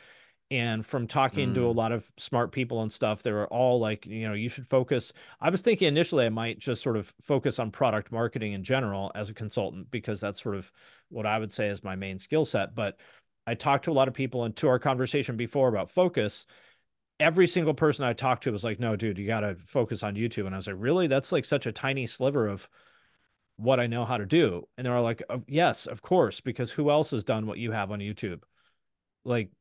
And 0.51 0.85
from 0.85 1.07
talking 1.07 1.53
to 1.55 1.65
a 1.65 1.73
Mm. 1.73 1.75
lot 1.75 1.91
of 1.91 2.11
smart 2.17 2.51
people 2.51 2.83
and 2.83 2.91
stuff, 2.91 3.23
they 3.23 3.31
were 3.31 3.47
all 3.47 3.79
like, 3.79 4.05
you 4.05 4.27
know, 4.27 4.33
you 4.35 4.47
should 4.47 4.67
focus. 4.67 5.11
I 5.41 5.49
was 5.49 5.61
thinking 5.63 5.87
initially 5.87 6.25
I 6.25 6.29
might 6.29 6.59
just 6.59 6.83
sort 6.83 6.97
of 6.97 7.13
focus 7.21 7.57
on 7.59 7.71
product 7.71 8.11
marketing 8.11 8.53
in 8.53 8.63
general 8.63 9.11
as 9.15 9.29
a 9.29 9.33
consultant 9.33 9.89
because 9.89 10.21
that's 10.21 10.41
sort 10.41 10.55
of 10.55 10.71
what 11.09 11.25
I 11.25 11.39
would 11.39 11.51
say 11.51 11.69
is 11.69 11.83
my 11.83 11.95
main 11.95 12.19
skill 12.19 12.45
set. 12.45 12.75
But 12.75 12.99
I 13.47 13.55
talked 13.55 13.85
to 13.85 13.91
a 13.91 13.93
lot 13.93 14.07
of 14.07 14.13
people, 14.13 14.43
and 14.43 14.55
to 14.57 14.67
our 14.67 14.79
conversation 14.79 15.37
before 15.37 15.67
about 15.69 15.89
focus, 15.91 16.45
every 17.19 17.47
single 17.47 17.73
person 17.73 18.05
I 18.05 18.13
talked 18.13 18.43
to 18.43 18.51
was 18.51 18.63
like, 18.63 18.79
"No, 18.79 18.95
dude, 18.95 19.17
you 19.17 19.27
got 19.27 19.41
to 19.41 19.55
focus 19.55 20.03
on 20.03 20.15
YouTube." 20.15 20.45
And 20.45 20.55
I 20.55 20.57
was 20.57 20.67
like, 20.67 20.75
"Really? 20.79 21.07
That's 21.07 21.31
like 21.31 21.45
such 21.45 21.65
a 21.65 21.71
tiny 21.71 22.07
sliver 22.07 22.47
of 22.47 22.69
what 23.57 23.79
I 23.79 23.87
know 23.87 24.05
how 24.05 24.17
to 24.17 24.25
do." 24.25 24.67
And 24.77 24.85
they're 24.85 24.99
like, 24.99 25.23
"Oh, 25.29 25.43
"Yes, 25.47 25.87
of 25.87 26.01
course, 26.01 26.41
because 26.41 26.71
who 26.71 26.89
else 26.89 27.11
has 27.11 27.23
done 27.23 27.45
what 27.47 27.59
you 27.59 27.71
have 27.71 27.91
on 27.91 27.99
YouTube?" 27.99 28.43
Like, 29.23 29.51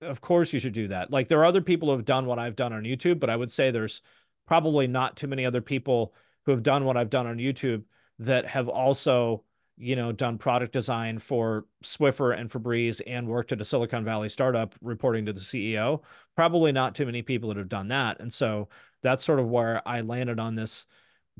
of 0.00 0.20
course 0.20 0.52
you 0.52 0.60
should 0.60 0.72
do 0.74 0.88
that. 0.88 1.10
Like, 1.10 1.28
there 1.28 1.40
are 1.40 1.46
other 1.46 1.62
people 1.62 1.88
who 1.88 1.96
have 1.96 2.04
done 2.04 2.26
what 2.26 2.38
I've 2.38 2.56
done 2.56 2.72
on 2.72 2.84
YouTube, 2.84 3.20
but 3.20 3.30
I 3.30 3.36
would 3.36 3.50
say 3.50 3.70
there's 3.70 4.02
probably 4.46 4.86
not 4.86 5.16
too 5.16 5.26
many 5.26 5.44
other 5.46 5.62
people 5.62 6.14
who 6.44 6.52
have 6.52 6.62
done 6.62 6.84
what 6.84 6.96
I've 6.96 7.10
done 7.10 7.26
on 7.26 7.38
YouTube 7.38 7.84
that 8.20 8.46
have 8.46 8.68
also 8.68 9.44
you 9.78 9.96
know, 9.96 10.12
done 10.12 10.38
product 10.38 10.72
design 10.72 11.18
for 11.18 11.66
Swiffer 11.84 12.38
and 12.38 12.50
Febreze 12.50 13.00
and 13.06 13.28
worked 13.28 13.52
at 13.52 13.60
a 13.60 13.64
Silicon 13.64 14.04
Valley 14.04 14.28
startup 14.28 14.74
reporting 14.80 15.26
to 15.26 15.32
the 15.32 15.40
CEO. 15.40 16.02
Probably 16.34 16.72
not 16.72 16.94
too 16.94 17.06
many 17.06 17.22
people 17.22 17.50
that 17.50 17.58
have 17.58 17.68
done 17.68 17.88
that. 17.88 18.20
And 18.20 18.32
so 18.32 18.68
that's 19.02 19.24
sort 19.24 19.40
of 19.40 19.48
where 19.48 19.86
I 19.86 20.00
landed 20.00 20.40
on 20.40 20.54
this 20.54 20.86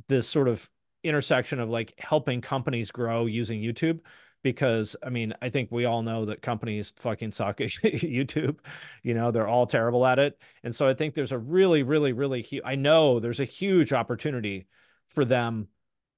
this 0.08 0.28
sort 0.28 0.48
of 0.48 0.68
intersection 1.02 1.60
of 1.60 1.70
like 1.70 1.94
helping 1.98 2.40
companies 2.42 2.90
grow 2.90 3.26
using 3.26 3.60
YouTube 3.60 4.00
because 4.42 4.94
I 5.02 5.08
mean, 5.08 5.32
I 5.40 5.48
think 5.48 5.72
we 5.72 5.86
all 5.86 6.02
know 6.02 6.26
that 6.26 6.42
companies 6.42 6.92
fucking 6.96 7.32
suck 7.32 7.60
at 7.60 7.68
YouTube. 7.82 8.58
You 9.02 9.14
know, 9.14 9.30
they're 9.30 9.48
all 9.48 9.66
terrible 9.66 10.04
at 10.04 10.18
it. 10.18 10.38
And 10.62 10.74
so 10.74 10.86
I 10.86 10.94
think 10.94 11.14
there's 11.14 11.32
a 11.32 11.38
really 11.38 11.82
really 11.82 12.12
really 12.12 12.42
huge 12.42 12.62
I 12.64 12.74
know 12.74 13.18
there's 13.18 13.40
a 13.40 13.44
huge 13.44 13.94
opportunity 13.94 14.66
for 15.08 15.24
them 15.24 15.68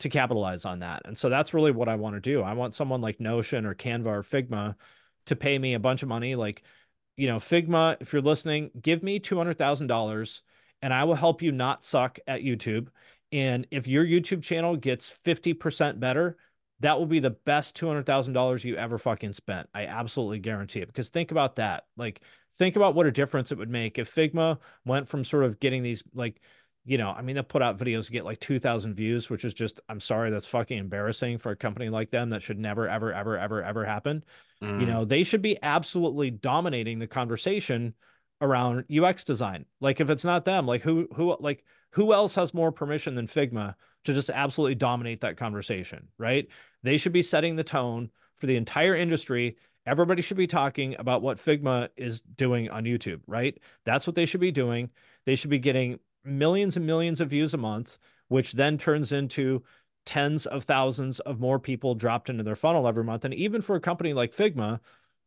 to 0.01 0.09
capitalize 0.09 0.65
on 0.65 0.79
that. 0.81 1.03
And 1.05 1.17
so 1.17 1.29
that's 1.29 1.53
really 1.53 1.73
what 1.73 1.89
I 1.89 1.97
want 1.97 2.15
to 2.15 2.21
do. 2.21 2.43
I 2.43 2.53
want 2.53 2.75
someone 2.75 3.01
like 3.01 3.21
Notion 3.21 3.67
or 3.67 3.75
Canva 3.75 4.07
or 4.07 4.23
Figma 4.23 4.77
to 5.27 5.37
pay 5.37 5.59
me 5.59 5.75
a 5.75 5.81
bunch 5.81 6.03
of 6.03 6.09
money. 6.09 6.35
Like, 6.35 6.63
you 7.17 7.27
know, 7.27 7.39
Figma, 7.39 7.97
if 8.01 8.13
you're 8.13 8.23
listening, 8.23 8.71
give 8.81 9.03
me 9.03 9.19
$200,000 9.19 10.43
and 10.83 10.95
I 10.95 11.05
will 11.05 11.15
help 11.15 11.43
you 11.43 11.51
not 11.51 11.83
suck 11.83 12.19
at 12.27 12.43
YouTube. 12.43 12.89
And 13.33 13.67
if 13.71 13.87
your 13.87 14.05
YouTube 14.05 14.43
channel 14.43 14.77
gets 14.77 15.11
50% 15.11 15.99
better, 15.99 16.37
that 16.81 16.97
will 16.97 17.07
be 17.07 17.19
the 17.19 17.31
best 17.31 17.77
$200,000 17.77 18.65
you 18.65 18.77
ever 18.77 18.99
fucking 18.99 19.33
spent. 19.33 19.69
I 19.75 19.87
absolutely 19.87 20.39
guarantee 20.39 20.81
it. 20.81 20.87
Because 20.87 21.09
think 21.09 21.33
about 21.33 21.57
that. 21.57 21.87
Like, 21.97 22.21
think 22.55 22.77
about 22.77 22.95
what 22.95 23.07
a 23.07 23.11
difference 23.11 23.51
it 23.51 23.59
would 23.59 23.69
make 23.69 23.99
if 23.99 24.15
Figma 24.15 24.59
went 24.85 25.09
from 25.09 25.25
sort 25.25 25.43
of 25.43 25.59
getting 25.59 25.83
these, 25.83 26.05
like, 26.15 26.41
you 26.88 26.96
know, 26.96 27.11
I 27.11 27.20
mean, 27.20 27.35
they'll 27.35 27.42
put 27.44 27.61
out 27.61 27.79
videos 27.79 28.07
to 28.07 28.12
get 28.12 28.24
like 28.24 28.40
2,000 28.40 28.94
views, 28.94 29.29
which 29.29 29.44
is 29.44 29.53
just, 29.53 29.79
I'm 29.90 30.01
sorry, 30.01 30.31
that's 30.31 30.46
fucking 30.46 30.79
embarrassing 30.79 31.37
for 31.37 31.51
a 31.51 31.57
company 31.57 31.90
like 31.90 32.11
them. 32.11 32.31
That 32.31 32.42
should 32.42 32.59
never, 32.59 32.88
ever, 32.88 33.12
ever, 33.12 33.37
ever, 33.37 33.62
ever 33.62 33.85
happen. 33.85 34.24
You 34.62 34.68
Mm. 34.68 34.87
know, 34.87 35.05
they 35.05 35.22
should 35.22 35.42
be 35.42 35.59
absolutely 35.62 36.31
dominating 36.31 36.98
the 36.98 37.07
conversation 37.07 37.92
around 38.40 38.87
UX 38.90 39.22
design. 39.22 39.66
Like, 39.81 40.01
if 40.01 40.09
it's 40.09 40.24
not 40.24 40.46
them, 40.46 40.66
like 40.66 40.81
who, 40.81 41.09
who, 41.14 41.37
like, 41.40 41.62
who 41.90 42.14
else 42.14 42.35
has 42.37 42.55
more 42.55 42.72
permission 42.72 43.14
than 43.14 43.27
Figma 43.27 43.74
to 44.05 44.14
just 44.14 44.31
absolutely 44.31 44.74
dominate 44.74 45.20
that 45.20 45.37
conversation, 45.37 46.09
right? 46.16 46.48
They 46.83 46.96
should 46.96 47.12
be 47.12 47.22
setting 47.22 47.57
the 47.57 47.64
tone 47.64 48.11
for 48.37 48.46
the 48.46 48.57
entire 48.57 48.94
industry. 48.96 49.59
Everybody 49.85 50.22
should 50.22 50.37
be 50.38 50.46
talking 50.46 50.96
about 50.98 51.20
what 51.20 51.37
Figma 51.38 51.88
is 51.96 52.22
doing 52.22 52.70
on 52.70 52.85
YouTube, 52.85 53.20
right? 53.27 53.59
That's 53.85 54.07
what 54.07 54.16
they 54.16 54.27
should 54.27 54.40
be 54.40 54.53
doing. 54.53 54.90
They 55.27 55.35
should 55.35 55.51
be 55.51 55.59
getting 55.59 55.98
millions 56.29 56.77
and 56.77 56.87
millions 56.87 57.21
of 57.21 57.31
views 57.31 57.55
a 57.55 57.59
month, 57.59 57.99
which 58.29 58.53
then 58.53 58.79
turns 58.79 59.12
into 59.12 59.62
tens 60.07 60.47
of 60.47 60.64
thousands 60.64 61.21
of 61.21 61.41
more 61.41 61.59
people 61.59 61.95
dropped 61.95 62.31
into 62.31 62.43
their 62.43 62.57
funnel 62.57 62.87
every 62.88 63.05
month. 63.05 63.25
And 63.25 63.35
even 63.35 63.61
for 63.61 63.77
a 63.77 63.81
company 63.81 64.12
like 64.12 64.33
Figma, 64.35 64.81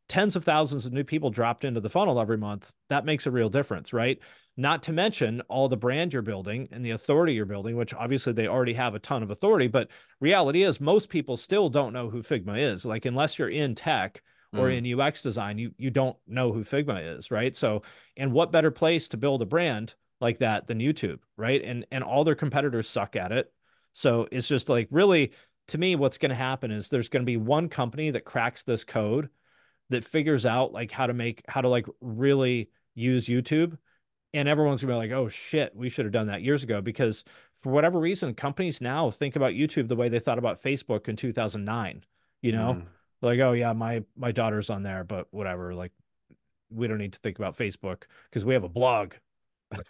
tens 0.09 0.35
of 0.35 0.43
thousands 0.43 0.85
of 0.85 0.91
new 0.91 1.03
people 1.03 1.29
dropped 1.29 1.63
into 1.63 1.79
the 1.79 1.89
funnel 1.89 2.19
every 2.19 2.37
month. 2.37 2.73
That 2.89 3.05
makes 3.05 3.25
a 3.27 3.31
real 3.31 3.49
difference, 3.49 3.93
right? 3.93 4.19
Not 4.57 4.83
to 4.83 4.91
mention 4.91 5.41
all 5.47 5.69
the 5.69 5.77
brand 5.77 6.13
you're 6.13 6.21
building 6.21 6.67
and 6.71 6.83
the 6.83 6.91
authority 6.91 7.33
you're 7.33 7.45
building, 7.45 7.77
which 7.77 7.93
obviously 7.93 8.33
they 8.33 8.47
already 8.47 8.73
have 8.73 8.95
a 8.95 8.99
ton 8.99 9.23
of 9.23 9.31
authority. 9.31 9.67
But 9.67 9.89
reality 10.19 10.63
is, 10.63 10.81
most 10.81 11.09
people 11.09 11.37
still 11.37 11.69
don't 11.69 11.93
know 11.93 12.09
who 12.09 12.21
Figma 12.21 12.59
is. 12.59 12.83
Like, 12.85 13.05
unless 13.05 13.39
you're 13.39 13.49
in 13.49 13.75
tech, 13.75 14.21
or 14.53 14.67
Mm. 14.67 14.77
in 14.79 14.85
UX 14.99 15.21
design, 15.21 15.57
you 15.57 15.71
you 15.77 15.89
don't 15.89 16.17
know 16.27 16.51
who 16.51 16.65
Figma 16.65 17.17
is, 17.17 17.31
right? 17.31 17.55
So, 17.55 17.83
and 18.17 18.33
what 18.33 18.51
better 18.51 18.71
place 18.71 19.07
to 19.09 19.17
build 19.17 19.41
a 19.41 19.45
brand 19.45 19.95
like 20.21 20.37
that 20.37 20.67
than 20.67 20.79
YouTube, 20.79 21.19
right? 21.35 21.61
And 21.61 21.85
and 21.91 22.03
all 22.03 22.23
their 22.23 22.35
competitors 22.35 22.87
suck 22.87 23.15
at 23.15 23.31
it. 23.31 23.51
So 23.91 24.27
it's 24.31 24.47
just 24.47 24.69
like 24.69 24.87
really 24.91 25.33
to 25.67 25.77
me 25.77 25.95
what's 25.95 26.17
going 26.17 26.29
to 26.29 26.35
happen 26.35 26.71
is 26.71 26.89
there's 26.89 27.09
going 27.09 27.23
to 27.23 27.25
be 27.25 27.37
one 27.37 27.67
company 27.67 28.11
that 28.11 28.25
cracks 28.25 28.63
this 28.63 28.83
code 28.83 29.29
that 29.89 30.05
figures 30.05 30.45
out 30.45 30.71
like 30.71 30.91
how 30.91 31.07
to 31.07 31.13
make 31.13 31.43
how 31.47 31.61
to 31.61 31.67
like 31.67 31.87
really 31.99 32.69
use 32.95 33.27
YouTube 33.27 33.77
and 34.33 34.47
everyone's 34.47 34.81
going 34.81 34.89
to 34.89 34.93
be 34.93 35.09
like, 35.09 35.17
"Oh 35.17 35.27
shit, 35.27 35.75
we 35.75 35.89
should 35.89 36.05
have 36.05 36.13
done 36.13 36.27
that 36.27 36.41
years 36.41 36.63
ago" 36.63 36.79
because 36.79 37.25
for 37.57 37.71
whatever 37.71 37.99
reason 37.99 38.33
companies 38.33 38.79
now 38.79 39.09
think 39.11 39.35
about 39.35 39.53
YouTube 39.53 39.87
the 39.87 39.95
way 39.95 40.07
they 40.07 40.19
thought 40.19 40.37
about 40.37 40.61
Facebook 40.61 41.09
in 41.09 41.15
2009, 41.15 42.03
you 42.41 42.51
know? 42.53 42.75
Mm. 42.75 42.85
like 43.21 43.39
oh 43.39 43.51
yeah 43.51 43.73
my 43.73 44.03
my 44.15 44.31
daughter's 44.31 44.69
on 44.69 44.83
there 44.83 45.03
but 45.03 45.27
whatever 45.31 45.75
like 45.75 45.91
we 46.71 46.87
don't 46.87 46.97
need 46.97 47.13
to 47.13 47.19
think 47.19 47.37
about 47.37 47.57
facebook 47.57 48.03
because 48.29 48.45
we 48.45 48.53
have 48.53 48.63
a 48.63 48.69
blog 48.69 49.13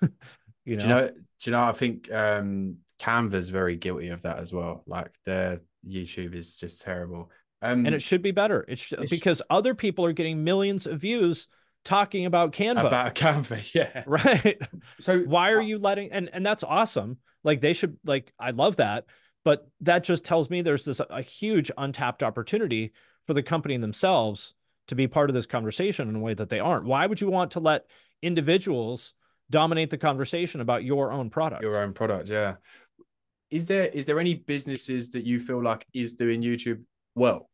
you 0.65 0.75
know, 0.75 0.77
Do 0.77 0.83
you 0.83 0.87
know? 0.87 1.07
Do 1.07 1.15
you 1.43 1.51
know? 1.51 1.63
I 1.63 1.71
think 1.71 2.11
um, 2.11 2.77
Canva's 2.99 3.49
very 3.49 3.75
guilty 3.75 4.09
of 4.09 4.21
that 4.23 4.39
as 4.39 4.53
well. 4.53 4.83
Like 4.85 5.11
they're 5.25 5.61
YouTube 5.87 6.35
is 6.35 6.55
just 6.55 6.81
terrible. 6.81 7.31
Um, 7.61 7.85
and 7.85 7.93
it 7.93 8.01
should 8.01 8.21
be 8.21 8.31
better. 8.31 8.65
It 8.67 8.79
should, 8.79 9.09
because 9.09 9.41
other 9.49 9.75
people 9.75 10.05
are 10.05 10.13
getting 10.13 10.43
millions 10.43 10.87
of 10.87 10.99
views 10.99 11.47
talking 11.83 12.25
about 12.25 12.53
Canva, 12.53 12.85
about 12.85 13.15
Canva, 13.15 13.73
yeah. 13.73 14.03
right? 14.05 14.59
So 14.99 15.19
Why 15.19 15.51
are 15.51 15.61
you 15.61 15.77
letting 15.77 16.11
and 16.11 16.29
and 16.33 16.45
that's 16.45 16.63
awesome. 16.63 17.17
Like 17.43 17.61
they 17.61 17.73
should 17.73 17.97
like 18.05 18.33
I 18.39 18.51
love 18.51 18.77
that, 18.77 19.05
but 19.43 19.69
that 19.81 20.03
just 20.03 20.23
tells 20.23 20.49
me 20.49 20.61
there's 20.61 20.85
this 20.85 21.01
a 21.09 21.21
huge 21.21 21.71
untapped 21.77 22.23
opportunity 22.23 22.93
for 23.27 23.33
the 23.33 23.43
company 23.43 23.77
themselves 23.77 24.55
to 24.87 24.95
be 24.95 25.07
part 25.07 25.29
of 25.29 25.33
this 25.33 25.45
conversation 25.45 26.09
in 26.09 26.15
a 26.15 26.19
way 26.19 26.33
that 26.33 26.49
they 26.49 26.59
aren't. 26.59 26.85
Why 26.85 27.05
would 27.05 27.21
you 27.21 27.29
want 27.29 27.51
to 27.51 27.59
let 27.59 27.85
individuals 28.21 29.13
dominate 29.51 29.89
the 29.91 29.97
conversation 29.97 30.61
about 30.61 30.83
your 30.83 31.11
own 31.11 31.29
product? 31.29 31.61
your 31.61 31.79
own 31.79 31.93
product, 31.93 32.29
yeah. 32.29 32.55
Is 33.51 33.67
there 33.67 33.85
is 33.85 34.05
there 34.05 34.19
any 34.19 34.33
businesses 34.33 35.09
that 35.11 35.25
you 35.25 35.39
feel 35.39 35.61
like 35.61 35.85
is 35.93 36.13
doing 36.13 36.41
YouTube 36.41 36.81
well? 37.15 37.47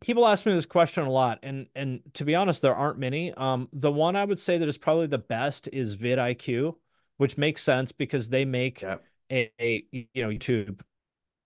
people 0.00 0.26
ask 0.26 0.44
me 0.44 0.52
this 0.52 0.66
question 0.66 1.04
a 1.04 1.10
lot 1.10 1.38
and 1.42 1.66
and 1.74 2.00
to 2.12 2.24
be 2.24 2.34
honest 2.34 2.60
there 2.60 2.74
aren't 2.74 2.98
many 2.98 3.32
um 3.34 3.68
the 3.72 3.90
one 3.90 4.16
i 4.16 4.24
would 4.24 4.38
say 4.38 4.58
that 4.58 4.68
is 4.68 4.76
probably 4.76 5.06
the 5.06 5.16
best 5.16 5.66
is 5.72 5.96
vidIQ 5.96 6.74
which 7.16 7.38
makes 7.38 7.62
sense 7.62 7.90
because 7.90 8.28
they 8.28 8.44
make 8.44 8.82
Yeah. 8.82 8.96
a, 9.30 9.50
a 9.58 9.84
you 9.92 10.06
know 10.16 10.28
youtube 10.28 10.80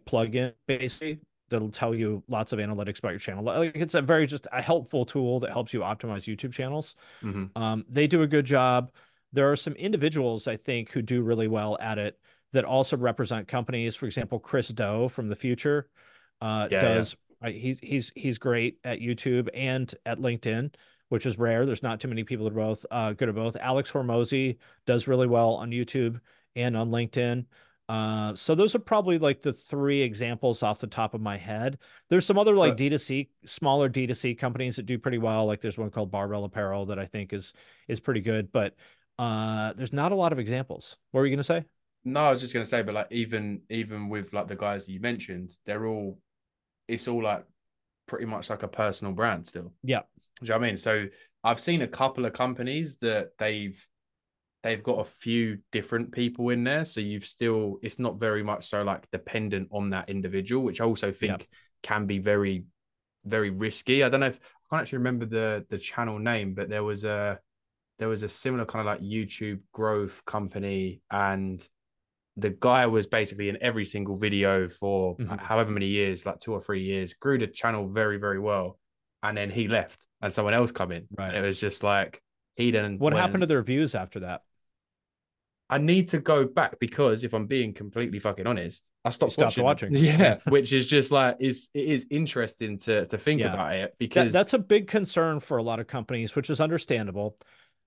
plugin 0.09 0.55
basically 0.67 1.21
that'll 1.49 1.71
tell 1.71 1.95
you 1.95 2.23
lots 2.29 2.53
of 2.53 2.59
analytics 2.59 2.99
about 2.99 3.11
your 3.11 3.19
channel 3.19 3.45
like 3.45 3.73
it's 3.77 3.95
a 3.95 4.03
very 4.03 4.27
just 4.27 4.47
a 4.53 4.61
helpful 4.61 5.05
tool 5.05 5.39
that 5.41 5.51
helps 5.53 5.73
you 5.73 5.81
optimize 5.81 6.27
youtube 6.33 6.53
channels 6.53 6.95
Mhm. 7.23 7.51
um, 7.57 7.85
they 7.89 8.07
do 8.07 8.23
a 8.23 8.27
good 8.27 8.45
job. 8.47 8.91
There 9.33 9.51
are 9.51 9.57
some 9.57 9.75
individuals 9.75 10.49
I 10.49 10.57
think 10.57 10.91
who 10.93 11.03
do 11.03 11.23
really 11.23 11.49
well 11.49 11.77
at 11.81 11.99
it 11.99 12.19
that 12.53 12.65
also 12.65 12.97
represent 12.97 13.49
companies. 13.49 13.95
For 13.95 14.07
example, 14.07 14.39
Chris 14.39 14.69
Do 14.69 15.09
from 15.11 15.29
the 15.29 15.37
Futur 15.37 15.89
uh, 16.41 16.69
Yeah, 16.71 16.77
yeah. 16.77 16.81
does. 16.95 17.17
uh, 17.43 17.51
he's 17.51 17.79
he's 17.81 18.13
he's 18.17 18.39
great 18.39 18.79
at 18.85 19.01
YouTube 19.01 19.49
and 19.53 19.93
at 20.07 20.19
LinkedIn, 20.19 20.73
which 21.11 21.27
is 21.27 21.37
rare. 21.39 21.67
There's 21.67 21.83
not 21.83 22.01
too 22.01 22.09
many 22.09 22.25
people 22.25 22.45
that 22.45 22.53
are 22.53 22.65
both 22.65 22.87
uh, 22.91 23.13
good 23.13 23.29
at 23.29 23.35
both. 23.35 23.57
Alex 23.57 23.93
Hormozi 23.93 24.57
does 24.87 25.07
really 25.07 25.27
well 25.27 25.55
on 25.57 25.71
YouTube 25.71 26.19
and 26.55 26.77
on 26.77 26.91
LinkedIn. 26.91 27.45
Uh, 27.89 28.35
so 28.35 28.55
those 28.55 28.75
are 28.75 28.81
probably 28.81 29.19
like 29.19 29.41
the 29.43 29.53
three 29.53 30.03
examples 30.03 30.63
off 30.63 30.81
the 30.81 30.87
top 30.89 31.15
of 31.15 31.21
my 31.21 31.37
head. 31.37 31.79
There's 32.11 32.27
some 32.27 32.39
other 32.39 32.55
like 32.55 32.73
But- 32.73 32.79
D2C, 32.79 33.29
smaller 33.45 33.89
D2C 33.89 34.37
companies 34.39 34.77
that 34.77 34.87
do 34.87 34.99
pretty 34.99 35.19
well. 35.19 35.47
Like 35.47 35.61
there's 35.61 35.79
one 35.79 35.91
called 35.91 36.11
Barbell 36.11 36.45
Apparel 36.45 36.87
that 36.87 36.99
I 36.99 37.07
think 37.07 37.33
is 37.33 37.53
is 37.89 38.01
pretty 38.01 38.21
good, 38.21 38.51
but 38.53 38.75
uh 39.19 39.73
there's 39.75 39.93
not 39.93 40.13
a 40.13 40.17
lot 40.17 40.33
of 40.33 40.39
examples. 40.39 40.97
What 41.13 41.21
were 41.21 41.27
you 41.27 41.35
gonna 41.37 41.45
say? 41.45 41.65
No, 42.05 42.21
I 42.21 42.31
was 42.33 42.41
just 42.41 42.53
gonna 42.53 42.67
say, 42.67 42.83
but 42.83 42.95
like 42.95 43.09
even 43.13 43.63
even 43.71 44.09
with 44.09 44.33
like 44.33 44.49
the 44.49 44.57
guys 44.57 44.87
that 44.87 44.93
you 44.93 45.01
mentioned, 45.01 45.53
they're 45.65 45.87
all 45.87 46.19
it's 46.89 47.07
all 47.09 47.23
like 47.23 47.45
pretty 48.07 48.27
much 48.27 48.51
like 48.51 48.63
a 48.65 48.69
personal 48.69 49.13
brand 49.15 49.47
still. 49.47 49.73
Yeah. 49.83 50.03
Do 50.41 50.47
you 50.47 50.49
know 50.51 50.59
what 50.59 50.65
I 50.65 50.69
mean? 50.69 50.77
So 50.77 51.07
I've 51.45 51.61
seen 51.61 51.83
a 51.83 51.89
couple 51.89 52.25
of 52.27 52.33
companies 52.33 52.97
that 52.99 53.31
they've 53.39 53.85
they've 54.67 54.83
got 54.83 54.99
a 55.01 55.05
few 55.05 55.59
different 55.73 56.13
people 56.13 56.51
in 56.51 56.65
there. 56.65 56.85
So 56.85 57.01
you've 57.01 57.27
still 57.27 57.79
it's 57.83 57.99
not 57.99 58.19
very 58.21 58.43
much 58.43 58.67
so 58.69 58.83
like 58.83 59.11
dependent 59.11 59.69
on 59.73 59.91
that 59.91 60.09
individual, 60.11 60.63
which 60.65 60.81
I 60.81 60.85
also 60.85 61.13
think 61.13 61.49
can 61.83 62.07
be 62.07 62.19
very, 62.19 62.65
very 63.25 63.51
risky. 63.51 64.03
I 64.03 64.09
don't 64.09 64.21
know 64.21 64.27
if 64.27 64.41
I 64.41 64.77
can't 64.77 64.83
actually 64.83 64.99
remember 64.99 65.27
the 65.27 65.65
the 65.71 65.79
channel 65.79 66.19
name, 66.19 66.55
but 66.55 66.69
there 66.69 66.85
was 66.85 67.05
a 67.05 67.39
there 67.99 68.09
was 68.09 68.23
a 68.23 68.29
similar 68.29 68.67
kind 68.67 68.87
of 68.87 68.93
like 68.95 69.01
YouTube 69.01 69.61
growth 69.73 70.23
company 70.27 71.01
and 71.11 71.67
the 72.37 72.51
guy 72.51 72.85
was 72.87 73.07
basically 73.07 73.49
in 73.49 73.57
every 73.63 73.87
single 73.87 74.17
video 74.17 74.69
for 74.69 75.17
Mhm. 75.17 75.41
however 75.41 75.71
many 75.71 75.87
years, 75.87 76.27
like 76.27 76.39
two 76.39 76.53
or 76.53 76.61
three 76.61 76.83
years, 76.83 77.15
grew 77.15 77.39
the 77.39 77.47
channel 77.47 77.89
very, 77.89 78.19
very 78.19 78.39
well. 78.39 78.79
And 79.23 79.35
then 79.39 79.49
he 79.49 79.69
left 79.69 80.05
and 80.21 80.31
someone 80.31 80.53
else 80.53 80.71
come 80.71 80.93
in. 80.93 81.07
Right. 81.17 81.35
And 81.35 81.39
it 81.45 81.49
was 81.49 81.59
just 81.59 81.83
like 81.83 82.23
he 82.55 82.71
didn't 82.71 82.99
What 82.99 83.15
happened 83.15 83.39
to 83.39 83.45
and- 83.45 83.51
their 83.51 83.63
views 83.63 83.95
after 83.95 84.21
that? 84.21 84.43
I 85.69 85.79
need 85.79 86.11
to 86.11 86.19
go 86.21 86.47
back 86.47 86.79
because 86.79 87.25
if 87.25 87.35
I'm 87.35 87.47
being 87.47 87.75
completely 87.75 88.21
fucking 88.21 88.47
honest, 88.47 88.89
I 89.05 89.11
stopped, 89.11 89.33
stopped 89.33 89.59
watching. 89.59 89.65
watching. 89.65 89.95
Yeah, 89.95 90.37
which 90.49 90.73
is 90.73 90.87
just 90.87 91.11
like 91.11 91.37
is 91.41 91.69
it 91.75 91.87
is 91.87 92.07
interesting 92.11 92.79
to 92.79 93.07
to 93.07 93.19
think 93.19 93.41
Yeah. 93.41 93.53
about 93.53 93.75
it 93.75 93.81
That, 93.81 93.99
because 93.99 94.33
that's 94.33 94.53
a 94.55 94.59
big 94.59 94.87
concern 94.87 95.41
for 95.41 95.57
a 95.57 95.63
lot 95.63 95.81
of 95.81 95.87
companies, 95.89 96.37
which 96.37 96.51
is 96.51 96.61
understandable. 96.61 97.37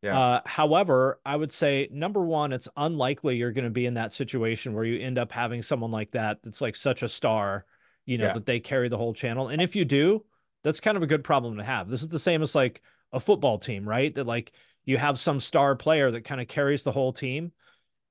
Yeah. 0.01 0.17
Uh, 0.17 0.41
however, 0.45 1.19
I 1.25 1.35
would 1.35 1.51
say 1.51 1.87
number 1.91 2.21
one, 2.21 2.53
it's 2.53 2.67
unlikely 2.77 3.35
you're 3.37 3.51
going 3.51 3.65
to 3.65 3.69
be 3.69 3.85
in 3.85 3.93
that 3.95 4.13
situation 4.13 4.73
where 4.73 4.85
you 4.85 4.99
end 4.99 5.17
up 5.17 5.31
having 5.31 5.61
someone 5.61 5.91
like 5.91 6.11
that 6.11 6.41
that's 6.41 6.61
like 6.61 6.75
such 6.75 7.03
a 7.03 7.09
star, 7.09 7.65
you 8.05 8.17
know, 8.17 8.25
Yeah. 8.27 8.33
that 8.33 8.45
they 8.45 8.59
carry 8.61 8.87
the 8.89 8.97
whole 8.97 9.13
channel. 9.13 9.49
And 9.49 9.61
if 9.61 9.75
you 9.75 9.83
do, 9.85 10.23
that's 10.63 10.79
kind 10.79 10.95
of 10.97 11.03
a 11.03 11.07
good 11.07 11.23
problem 11.23 11.57
to 11.57 11.63
have. 11.63 11.89
This 11.89 12.01
is 12.01 12.07
the 12.09 12.19
same 12.19 12.41
as 12.41 12.55
like 12.55 12.81
a 13.11 13.19
football 13.19 13.57
team, 13.57 13.87
right? 13.87 14.13
That 14.15 14.25
like 14.27 14.53
you 14.85 14.97
have 14.97 15.19
some 15.19 15.39
star 15.39 15.75
player 15.75 16.11
that 16.11 16.23
kind 16.25 16.39
of 16.41 16.47
carries 16.47 16.83
the 16.83 16.91
whole 16.93 17.11
team. 17.13 17.51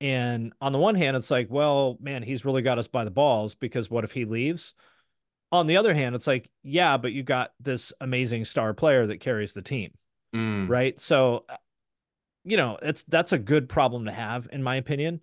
And 0.01 0.53
on 0.61 0.71
the 0.71 0.79
one 0.79 0.95
hand, 0.95 1.17
it's 1.17 1.31
like, 1.31 1.47
well, 1.49 1.97
man, 1.99 2.23
he's 2.23 2.45
really 2.45 2.61
got 2.61 2.77
us 2.77 2.87
by 2.87 3.03
the 3.03 3.11
balls 3.11 3.55
because 3.55 3.89
what 3.89 4.03
if 4.03 4.11
he 4.11 4.25
leaves? 4.25 4.73
On 5.51 5.67
the 5.67 5.77
other 5.77 5.93
hand, 5.93 6.15
it's 6.15 6.27
like, 6.27 6.49
yeah, 6.63 6.97
but 6.97 7.11
you 7.11 7.23
got 7.23 7.53
this 7.59 7.91
amazing 7.99 8.45
star 8.45 8.73
player 8.73 9.07
that 9.07 9.19
carries 9.19 9.53
the 9.53 9.61
team, 9.61 9.91
Mm, 10.33 10.69
right? 10.69 10.99
So, 10.99 11.45
uh, 11.49 11.57
you 12.43 12.55
know, 12.57 12.77
it's 12.81 13.03
that's 13.03 13.31
a 13.33 13.37
good 13.39 13.67
problem 13.67 14.05
to 14.05 14.11
have, 14.11 14.47
in 14.51 14.63
my 14.63 14.75
opinion. 14.75 15.21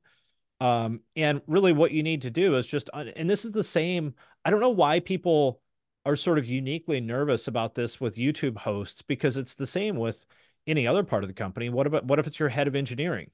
Um, 0.60 1.00
and 1.14 1.42
really, 1.46 1.72
what 1.72 1.92
you 1.92 2.02
need 2.02 2.22
to 2.22 2.30
do 2.30 2.56
is 2.56 2.66
just, 2.66 2.90
uh, 2.92 3.04
and 3.16 3.28
this 3.28 3.44
is 3.44 3.52
the 3.52 3.64
same. 3.64 4.14
I 4.44 4.50
don't 4.50 4.60
know 4.60 4.70
why 4.70 5.00
people 5.00 5.60
are 6.04 6.16
sort 6.16 6.38
of 6.38 6.46
uniquely 6.46 7.00
nervous 7.00 7.48
about 7.48 7.74
this 7.74 8.00
with 8.00 8.16
YouTube 8.16 8.56
hosts 8.58 9.02
because 9.02 9.36
it's 9.36 9.54
the 9.54 9.66
same 9.66 9.96
with 9.96 10.24
any 10.66 10.86
other 10.86 11.02
part 11.02 11.24
of 11.24 11.28
the 11.28 11.34
company. 11.34 11.68
What 11.68 11.86
about 11.86 12.04
what 12.04 12.18
if 12.18 12.26
it's 12.26 12.38
your 12.40 12.48
head 12.48 12.68
of 12.68 12.76
engineering, 12.76 13.30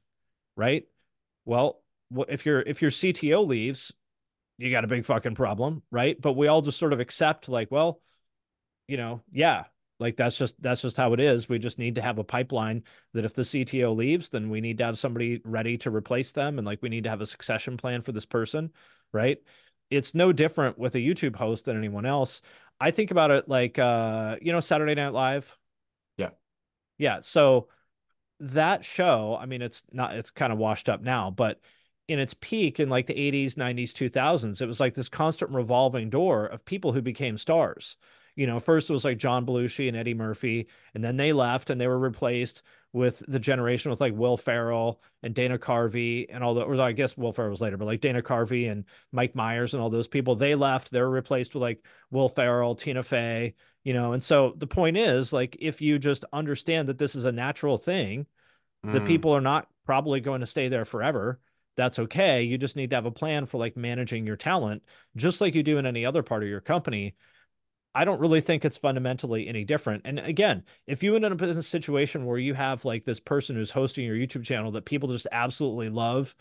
right? 0.57 0.85
Well, 1.45 1.83
if 2.29 2.47
your 2.47 2.61
if 2.63 2.83
your 2.83 2.91
CTO 2.91 3.43
leaves, 3.43 3.93
you 4.59 4.71
got 4.71 4.85
a 4.85 4.89
big 4.89 5.05
fucking 5.05 5.35
problem, 5.35 5.83
right? 5.91 6.21
But 6.21 6.35
we 6.35 6.47
all 6.49 6.63
just 6.63 6.79
sort 6.79 6.93
of 6.93 7.01
accept 7.01 7.49
like, 7.49 7.71
well, 7.71 8.01
you 8.87 8.97
know, 8.97 9.23
yeah, 9.33 9.65
like 9.99 10.17
that's 10.17 10.37
just 10.37 10.61
that's 10.63 10.83
just 10.83 10.97
how 10.97 11.13
it 11.13 11.21
is. 11.21 11.49
We 11.49 11.59
just 11.59 11.79
need 11.79 11.95
to 11.97 12.03
have 12.03 12.19
a 12.19 12.25
pipeline 12.25 12.83
that 13.15 13.25
if 13.25 13.35
the 13.35 13.45
CTO 13.45 13.95
leaves, 13.95 14.29
then 14.29 14.51
we 14.51 14.61
need 14.61 14.79
to 14.79 14.85
have 14.85 14.99
somebody 14.99 15.41
ready 15.45 15.79
to 15.79 15.91
replace 15.91 16.33
them 16.33 16.59
and 16.59 16.67
like 16.67 16.83
we 16.83 16.89
need 16.89 17.05
to 17.05 17.11
have 17.11 17.21
a 17.21 17.27
succession 17.27 17.77
plan 17.77 18.03
for 18.03 18.13
this 18.13 18.27
person, 18.27 18.71
right? 19.13 19.39
It's 19.91 20.15
no 20.15 20.33
different 20.33 20.79
with 20.79 20.95
a 20.95 20.99
YouTube 20.99 21.37
host 21.37 21.67
than 21.67 21.77
anyone 21.77 22.07
else. 22.07 22.43
I 22.81 22.91
think 22.91 23.11
about 23.11 23.31
it 23.31 23.49
like 23.49 23.79
uh, 23.79 24.37
you 24.43 24.53
know, 24.53 24.61
Saturday 24.61 24.95
Night 24.95 25.13
Live. 25.13 25.57
Yeah. 26.17 26.31
Yeah, 26.99 27.21
so 27.21 27.69
that 28.43 28.85
show, 28.85 29.39
I 29.41 29.47
mean, 29.47 29.63
it's 29.63 29.85
not, 29.93 30.17
it's 30.17 30.31
kind 30.31 30.53
of 30.53 30.59
washed 30.59 30.89
up 30.89 31.01
now, 31.01 31.31
but 31.31 31.61
in 32.09 32.19
its 32.19 32.35
peak 32.35 32.81
in 32.81 32.89
like 32.89 33.07
the 33.07 33.15
80s, 33.15 33.55
90s, 33.55 33.93
2000s, 33.93 34.61
it 34.61 34.67
was 34.67 34.81
like 34.81 34.95
this 34.95 35.09
constant 35.09 35.53
revolving 35.53 36.11
door 36.11 36.47
of 36.47 36.65
people 36.65 36.93
who 36.93 37.01
became 37.01 37.39
stars. 37.39 37.97
You 38.35 38.47
know, 38.47 38.59
first 38.59 38.91
it 38.91 38.93
was 38.93 39.05
like 39.05 39.19
John 39.19 39.47
Belushi 39.47 39.89
and 39.89 39.97
Eddie 39.97 40.15
Murphy, 40.15 40.67
and 40.95 41.05
then 41.05 41.17
they 41.17 41.33
left 41.33 41.71
and 41.71 41.81
they 41.81 41.87
were 41.87 41.99
replaced 41.99 42.63
with 42.93 43.23
the 43.27 43.39
generation 43.39 43.91
with 43.91 44.01
like 44.01 44.15
Will 44.15 44.37
Ferrell 44.37 45.01
and 45.23 45.35
Dana 45.35 45.59
Carvey 45.59 46.27
and 46.29 46.45
all 46.45 46.55
the, 46.55 46.63
or 46.63 46.79
I 46.81 46.93
guess 46.93 47.17
Will 47.17 47.33
Ferrell 47.33 47.51
was 47.51 47.61
later, 47.61 47.77
but 47.79 47.87
like 47.87 48.01
Dana 48.01 48.23
Carvey 48.23 48.71
and 48.71 48.85
Mike 49.13 49.35
Myers 49.35 49.73
and 49.73 49.83
all 49.83 49.89
those 49.89 50.09
people, 50.09 50.35
they 50.35 50.55
left. 50.55 50.91
They 50.91 51.01
were 51.01 51.11
replaced 51.11 51.55
with 51.55 51.63
like 51.63 51.85
Will 52.11 52.29
Ferrell, 52.29 52.75
Tina 52.75 53.03
Fey, 53.03 53.55
you 53.83 53.95
know. 53.95 54.13
And 54.13 54.23
so 54.23 54.55
the 54.59 54.67
point 54.67 54.99
is, 54.99 55.33
like, 55.33 55.57
if 55.61 55.81
you 55.81 55.99
just 55.99 56.25
understand 56.33 56.89
that 56.89 56.99
this 56.99 57.15
is 57.15 57.25
a 57.25 57.33
natural 57.33 57.79
thing, 57.79 58.27
the 58.83 59.01
mm. 59.01 59.07
people 59.07 59.33
are 59.33 59.41
not 59.41 59.69
probably 59.87 60.21
going 60.21 60.41
to 60.41 60.47
stay 60.47 60.69
there 60.69 60.85
forever. 60.85 61.41
That's 61.77 61.99
okay. 61.99 62.43
You 62.43 62.59
just 62.59 62.77
need 62.77 62.91
to 62.91 62.97
have 62.97 63.07
a 63.07 63.11
plan 63.11 63.47
for 63.47 63.57
like 63.57 63.77
managing 63.77 64.27
your 64.27 64.37
talent, 64.37 64.83
just 65.17 65.41
like 65.41 65.55
you 65.55 65.63
do 65.63 65.79
in 65.79 65.87
any 65.87 66.05
other 66.05 66.23
part 66.23 66.43
of 66.43 66.49
your 66.49 66.61
company. 66.61 67.15
I 67.95 68.05
don't 68.05 68.21
really 68.21 68.41
think 68.41 68.65
it's 68.65 68.79
fundamentally 68.79 69.49
any 69.49 69.65
different. 69.65 70.03
And 70.07 70.19
again, 70.19 70.65
if 70.87 71.03
you 71.03 71.15
end 71.15 71.25
up 71.25 71.43
in 71.43 71.51
a 71.51 71.63
situation 71.63 72.25
where 72.25 72.39
you 72.39 72.55
have 72.55 72.85
like 72.85 73.05
this 73.05 73.21
person 73.21 73.55
who's 73.55 73.71
hosting 73.71 74.07
your 74.07 74.17
YouTube 74.17 74.45
channel 74.45 74.73
that 74.73 74.87
people 74.87 75.11
just 75.11 75.27
absolutely 75.31 75.91
love 75.91 76.35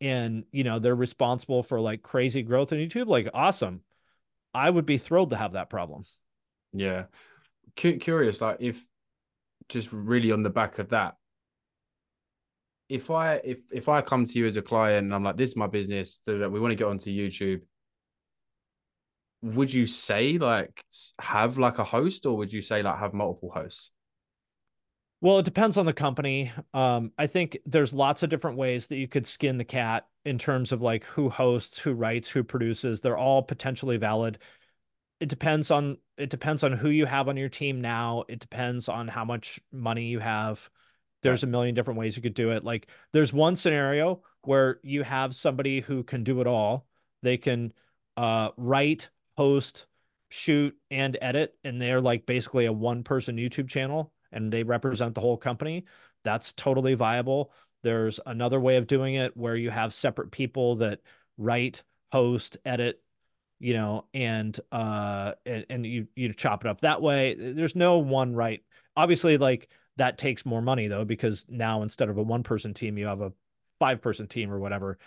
and 0.00 0.44
you 0.52 0.64
know 0.64 0.78
they're 0.78 0.94
responsible 0.94 1.62
for 1.62 1.80
like 1.80 2.02
crazy 2.02 2.42
growth 2.42 2.72
in 2.72 2.78
YouTube, 2.78 3.06
like 3.06 3.28
awesome. 3.34 3.80
I 4.52 4.70
would 4.70 4.86
be 4.86 4.98
thrilled 4.98 5.30
to 5.30 5.36
have 5.36 5.54
that 5.54 5.70
problem. 5.70 6.04
Yeah. 6.72 7.04
Cu- 7.76 7.98
curious, 7.98 8.40
like 8.40 8.58
if 8.60 8.84
just 9.68 9.92
really 9.92 10.30
on 10.30 10.42
the 10.42 10.50
back 10.50 10.78
of 10.78 10.90
that, 10.90 11.16
if 12.88 13.10
I 13.10 13.36
if 13.36 13.58
if 13.72 13.88
I 13.88 14.00
come 14.00 14.26
to 14.26 14.38
you 14.38 14.46
as 14.46 14.56
a 14.56 14.62
client 14.62 15.06
and 15.06 15.14
I'm 15.14 15.24
like, 15.24 15.36
this 15.36 15.50
is 15.50 15.56
my 15.56 15.66
business, 15.66 16.20
that 16.26 16.50
we 16.50 16.60
want 16.60 16.72
to 16.72 16.76
get 16.76 16.86
onto 16.86 17.10
YouTube, 17.10 17.62
would 19.44 19.72
you 19.72 19.84
say 19.84 20.38
like 20.38 20.82
have 21.20 21.58
like 21.58 21.78
a 21.78 21.84
host 21.84 22.24
or 22.24 22.34
would 22.38 22.50
you 22.50 22.62
say 22.62 22.82
like 22.82 22.98
have 22.98 23.12
multiple 23.12 23.52
hosts? 23.54 23.90
Well, 25.20 25.38
it 25.38 25.44
depends 25.44 25.76
on 25.76 25.84
the 25.84 25.92
company. 25.92 26.50
Um, 26.72 27.12
I 27.18 27.26
think 27.26 27.58
there's 27.66 27.92
lots 27.92 28.22
of 28.22 28.30
different 28.30 28.56
ways 28.56 28.86
that 28.86 28.96
you 28.96 29.06
could 29.06 29.26
skin 29.26 29.58
the 29.58 29.64
cat 29.64 30.06
in 30.24 30.38
terms 30.38 30.72
of 30.72 30.80
like 30.80 31.04
who 31.04 31.28
hosts, 31.28 31.78
who 31.78 31.92
writes, 31.92 32.28
who 32.28 32.42
produces. 32.42 33.02
They're 33.02 33.18
all 33.18 33.42
potentially 33.42 33.98
valid. 33.98 34.38
It 35.20 35.28
depends 35.28 35.70
on 35.70 35.98
it 36.16 36.30
depends 36.30 36.64
on 36.64 36.72
who 36.72 36.88
you 36.88 37.04
have 37.04 37.28
on 37.28 37.36
your 37.36 37.48
team 37.50 37.82
now. 37.82 38.24
It 38.28 38.38
depends 38.38 38.88
on 38.88 39.08
how 39.08 39.26
much 39.26 39.60
money 39.72 40.06
you 40.06 40.20
have. 40.20 40.70
There's 41.22 41.42
a 41.42 41.46
million 41.46 41.74
different 41.74 42.00
ways 42.00 42.16
you 42.16 42.22
could 42.22 42.34
do 42.34 42.50
it. 42.50 42.64
Like 42.64 42.88
there's 43.12 43.32
one 43.32 43.56
scenario 43.56 44.22
where 44.42 44.78
you 44.82 45.02
have 45.02 45.34
somebody 45.34 45.80
who 45.80 46.02
can 46.02 46.24
do 46.24 46.40
it 46.40 46.46
all. 46.46 46.86
They 47.22 47.36
can 47.36 47.72
uh, 48.16 48.50
write, 48.56 49.08
host, 49.36 49.86
shoot, 50.28 50.76
and 50.90 51.16
edit, 51.20 51.54
and 51.64 51.80
they're 51.80 52.00
like 52.00 52.26
basically 52.26 52.66
a 52.66 52.72
one 52.72 53.02
person 53.02 53.36
YouTube 53.36 53.68
channel 53.68 54.12
and 54.32 54.52
they 54.52 54.62
represent 54.62 55.14
the 55.14 55.20
whole 55.20 55.36
company. 55.36 55.84
That's 56.24 56.52
totally 56.52 56.94
viable. 56.94 57.52
There's 57.82 58.20
another 58.26 58.60
way 58.60 58.76
of 58.76 58.86
doing 58.86 59.14
it 59.14 59.36
where 59.36 59.56
you 59.56 59.70
have 59.70 59.94
separate 59.94 60.30
people 60.30 60.76
that 60.76 61.00
write, 61.38 61.82
host, 62.12 62.58
edit, 62.64 63.00
you 63.60 63.74
know, 63.74 64.06
and 64.12 64.58
uh 64.72 65.32
and, 65.46 65.66
and 65.70 65.86
you 65.86 66.08
you 66.16 66.32
chop 66.32 66.64
it 66.64 66.68
up 66.68 66.80
that 66.80 67.00
way. 67.00 67.34
There's 67.34 67.76
no 67.76 67.98
one 67.98 68.34
right. 68.34 68.62
Obviously, 68.96 69.38
like 69.38 69.68
that 69.96 70.18
takes 70.18 70.44
more 70.44 70.62
money 70.62 70.88
though, 70.88 71.04
because 71.04 71.46
now 71.48 71.82
instead 71.82 72.08
of 72.08 72.18
a 72.18 72.22
one 72.22 72.42
person 72.42 72.74
team, 72.74 72.98
you 72.98 73.06
have 73.06 73.20
a 73.20 73.32
five 73.78 74.02
person 74.02 74.26
team 74.26 74.50
or 74.50 74.58
whatever. 74.58 74.98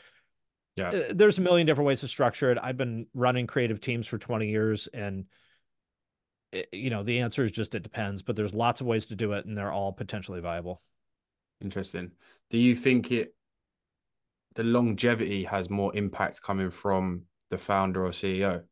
Yeah. 0.77 0.89
Uh, 0.89 1.03
There's 1.09 1.39
a 1.39 1.41
million 1.41 1.65
different 1.67 1.87
ways 1.87 2.01
to 2.01 2.07
structure 2.07 2.51
it. 2.51 2.57
I've 2.61 2.77
been 2.77 3.07
running 3.13 3.47
creative 3.47 3.81
teams 3.81 4.07
for 4.07 4.17
20 4.17 4.47
years 4.47 4.87
and 4.93 5.25
it- 6.51 6.69
you 6.71 6.89
know, 6.89 7.03
the 7.03 7.19
answer 7.19 7.43
is 7.43 7.51
just 7.51 7.75
it 7.75 7.83
depends, 7.83 8.21
but 8.21 8.35
there's 8.35 8.53
lots 8.53 8.79
of 8.79 8.87
ways 8.87 9.07
to 9.07 9.15
do 9.15 9.33
it 9.33 9.45
and 9.45 9.57
they're 9.57 9.71
all 9.71 9.91
potentially 9.91 10.39
viable. 10.39 10.81
Interesting. 11.61 12.11
Do 12.51 12.57
you 12.57 12.75
think 12.75 13.11
it 13.11 13.33
the 14.53 14.63
longevity 14.63 15.43
has 15.43 15.69
more 15.69 15.95
impact 15.95 16.41
coming 16.41 16.69
from 16.69 17.23
the 17.49 17.57
founder 17.57 18.05
or 18.05 18.09
CEO? 18.09 18.63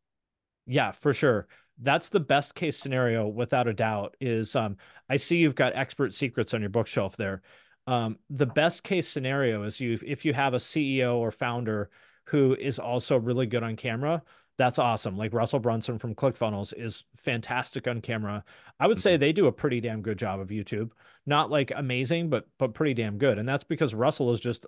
Yeah, 0.68 0.92
for 0.92 1.14
sure. 1.14 1.48
That's 1.80 2.10
the 2.10 2.20
best 2.20 2.56
case 2.56 2.78
scenario 2.78 3.28
without 3.28 3.68
a 3.68 3.74
doubt 3.74 4.16
is 4.22 4.56
um 4.56 4.78
I 5.10 5.18
see 5.18 5.38
you've 5.38 5.56
got 5.56 5.76
expert 5.76 6.14
secrets 6.14 6.54
on 6.54 6.62
your 6.62 6.70
bookshelf 6.70 7.18
there. 7.18 7.42
Um 7.88 8.18
the 8.30 8.46
best 8.48 8.84
case 8.84 9.08
scenario 9.08 9.64
is 9.64 9.80
you 9.80 10.00
if 10.06 10.26
you 10.26 10.34
have 10.34 10.54
a 10.54 10.60
CEO 10.60 11.18
or 11.18 11.32
founder 11.32 11.90
who 12.26 12.56
is 12.56 12.80
also 12.80 13.18
really 13.20 13.46
good 13.46 13.64
on 13.64 13.76
camera, 13.76 14.24
that's 14.58 14.80
awesome. 14.80 15.18
Like 15.18 15.34
Russell 15.34 15.60
Brunson 15.60 16.00
from 16.00 16.16
ClickFunnels 16.16 16.74
is 16.76 17.04
fantastic 17.18 17.88
on 17.88 18.02
camera. 18.02 18.44
I 18.80 18.88
would 18.88 18.98
say 18.98 19.18
they 19.18 19.34
do 19.34 19.48
a 19.48 19.52
pretty 19.52 19.80
damn 19.82 20.02
good 20.02 20.18
job 20.18 20.40
of 20.40 20.50
YouTube. 20.50 20.92
Not 21.28 21.52
like 21.52 21.72
amazing, 21.76 22.30
but 22.30 22.48
but 22.58 22.74
pretty 22.74 22.94
damn 22.96 23.18
good. 23.18 23.38
And 23.38 23.48
that's 23.48 23.64
because 23.64 23.94
Russell 23.94 24.32
is 24.32 24.40
just 24.40 24.66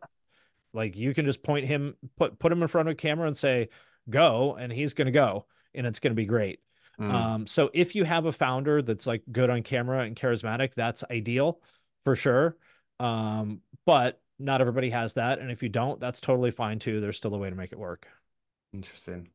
like 0.73 0.95
you 0.95 1.13
can 1.13 1.25
just 1.25 1.43
point 1.43 1.65
him 1.67 1.95
put 2.17 2.39
put 2.39 2.51
him 2.51 2.61
in 2.61 2.67
front 2.67 2.87
of 2.89 2.93
a 2.93 2.95
camera 2.95 3.27
and 3.27 3.37
say 3.37 3.69
go 4.09 4.55
and 4.55 4.71
he's 4.71 4.93
going 4.93 5.07
to 5.07 5.11
go 5.11 5.45
and 5.73 5.85
it's 5.87 5.99
going 5.99 6.11
to 6.11 6.15
be 6.15 6.25
great. 6.25 6.59
Mm, 6.99 7.11
Um, 7.13 7.47
so 7.47 7.69
if 7.73 7.95
you 7.95 8.03
have 8.05 8.25
a 8.25 8.31
founder 8.31 8.81
that's 8.81 9.07
like 9.07 9.23
good 9.31 9.49
on 9.49 9.63
camera 9.63 10.01
and 10.01 10.15
charismatic, 10.15 10.73
that's 10.73 11.03
ideal 11.11 11.61
for 12.03 12.15
sure. 12.15 12.57
Um, 12.99 13.61
but 13.85 14.19
not 14.39 14.61
everybody 14.61 14.89
has 14.89 15.15
that. 15.15 15.39
And 15.39 15.51
if 15.51 15.63
you 15.63 15.69
don't, 15.69 15.99
that's 15.99 16.19
totally 16.19 16.51
fine 16.51 16.79
too. 16.79 16.99
There's 17.01 17.17
still 17.17 17.33
a 17.33 17.37
way 17.37 17.49
to 17.49 17.55
make 17.55 17.71
it 17.71 17.79
work. 17.79 18.07
interesting. 18.73 19.29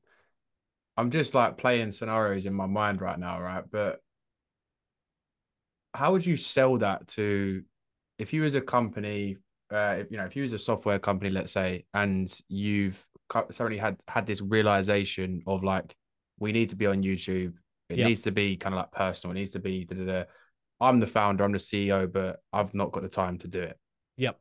I'm 0.96 1.10
just 1.10 1.34
like 1.34 1.56
playing 1.56 1.90
scenarios 1.92 2.44
in 2.46 2.52
my 2.52 2.66
mind 2.66 3.00
right 3.00 3.18
now, 3.18 3.40
right? 3.40 3.64
But 3.70 4.00
how 5.94 6.12
would 6.12 6.24
you 6.24 6.36
sell 6.36 6.78
that 6.78 7.06
to 7.08 7.62
if 8.18 8.32
you 8.32 8.44
as 8.44 8.54
a 8.54 8.60
company, 8.60 9.38
uh, 9.72 9.96
if, 10.00 10.10
you 10.10 10.18
know, 10.18 10.24
if 10.24 10.36
you 10.36 10.44
as 10.44 10.52
a 10.52 10.58
software 10.58 10.98
company, 10.98 11.30
let's 11.30 11.52
say, 11.52 11.86
and 11.94 12.32
you've 12.48 13.02
suddenly 13.50 13.78
had 13.78 13.96
had 14.06 14.26
this 14.26 14.42
realization 14.42 15.42
of 15.46 15.64
like, 15.64 15.96
we 16.38 16.52
need 16.52 16.68
to 16.68 16.76
be 16.76 16.86
on 16.86 17.02
YouTube. 17.02 17.54
It 17.88 17.98
Yeah. 17.98 18.06
needs 18.08 18.22
to 18.22 18.30
be 18.30 18.56
kind 18.56 18.74
of 18.74 18.78
like 18.78 18.92
personal. 18.92 19.32
It 19.34 19.40
needs 19.40 19.50
to 19.52 19.58
be. 19.60 19.84
Da, 19.84 19.96
da, 19.96 20.04
da. 20.04 20.24
I'm 20.82 21.00
the 21.00 21.06
founder. 21.06 21.44
I'm 21.44 21.52
the 21.52 21.58
CEO, 21.58 22.12
but 22.12 22.40
I've 22.52 22.74
not 22.74 22.92
got 22.92 23.02
the 23.02 23.08
time 23.08 23.38
to 23.38 23.48
do 23.48 23.60
it. 23.60 23.78
Yep. 24.16 24.38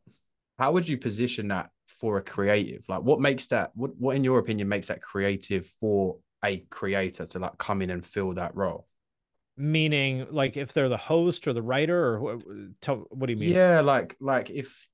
How 0.58 0.72
would 0.72 0.88
you 0.88 0.98
position 0.98 1.48
that 1.50 1.70
for 1.88 2.18
a 2.18 2.22
creative? 2.22 2.84
Like, 2.89 3.04
what 3.04 3.22
makes 3.22 3.48
that? 3.48 3.72
What, 3.76 3.92
what 3.98 4.16
in 4.16 4.24
your 4.24 4.39
opinion 4.39 4.68
makes 4.68 4.88
that 4.88 5.02
creative 5.02 5.68
for 5.80 6.18
a 6.44 6.58
creator 6.70 7.26
to 7.28 7.39
like 7.39 7.58
come 7.58 7.82
in 7.82 7.92
and 7.92 8.04
fill 8.04 8.34
that 8.34 8.56
role? 8.56 8.88
Meaning 9.56 10.28
like 10.32 10.58
if 10.58 10.74
they're 10.74 10.89
the 10.89 10.98
host 10.98 11.48
or 11.48 11.54
the 11.54 11.62
writer 11.62 12.18
or 12.18 12.39
tell, 12.82 13.06
what 13.12 13.28
do 13.28 13.34
you 13.34 13.39
mean? 13.39 13.54
Yeah, 13.54 13.82
like 13.82 14.18
like 14.20 14.50
if 14.50 14.88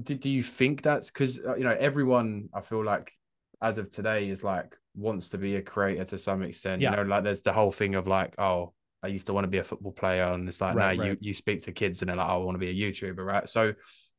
do, 0.00 0.14
do 0.14 0.30
you 0.30 0.42
think 0.42 0.82
that's 0.82 1.10
because 1.10 1.40
uh, 1.46 1.56
you 1.56 1.64
know 1.64 1.76
everyone 1.78 2.48
I 2.54 2.62
feel 2.62 2.82
like 2.82 3.12
as 3.60 3.78
of 3.78 3.90
today 3.90 4.28
is 4.28 4.42
like 4.42 4.76
wants 4.94 5.30
to 5.30 5.38
be 5.38 5.56
a 5.56 5.62
creator 5.62 6.04
to 6.04 6.18
some 6.18 6.42
extent. 6.42 6.80
Yeah. 6.80 6.90
You 6.90 6.96
know, 6.96 7.02
like 7.02 7.24
there's 7.24 7.42
the 7.42 7.52
whole 7.52 7.72
thing 7.72 7.94
of 7.94 8.06
like, 8.06 8.34
oh, 8.38 8.72
I 9.04 9.08
used 9.08 9.26
to 9.26 9.34
want 9.34 9.44
to 9.44 9.48
be 9.48 9.58
a 9.58 9.64
football 9.64 9.92
player, 9.92 10.24
and 10.24 10.48
it's 10.48 10.60
like 10.60 10.74
Right, 10.74 10.96
now 10.96 11.04
you 11.04 11.10
right. 11.10 11.18
you 11.20 11.34
speak 11.34 11.62
to 11.64 11.72
kids 11.72 12.00
and 12.00 12.08
they're 12.08 12.16
like, 12.16 12.26
oh, 12.28 12.40
I 12.40 12.44
want 12.44 12.54
to 12.54 12.58
be 12.58 12.70
a 12.70 12.90
YouTuber, 12.90 13.18
right? 13.18 13.48
So 13.48 13.74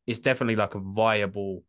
it's 0.06 0.20
definitely 0.20 0.56
like 0.56 0.76
a 0.76 0.80
viable. 0.80 1.64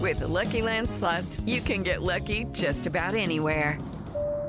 With 0.00 0.20
the 0.20 0.28
Lucky 0.28 0.62
Land 0.62 0.88
slots, 0.88 1.40
you 1.44 1.60
can 1.60 1.82
get 1.82 2.02
lucky 2.02 2.46
just 2.52 2.86
about 2.86 3.14
anywhere. 3.14 3.78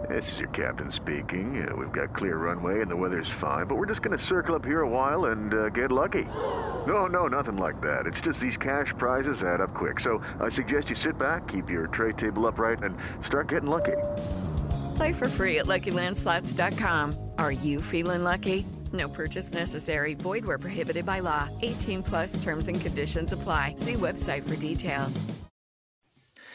This 0.08 0.32
is 0.32 0.40
your 0.40 0.50
captain 0.50 0.92
speaking. 0.92 1.68
Uh, 1.68 1.76
we've 1.76 1.92
got 1.92 2.16
clear 2.16 2.38
runway 2.38 2.82
and 2.82 2.90
the 2.90 2.96
weather's 2.96 3.30
fine, 3.40 3.68
but 3.68 3.76
we're 3.76 3.86
just 3.86 4.02
going 4.02 4.18
to 4.18 4.24
circle 4.26 4.56
up 4.56 4.66
here 4.66 4.82
a 4.82 4.90
while 4.90 5.26
and 5.26 5.54
uh, 5.54 5.70
get 5.70 5.92
lucky. 5.92 6.26
No, 6.88 7.06
no, 7.06 7.28
nothing 7.28 7.58
like 7.58 7.80
that. 7.82 8.08
It's 8.08 8.22
just 8.22 8.40
these 8.40 8.58
cash 8.58 8.94
prizes 8.98 9.44
add 9.44 9.62
up 9.62 9.74
quick. 9.76 10.00
So 10.00 10.24
I 10.40 10.50
suggest 10.50 10.90
you 10.90 10.96
sit 10.96 11.18
back, 11.20 11.48
keep 11.48 11.70
your 11.70 11.88
tray 11.88 12.14
table 12.14 12.48
upright, 12.48 12.82
and 12.82 12.98
start 13.26 13.50
getting 13.50 13.70
lucky. 13.70 13.98
Play 14.96 15.14
for 15.14 15.28
free 15.28 15.60
at 15.60 15.66
LuckyLandSlots.com. 15.66 17.29
Are 17.40 17.54
you 17.54 17.82
feeling 17.82 18.26
lucky? 18.26 18.66
No 18.92 19.08
purchase 19.08 19.54
necessary. 19.54 20.14
Void 20.14 20.44
where 20.44 20.58
prohibited 20.58 21.06
by 21.06 21.22
law. 21.22 21.48
18 21.62 22.04
plus 22.04 22.44
terms 22.44 22.68
and 22.68 22.80
conditions 22.80 23.32
apply. 23.32 23.76
See 23.78 23.94
website 23.94 24.48
for 24.48 24.58
details. 24.58 25.26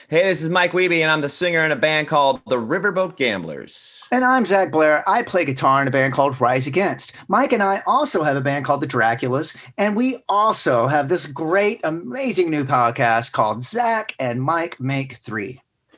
Hey, 0.08 0.24
this 0.24 0.42
is 0.42 0.50
Mike 0.50 0.72
Wiebe, 0.72 1.00
and 1.00 1.10
I'm 1.10 1.22
the 1.22 1.30
singer 1.30 1.64
in 1.64 1.72
a 1.72 1.76
band 1.76 2.08
called 2.08 2.42
the 2.48 2.58
Riverboat 2.58 3.16
Gamblers. 3.16 4.02
And 4.12 4.22
I'm 4.22 4.44
Zach 4.44 4.70
Blair. 4.70 5.02
I 5.08 5.22
play 5.22 5.46
guitar 5.46 5.80
in 5.80 5.88
a 5.88 5.90
band 5.90 6.12
called 6.12 6.38
Rise 6.38 6.66
Against. 6.66 7.14
Mike 7.28 7.54
and 7.54 7.62
I 7.62 7.82
also 7.86 8.22
have 8.22 8.36
a 8.36 8.42
band 8.42 8.66
called 8.66 8.82
the 8.82 8.86
Draculas, 8.86 9.56
and 9.78 9.96
we 9.96 10.18
also 10.28 10.86
have 10.88 11.08
this 11.08 11.26
great, 11.26 11.80
amazing 11.84 12.50
new 12.50 12.66
podcast 12.66 13.32
called 13.32 13.64
Zach 13.64 14.12
and 14.18 14.42
Mike 14.42 14.78
Make 14.78 15.16
Three. 15.16 15.63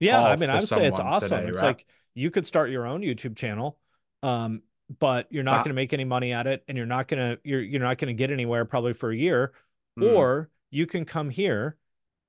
Yeah, 0.00 0.22
I 0.22 0.36
mean, 0.36 0.50
I 0.50 0.56
would 0.56 0.68
say 0.68 0.86
it's 0.86 0.98
awesome. 0.98 1.30
today, 1.30 1.48
it's 1.48 1.58
right? 1.60 1.68
like 1.68 1.86
you 2.14 2.30
could 2.30 2.44
start 2.46 2.70
your 2.70 2.86
own 2.86 3.00
YouTube 3.02 3.36
channel, 3.36 3.78
um, 4.22 4.62
but 4.98 5.26
you're 5.30 5.42
not 5.44 5.54
Ah. 5.54 5.58
going 5.58 5.70
to 5.70 5.74
make 5.74 5.92
any 5.92 6.04
money 6.04 6.32
at 6.32 6.46
it, 6.46 6.64
and 6.68 6.76
you're 6.76 6.86
not 6.86 7.08
gonna 7.08 7.38
you're 7.44 7.62
you're 7.62 7.80
not 7.80 7.98
going 7.98 8.08
to 8.08 8.18
get 8.18 8.30
anywhere 8.30 8.64
probably 8.64 8.92
for 8.92 9.10
a 9.10 9.16
year. 9.16 9.52
Mm. 9.98 10.14
Or 10.14 10.50
you 10.70 10.86
can 10.86 11.04
come 11.04 11.30
here 11.30 11.76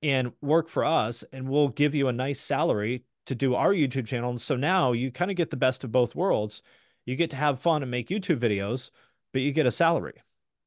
and 0.02 0.32
work 0.40 0.68
for 0.68 0.84
us, 0.84 1.24
and 1.32 1.48
we'll 1.48 1.68
give 1.68 1.94
you 1.94 2.08
a 2.08 2.12
nice 2.12 2.40
salary 2.40 3.04
to 3.26 3.34
do 3.34 3.54
our 3.56 3.72
YouTube 3.72 4.06
channel. 4.06 4.30
And 4.30 4.40
so 4.40 4.54
now 4.56 4.92
you 4.92 5.10
kind 5.10 5.30
of 5.30 5.36
get 5.36 5.50
the 5.50 5.56
best 5.56 5.82
of 5.84 5.90
both 5.90 6.14
worlds. 6.14 6.62
You 7.06 7.16
get 7.16 7.30
to 7.30 7.36
have 7.36 7.60
fun 7.60 7.82
and 7.82 7.90
make 7.90 8.08
YouTube 8.08 8.38
videos, 8.38 8.90
but 9.32 9.42
you 9.42 9.50
get 9.52 9.66
a 9.66 9.70
salary. 9.70 10.14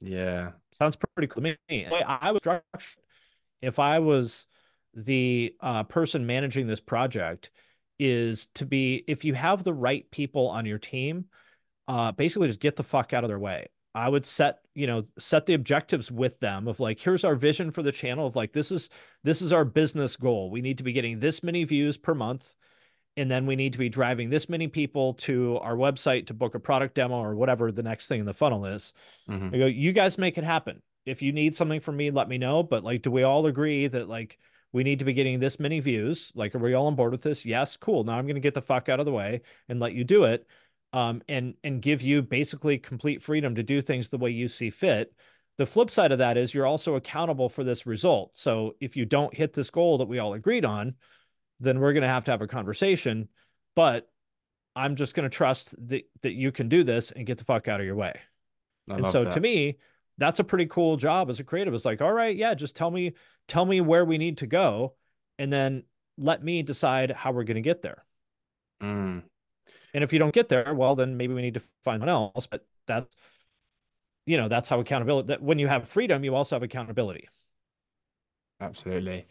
Yeah. 0.01 0.51
Sounds 0.73 0.95
pretty 0.97 1.27
cool 1.27 1.43
to 1.43 1.57
me. 1.69 1.85
I 1.85 2.31
was 2.31 2.39
structured, 2.41 3.03
if 3.61 3.79
I 3.79 3.99
was 3.99 4.45
the 4.93 5.55
uh, 5.61 5.83
person 5.83 6.25
managing 6.25 6.67
this 6.67 6.79
project, 6.81 7.51
is 7.99 8.47
to 8.55 8.65
be 8.65 9.03
if 9.07 9.25
you 9.25 9.33
have 9.33 9.63
the 9.63 9.73
right 9.73 10.09
people 10.09 10.47
on 10.47 10.65
your 10.65 10.77
team, 10.79 11.25
uh, 11.87 12.11
basically 12.13 12.47
just 12.47 12.59
get 12.61 12.75
the 12.75 12.83
fuck 12.83 13.13
out 13.13 13.23
of 13.23 13.27
their 13.27 13.39
way. 13.39 13.67
I 13.95 14.07
would 14.07 14.25
set, 14.25 14.59
you 14.75 14.87
know, 14.87 15.03
set 15.17 15.45
the 15.47 15.55
objectives 15.55 16.11
with 16.11 16.39
them 16.39 16.67
of 16.67 16.79
like, 16.79 16.99
here's 16.99 17.25
our 17.25 17.35
vision 17.35 17.71
for 17.71 17.81
the 17.83 17.91
channel 17.91 18.27
of 18.27 18.35
like, 18.35 18.53
this 18.53 18.71
is 18.71 18.89
this 19.23 19.41
is 19.41 19.51
our 19.51 19.65
business 19.65 20.15
goal. 20.15 20.51
We 20.51 20.61
need 20.61 20.77
to 20.77 20.83
be 20.83 20.93
getting 20.93 21.19
this 21.19 21.43
many 21.43 21.63
views 21.63 21.97
per 21.97 22.13
month. 22.13 22.53
And 23.17 23.29
then 23.29 23.45
we 23.45 23.57
need 23.57 23.73
to 23.73 23.79
be 23.79 23.89
driving 23.89 24.29
this 24.29 24.47
many 24.47 24.67
people 24.69 25.15
to 25.15 25.57
our 25.57 25.75
website 25.75 26.27
to 26.27 26.33
book 26.33 26.55
a 26.55 26.59
product 26.59 26.95
demo 26.95 27.15
or 27.17 27.35
whatever 27.35 27.71
the 27.71 27.83
next 27.83 28.07
thing 28.07 28.21
in 28.21 28.25
the 28.25 28.33
funnel 28.33 28.65
is. 28.65 28.93
Mhm. 29.29 29.53
I 29.53 29.57
go, 29.57 29.65
you 29.65 29.91
guys 29.91 30.17
make 30.17 30.37
it 30.37 30.43
happen. 30.45 30.81
if 31.05 31.21
you 31.23 31.31
need 31.31 31.55
something 31.55 31.79
from 31.79 31.97
me, 31.97 32.11
let 32.11 32.29
me 32.29 32.37
know. 32.37 32.61
But 32.61 32.83
like, 32.83 33.01
do 33.01 33.09
we 33.09 33.23
all 33.23 33.47
agree 33.47 33.87
that 33.87 34.07
like 34.07 34.37
we 34.71 34.83
need 34.83 34.99
to 34.99 35.05
be 35.05 35.13
getting 35.13 35.39
this 35.39 35.59
many 35.59 35.79
views? 35.79 36.31
Like, 36.35 36.53
are 36.53 36.59
we 36.59 36.73
all 36.73 36.87
on 36.87 36.95
board 36.95 37.11
with 37.11 37.21
this? 37.21 37.45
Yes, 37.45 37.77
cool. 37.77 38.03
Now 38.03 38.17
I'm 38.17 38.25
going 38.25 38.35
to 38.35 38.41
get 38.41 38.53
the 38.53 38.61
fuck 38.61 38.89
out 38.89 38.99
of 38.99 39.05
the 39.05 39.11
way 39.11 39.41
and 39.67 39.79
let 39.79 39.93
you 39.93 40.03
do 40.03 40.25
it, 40.25 40.45
um, 40.93 41.21
and 41.27 41.55
and 41.63 41.81
give 41.81 42.01
you 42.01 42.21
basically 42.21 42.77
complete 42.77 43.21
freedom 43.21 43.55
to 43.55 43.63
do 43.63 43.81
things 43.81 44.09
the 44.09 44.17
way 44.17 44.31
you 44.31 44.47
see 44.47 44.69
fit. 44.69 45.13
The 45.57 45.65
flip 45.65 45.91
side 45.91 46.11
of 46.11 46.19
that 46.19 46.37
is 46.37 46.53
you're 46.53 46.65
also 46.65 46.95
accountable 46.95 47.49
for 47.49 47.63
this 47.63 47.85
result. 47.85 48.35
So 48.35 48.75
if 48.79 48.95
you 48.95 49.05
don't 49.05 49.33
hit 49.33 49.53
this 49.53 49.69
goal 49.69 49.97
that 49.97 50.07
we 50.07 50.19
all 50.19 50.33
agreed 50.33 50.63
on, 50.63 50.95
then 51.59 51.79
we're 51.79 51.91
going 51.91 52.03
to 52.03 52.07
have 52.07 52.23
to 52.25 52.31
have 52.31 52.41
a 52.41 52.47
conversation. 52.47 53.27
But 53.75 54.07
I'm 54.75 54.95
just 54.95 55.15
going 55.15 55.29
to 55.29 55.35
trust 55.35 55.75
that 55.89 56.03
that 56.21 56.33
you 56.33 56.51
can 56.51 56.69
do 56.69 56.83
this 56.83 57.11
and 57.11 57.25
get 57.25 57.37
the 57.37 57.43
fuck 57.43 57.67
out 57.67 57.79
of 57.79 57.85
your 57.85 57.95
way. 57.95 58.13
I 58.89 58.95
and 58.95 59.07
so 59.07 59.23
that. 59.23 59.33
to 59.33 59.39
me, 59.41 59.77
that's 60.19 60.39
a 60.39 60.43
pretty 60.45 60.67
cool 60.67 60.97
job 60.97 61.29
as 61.29 61.39
a 61.39 61.43
creative. 61.43 61.73
It's 61.73 61.85
like, 61.85 62.01
all 62.01 62.13
right, 62.13 62.35
yeah, 62.35 62.53
just 62.55 62.75
tell 62.75 62.91
me, 62.91 63.13
tell 63.47 63.65
me 63.65 63.81
where 63.81 64.05
we 64.05 64.17
need 64.19 64.39
to 64.39 64.47
go, 64.47 64.95
and 65.39 65.51
then 65.53 65.83
let 66.17 66.43
me 66.43 66.63
decide 66.63 67.11
how 67.11 67.31
we're 67.31 67.45
going 67.45 67.55
to 67.55 67.61
get 67.61 67.81
there. 67.81 68.05
Mm, 68.81 69.19
And 69.93 70.03
if 70.03 70.13
you 70.13 70.19
don't 70.19 70.33
get 70.33 70.49
there, 70.49 70.73
well, 70.73 70.95
then 70.95 71.17
maybe 71.17 71.33
we 71.33 71.41
need 71.41 71.55
to 71.55 71.61
find 71.83 72.01
someone 72.01 72.09
else. 72.09 72.47
But 72.47 72.65
that's, 72.85 73.15
you 74.25 74.37
know, 74.37 74.47
that's 74.47 74.69
how 74.69 74.79
accountability. 74.79 75.27
That 75.27 75.41
when 75.41 75.59
you 75.59 75.67
have 75.67 75.87
freedom, 75.87 76.23
you 76.23 76.35
also 76.35 76.55
have 76.55 76.63
accountability. 76.63 77.27
absolutely. 78.59 79.27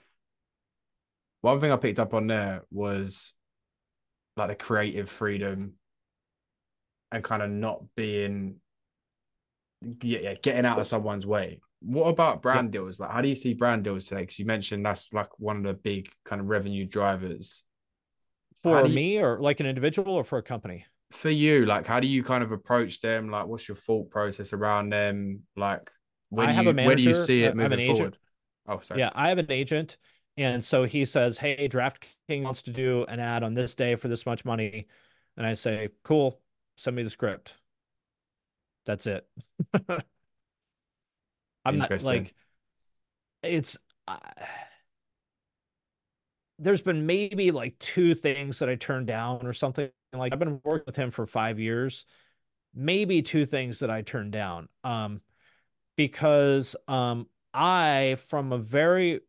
One 1.41 1.61
thing 1.61 1.73
I 1.73 1.77
picked 1.77 1.99
up 1.99 2.15
on 2.15 2.27
there 2.29 2.65
was 2.71 3.35
like 4.37 4.49
the 4.49 4.55
creative 4.55 5.11
freedom 5.11 5.75
and 7.13 7.25
kind 7.25 7.43
of 7.43 7.51
not 7.51 7.83
being 7.97 8.57
yeah, 10.03 10.19
yeah 10.21 10.35
getting 10.43 10.65
out 10.67 10.79
of 10.79 10.87
someone's 10.87 11.27
way. 11.27 11.61
What 11.81 12.07
about 12.09 12.43
brand 12.43 12.73
deals? 12.73 12.99
Like, 12.99 13.11
how 13.11 13.21
do 13.21 13.29
you 13.29 13.35
see 13.37 13.55
brand 13.55 13.85
deals 13.85 14.07
today? 14.07 14.23
Because 14.23 14.39
you 14.39 14.45
mentioned 14.47 14.85
that's 14.85 15.13
like 15.13 15.29
one 15.39 15.59
of 15.59 15.63
the 15.63 15.75
big 15.75 16.11
kind 16.25 16.41
of 16.41 16.49
revenue 16.49 16.85
drivers 16.87 17.63
For 18.57 18.85
you- 18.87 18.95
me, 18.95 19.19
or 19.19 19.41
like 19.41 19.61
an 19.61 19.67
individual, 19.67 20.15
or 20.15 20.25
for 20.25 20.39
a 20.39 20.43
company. 20.43 20.85
for 21.13 21.31
you. 21.31 21.65
Like, 21.67 21.87
how 21.87 22.01
do 22.01 22.07
you 22.07 22.23
kind 22.25 22.43
of 22.43 22.51
approach 22.53 23.01
them? 23.01 23.31
Like, 23.31 23.47
what's 23.47 23.69
your 23.69 23.77
thought 23.77 24.11
process 24.11 24.53
around 24.53 24.91
them? 24.91 25.43
Like, 25.57 25.91
when 26.31 26.49
I 26.49 26.53
have 26.53 26.65
you, 26.65 26.71
a 26.71 26.75
where 26.75 26.97
do 26.97 27.03
you 27.03 27.15
see 27.15 27.45
it 27.45 27.57
moving 27.57 27.79
agent. 27.79 27.97
forward? 27.97 28.19
Oh, 28.69 28.81
sorry. 28.81 29.01
Yeah, 29.01 29.11
I 29.15 29.29
have 29.31 29.39
an 29.39 29.51
agent. 29.51 29.97
And 30.37 30.63
so 30.63 30.85
he 30.85 31.05
says, 31.05 31.39
Hey, 31.39 31.69
DraftKings 31.69 32.43
wants 32.43 32.63
to 32.63 32.71
do 32.71 33.05
an 33.09 33.19
ad 33.21 33.43
on 33.43 33.55
this 33.55 33.75
day 33.75 33.95
for 33.97 34.09
this 34.09 34.27
much 34.27 34.45
money. 34.45 34.87
And 35.37 35.47
I 35.47 35.55
say, 35.55 35.89
Cool, 36.05 36.39
send 36.77 36.97
me 36.97 37.03
the 37.03 37.11
script. 37.11 37.57
That's 38.89 39.07
it. 39.07 39.29
I'm 41.65 41.77
not 41.77 42.03
like, 42.03 42.35
it's, 43.43 43.77
uh, 44.09 44.17
there's 46.59 46.81
been 46.81 47.05
maybe 47.05 47.51
like 47.51 47.79
two 47.79 48.15
things 48.15 48.61
that 48.61 48.71
I 48.71 48.77
turned 48.77 49.07
down 49.07 49.47
or 49.47 49.53
something. 49.53 49.91
Like 50.15 50.33
I've 50.33 50.39
been 50.39 50.63
working 50.65 50.87
with 50.87 50.97
him 50.97 51.11
for 51.11 51.27
five 51.27 51.61
years, 51.61 52.07
maybe 52.75 53.21
two 53.21 53.45
things 53.45 53.81
that 53.81 53.91
I 53.91 54.01
turned 54.01 54.33
down. 54.33 54.71
Um, 54.83 55.21
because 55.99 56.75
um, 56.89 57.27
I, 57.53 58.17
from 58.27 58.53
a 58.53 58.59
very, 58.59 59.21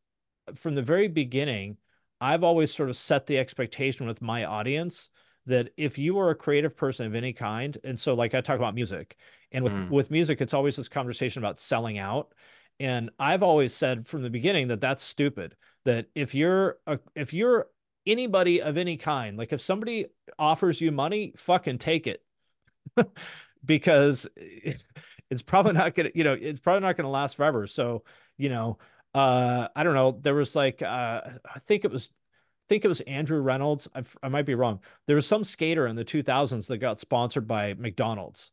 from 0.56 0.76
the 0.76 0.84
very 0.84 1.10
beginning, 1.10 1.76
I've 2.22 2.46
always 2.46 2.74
sort 2.74 2.88
of 2.88 2.96
set 2.96 3.28
the 3.28 3.38
expectation 3.38 4.08
with 4.08 4.22
my 4.22 4.46
audience 4.46 5.10
that 5.46 5.72
if 5.78 5.98
you 5.98 6.20
are 6.20 6.30
a 6.30 6.36
creative 6.36 6.76
person 6.76 7.06
of 7.06 7.16
any 7.16 7.34
kind, 7.34 7.78
and 7.84 7.98
so 7.98 8.14
like 8.14 8.34
I 8.36 8.42
talk 8.42 8.58
about 8.58 8.76
music, 8.76 9.18
and 9.52 9.64
with 9.64 9.74
Mm. 9.74 9.90
with 9.90 10.12
music, 10.12 10.42
it's 10.42 10.54
always 10.54 10.76
this 10.76 10.90
conversation 10.90 11.42
about 11.42 11.60
selling 11.60 11.98
out. 11.98 12.34
And 12.80 13.10
I've 13.20 13.44
always 13.44 13.74
said 13.74 14.06
from 14.08 14.22
the 14.22 14.30
beginning 14.30 14.68
that 14.70 14.80
that's 14.82 15.04
stupid. 15.04 15.56
That 15.86 16.08
if 16.16 16.36
you're 16.36 16.78
a, 16.88 17.00
if 17.16 17.34
you're 17.34 17.68
anybody 18.06 18.62
of 18.62 18.78
any 18.78 18.98
kind, 18.98 19.38
like 19.38 19.52
if 19.54 19.62
somebody 19.62 20.08
offers 20.38 20.80
you 20.82 20.92
money, 20.92 21.34
fucking 21.36 21.78
take 21.80 22.06
it, 22.08 22.24
because 23.66 24.28
it- 24.36 24.84
it's 25.30 25.42
probably 25.42 25.74
not 25.74 25.94
gonna, 25.94 26.10
you 26.16 26.24
know, 26.24 26.34
it's 26.34 26.60
probably 26.60 26.82
not 26.82 26.98
gonna 26.98 27.10
last 27.10 27.36
forever. 27.36 27.68
So 27.68 28.04
you 28.38 28.50
know, 28.50 28.78
uh, 29.14 29.68
I 29.76 29.84
don't 29.84 29.96
know. 29.96 30.18
There 30.22 30.36
was 30.36 30.56
like, 30.56 30.82
uh, 30.82 31.22
I 31.44 31.60
think 31.68 31.84
it 31.86 31.92
was, 31.92 32.10
think 32.70 32.86
it 32.86 32.90
was 32.90 33.02
Andrew 33.02 33.42
Reynolds. 33.42 33.88
I, 33.96 34.04
I 34.24 34.30
might 34.30 34.46
be 34.46 34.56
wrong. 34.56 34.80
There 35.08 35.16
was 35.16 35.28
some 35.28 35.44
skater 35.44 35.88
in 35.88 35.96
the 35.96 36.06
2000s 36.06 36.68
that 36.68 36.78
got 36.78 37.00
sponsored 37.00 37.48
by 37.48 37.74
McDonald's, 37.74 38.52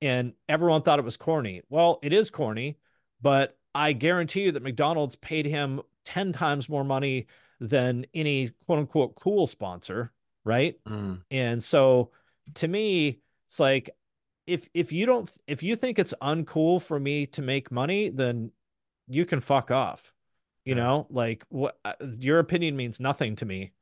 and 0.00 0.32
everyone 0.48 0.82
thought 0.82 0.98
it 0.98 1.04
was 1.04 1.16
corny. 1.16 1.62
Well, 1.68 1.98
it 2.02 2.12
is 2.12 2.30
corny, 2.30 2.78
but 3.20 3.56
I 3.74 3.92
guarantee 3.92 4.42
you 4.42 4.52
that 4.52 4.62
McDonald's 4.62 5.16
paid 5.16 5.46
him 5.46 5.80
10 6.04 6.32
times 6.32 6.68
more 6.68 6.84
money 6.84 7.26
than 7.60 8.06
any 8.14 8.50
quote 8.66 8.78
unquote 8.80 9.14
cool 9.16 9.46
sponsor, 9.46 10.12
right? 10.44 10.78
Mm, 10.88 11.22
And 11.30 11.62
so 11.62 12.10
to 12.54 12.68
me, 12.68 13.20
it's 13.46 13.60
like 13.60 13.90
if 14.46 14.68
if 14.74 14.92
you 14.92 15.06
don't 15.06 15.30
if 15.46 15.62
you 15.62 15.76
think 15.76 15.98
it's 15.98 16.14
uncool 16.22 16.82
for 16.82 16.98
me 16.98 17.26
to 17.26 17.42
make 17.42 17.70
money, 17.70 18.08
then 18.08 18.50
you 19.06 19.26
can 19.26 19.40
fuck 19.40 19.70
off. 19.70 20.12
You 20.64 20.74
know, 20.74 21.06
like 21.10 21.44
what 21.48 21.78
uh, 21.84 21.94
your 22.18 22.38
opinion 22.38 22.76
means 22.76 23.00
nothing 23.00 23.36
to 23.36 23.46
me. 23.46 23.72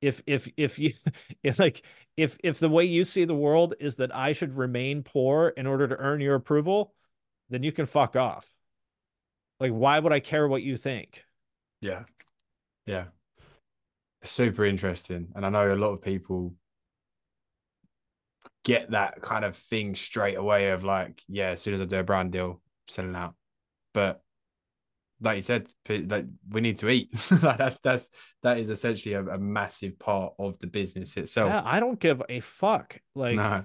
If 0.00 0.22
if 0.26 0.48
if 0.56 0.78
you 0.78 0.92
if 1.42 1.58
like 1.58 1.82
if 2.16 2.38
if 2.44 2.58
the 2.58 2.68
way 2.68 2.84
you 2.84 3.04
see 3.04 3.24
the 3.24 3.34
world 3.34 3.74
is 3.80 3.96
that 3.96 4.14
I 4.14 4.32
should 4.32 4.56
remain 4.56 5.02
poor 5.02 5.48
in 5.48 5.66
order 5.66 5.88
to 5.88 5.96
earn 5.96 6.20
your 6.20 6.34
approval, 6.34 6.94
then 7.50 7.62
you 7.62 7.72
can 7.72 7.86
fuck 7.86 8.16
off. 8.16 8.52
Like 9.60 9.72
why 9.72 9.98
would 9.98 10.12
I 10.12 10.20
care 10.20 10.46
what 10.48 10.62
you 10.62 10.76
think? 10.76 11.24
yeah. 11.80 12.04
Yeah. 12.86 13.06
Super 14.24 14.64
interesting. 14.64 15.28
And 15.34 15.44
I 15.44 15.50
know 15.50 15.72
a 15.72 15.76
lot 15.76 15.92
of 15.92 16.02
people 16.02 16.54
get 18.64 18.90
that 18.90 19.22
kind 19.22 19.44
of 19.44 19.56
thing 19.56 19.94
straight 19.94 20.36
away 20.36 20.70
of 20.70 20.84
like, 20.84 21.22
yeah, 21.28 21.50
as 21.50 21.62
soon 21.62 21.74
as 21.74 21.80
I 21.80 21.84
do 21.84 21.98
a 21.98 22.04
brand 22.04 22.32
deal, 22.32 22.60
selling 22.88 23.14
out. 23.14 23.34
But 23.94 24.22
like 25.20 25.36
you 25.36 25.42
said, 25.42 25.68
like 25.88 26.26
we 26.50 26.60
need 26.60 26.78
to 26.78 26.88
eat. 26.88 27.10
like 27.42 27.58
that's 27.58 27.78
that's 27.82 28.10
that 28.42 28.58
is 28.58 28.70
essentially 28.70 29.14
a, 29.14 29.24
a 29.24 29.38
massive 29.38 29.98
part 29.98 30.34
of 30.38 30.58
the 30.58 30.66
business 30.66 31.16
itself. 31.16 31.48
Yeah, 31.48 31.62
I 31.64 31.80
don't 31.80 31.98
give 31.98 32.22
a 32.28 32.40
fuck. 32.40 33.00
Like 33.14 33.36
no. 33.36 33.64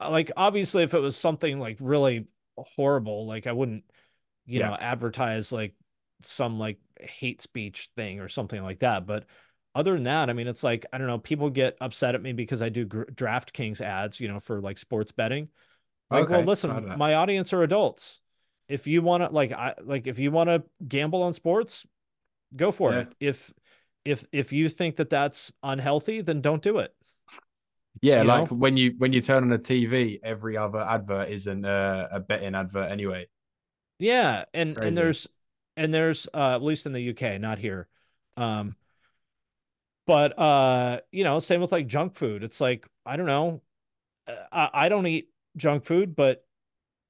like 0.00 0.30
obviously 0.36 0.82
if 0.82 0.94
it 0.94 1.00
was 1.00 1.16
something 1.16 1.58
like 1.58 1.78
really 1.80 2.26
horrible 2.56 3.26
like 3.26 3.46
i 3.46 3.52
wouldn't 3.52 3.84
you 4.46 4.60
Yeah. 4.60 4.68
know 4.70 4.76
advertise 4.76 5.50
like 5.52 5.74
some 6.22 6.58
like 6.58 6.78
hate 7.00 7.42
speech 7.42 7.90
thing 7.96 8.20
or 8.20 8.28
something 8.28 8.62
like 8.62 8.80
that 8.80 9.06
but 9.06 9.24
other 9.74 9.94
than 9.94 10.04
that 10.04 10.30
i 10.30 10.32
mean 10.32 10.46
it's 10.46 10.62
like 10.62 10.86
i 10.92 10.98
don't 10.98 11.06
know 11.08 11.18
people 11.18 11.50
get 11.50 11.76
upset 11.80 12.14
at 12.14 12.22
me 12.22 12.32
because 12.32 12.62
i 12.62 12.68
do 12.68 12.84
gr- 12.84 13.04
draftkings 13.04 13.80
ads 13.80 14.20
you 14.20 14.28
know 14.28 14.40
for 14.40 14.60
like 14.60 14.78
sports 14.78 15.12
betting 15.12 15.48
like 16.10 16.30
well 16.30 16.40
Okay, 16.40 16.42
I 16.42 16.44
listen 16.44 16.92
my 16.98 17.14
audience 17.14 17.52
are 17.52 17.62
adults 17.62 18.20
if 18.68 18.86
you 18.86 19.02
want 19.02 19.22
to 19.22 19.28
like 19.30 19.52
i 19.52 19.74
like 19.82 20.06
if 20.06 20.18
you 20.18 20.30
want 20.30 20.48
to 20.48 20.62
gamble 20.88 21.22
on 21.22 21.32
sports 21.32 21.86
go 22.56 22.72
for 22.72 22.94
Yeah. 22.94 22.98
it 22.98 23.14
if 23.20 23.52
if 24.04 24.26
if 24.32 24.52
you 24.52 24.68
think 24.68 24.96
that 24.96 25.10
that's 25.10 25.52
unhealthy 25.62 26.20
then 26.22 26.40
don't 26.40 26.62
do 26.62 26.78
it 26.78 26.94
Yeah, 28.02 28.22
you 28.22 28.28
like 28.28 28.48
know? 28.48 28.50
when 28.50 28.76
you 28.76 28.94
when 28.98 29.12
you 29.12 29.20
turn 29.20 29.44
on 29.44 29.52
a 29.52 29.58
TV, 29.58 30.20
every 30.22 30.56
other 30.56 30.80
advert 30.80 31.30
isn't 31.30 31.64
a, 31.64 32.08
a 32.12 32.20
betting 32.20 32.54
advert 32.54 32.90
anyway. 32.90 33.26
Yeah, 33.98 34.44
and 34.54 34.76
Crazy. 34.76 34.82
and 34.82 34.96
there's 34.96 35.26
and 35.76 35.92
there's 35.92 36.28
uh 36.34 36.54
at 36.54 36.62
least 36.62 36.86
in 36.86 36.92
the 36.92 37.00
UK, 37.02 37.38
not 37.38 37.58
here. 37.58 37.88
Um 38.36 38.76
but 40.06 40.38
uh 40.38 41.00
you 41.12 41.24
know, 41.24 41.38
same 41.38 41.60
with 41.60 41.72
like 41.72 41.86
junk 41.86 42.14
food. 42.14 42.42
It's 42.44 42.60
like 42.60 42.86
I 43.06 43.16
don't 43.16 43.26
know. 43.26 43.62
uh, 44.28 44.34
I 44.52 44.70
I 44.86 44.90
don't 44.90 45.06
eat 45.08 45.30
junk 45.56 45.84
food, 45.84 46.16
but 46.16 46.44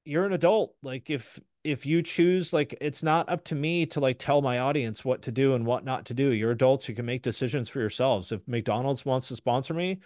you're 0.05 0.26
an 0.26 0.32
adult. 0.32 0.74
Like 0.82 1.11
if 1.11 1.40
if 1.62 1.86
you 1.86 2.02
choose 2.02 2.52
like 2.52 2.76
it's 2.80 3.02
not 3.02 3.28
up 3.30 3.44
to 3.44 3.55
me 3.55 3.86
to 3.86 4.00
like 4.00 4.18
tell 4.18 4.42
my 4.42 4.59
audience 4.59 5.05
what 5.05 5.22
to 5.22 5.32
do 5.32 5.55
and 5.55 5.64
what 5.64 5.84
not 5.84 6.05
to 6.07 6.14
do. 6.14 6.28
You're 6.30 6.50
adults 6.50 6.88
you 6.88 6.94
can 6.94 7.07
make 7.07 7.22
decisions 7.22 7.68
for 7.68 7.80
yourselves. 7.80 8.32
If 8.32 8.46
McDonald's 8.46 9.05
wants 9.05 9.28
to 9.28 9.36
sponsor 9.36 9.72
me, 9.72 10.00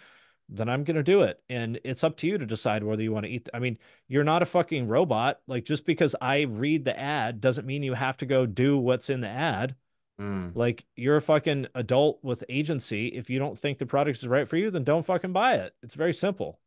then 0.47 0.69
I'm 0.69 0.83
going 0.83 0.95
to 0.95 1.03
do 1.03 1.21
it. 1.23 1.41
And 1.49 1.79
it's 1.83 2.03
up 2.03 2.15
to 2.17 2.27
you 2.27 2.37
to 2.37 2.45
decide 2.45 2.83
whether 2.83 3.03
you 3.03 3.11
want 3.11 3.25
to 3.25 3.31
eat. 3.31 3.49
I 3.53 3.59
mean, 3.59 3.77
you're 4.07 4.23
not 4.23 4.41
a 4.41 4.45
fucking 4.45 4.87
robot. 4.87 5.41
Like 5.47 5.65
just 5.65 5.85
because 5.85 6.15
I 6.21 6.41
read 6.43 6.85
the 6.85 6.97
ad 6.99 7.41
doesn't 7.41 7.67
mean 7.67 7.83
you 7.83 7.93
have 7.93 8.17
to 8.17 8.25
go 8.25 8.45
do 8.45 8.77
what's 8.77 9.09
in 9.09 9.19
the 9.21 9.27
ad. 9.27 9.75
Mm, 10.19 10.55
Like 10.55 10.85
you're 10.95 11.17
a 11.17 11.21
fucking 11.21 11.67
adult 11.75 12.19
with 12.23 12.43
agency. 12.49 13.07
If 13.07 13.29
you 13.29 13.37
don't 13.39 13.57
think 13.57 13.77
the 13.77 13.85
product 13.85 14.17
is 14.17 14.27
right 14.27 14.47
for 14.47 14.57
you, 14.57 14.71
then 14.71 14.83
don't 14.83 15.05
fucking 15.05 15.33
buy 15.33 15.55
it. 15.55 15.73
It's 15.83 15.93
very 15.95 16.13
simple. 16.13 16.59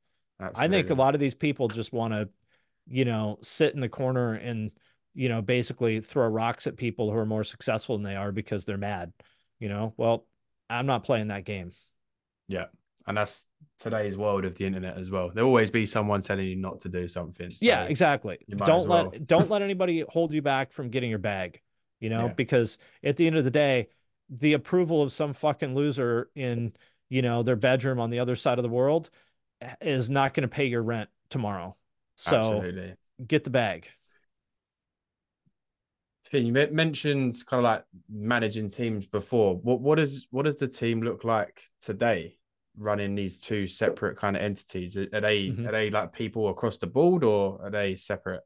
I 0.55 0.69
think 0.69 0.91
a 0.91 0.95
lot 0.95 1.15
of 1.15 1.21
these 1.21 1.35
people 1.35 1.69
just 1.69 1.93
want 1.93 2.13
to, 2.15 2.29
you 2.89 3.05
know, 3.05 3.39
sit 3.43 3.75
in 3.75 3.81
the 3.81 3.89
corner 3.89 4.35
and, 4.35 4.71
you 5.15 5.29
know, 5.29 5.43
basically 5.43 6.01
throw 6.01 6.27
rocks 6.29 6.67
at 6.67 6.77
people 6.77 7.11
who 7.11 7.17
are 7.17 7.27
more 7.27 7.45
successful 7.45 7.97
than 7.97 8.05
they 8.05 8.17
are 8.17 8.33
because 8.33 8.65
they're 8.65 8.79
mad. 8.79 9.13
You 9.59 9.69
know, 9.69 9.95
well, 9.97 10.27
I'm 10.69 10.87
not 10.87 11.05
playing 11.05 11.29
that 11.29 11.45
game. 11.45 11.73
Yeah, 12.49 12.67
and 13.07 13.17
that's 13.17 13.47
today's 13.79 14.17
world 14.17 14.45
of 14.45 14.57
the 14.57 14.67
internet 14.67 14.97
as 14.97 15.11
well. 15.11 15.31
There'll 15.33 15.49
always 15.49 15.71
be 15.71 15.87
someone 15.87 16.21
telling 16.21 16.47
you 16.47 16.57
not 16.57 16.81
to 16.81 16.89
do 16.89 17.09
something. 17.09 17.51
So 17.51 17.59
yeah, 17.61 17.85
exactly. 17.85 18.39
Don't 18.49 18.69
as 18.69 18.87
let 18.87 19.11
well. 19.11 19.13
don't 19.27 19.51
let 19.51 19.63
anybody 19.63 20.05
hold 20.09 20.33
you 20.33 20.43
back 20.43 20.73
from 20.73 20.89
getting 20.91 21.11
your 21.11 21.19
bag, 21.19 21.61
you 22.01 22.11
know, 22.11 22.27
Yeah. 22.27 22.33
because 22.35 22.79
at 23.05 23.17
the 23.17 23.27
end 23.27 23.37
of 23.37 23.45
the 23.45 23.51
day, 23.51 23.89
the 24.31 24.55
approval 24.55 25.03
of 25.03 25.13
some 25.13 25.33
fucking 25.33 25.75
loser 25.75 26.31
in, 26.35 26.73
you 27.09 27.23
know, 27.23 27.43
their 27.43 27.57
bedroom 27.57 28.01
on 28.01 28.11
the 28.11 28.19
other 28.21 28.37
side 28.37 28.59
of 28.59 28.63
the 28.63 28.69
world 28.69 29.11
eh, 29.61 29.75
is 29.81 30.09
not 30.09 30.35
going 30.35 30.43
to 30.43 30.55
pay 30.55 30.67
your 30.67 30.83
rent 30.83 31.11
tomorrow. 31.29 31.77
So 32.17 32.35
Absolutely. 32.35 32.95
get 33.27 33.45
the 33.45 33.51
bag. 33.51 33.89
You 36.33 36.53
mentioned 36.53 37.35
kind 37.45 37.59
of 37.59 37.65
like 37.65 37.85
managing 38.09 38.71
teams 38.71 39.07
before. 39.07 39.57
What 39.57 39.81
what 39.81 39.97
does 39.97 40.29
what 40.31 40.45
does 40.45 40.57
the 40.57 40.69
team 40.69 41.03
look 41.03 41.25
like 41.25 41.63
today? 41.83 42.39
Running 42.79 43.15
these 43.15 43.39
two 43.39 43.67
separate 43.67 44.17
kind 44.17 44.35
of 44.35 44.43
entities. 44.43 44.97
Are 44.97 45.21
they 45.21 45.49
Mhm. 45.51 45.69
are 45.69 45.73
they 45.73 45.91
like 45.91 46.15
people 46.15 46.49
across 46.49 46.79
the 46.79 46.87
board 46.87 47.23
or 47.23 47.61
are 47.63 47.71
they 47.71 47.97
separate? 47.97 48.41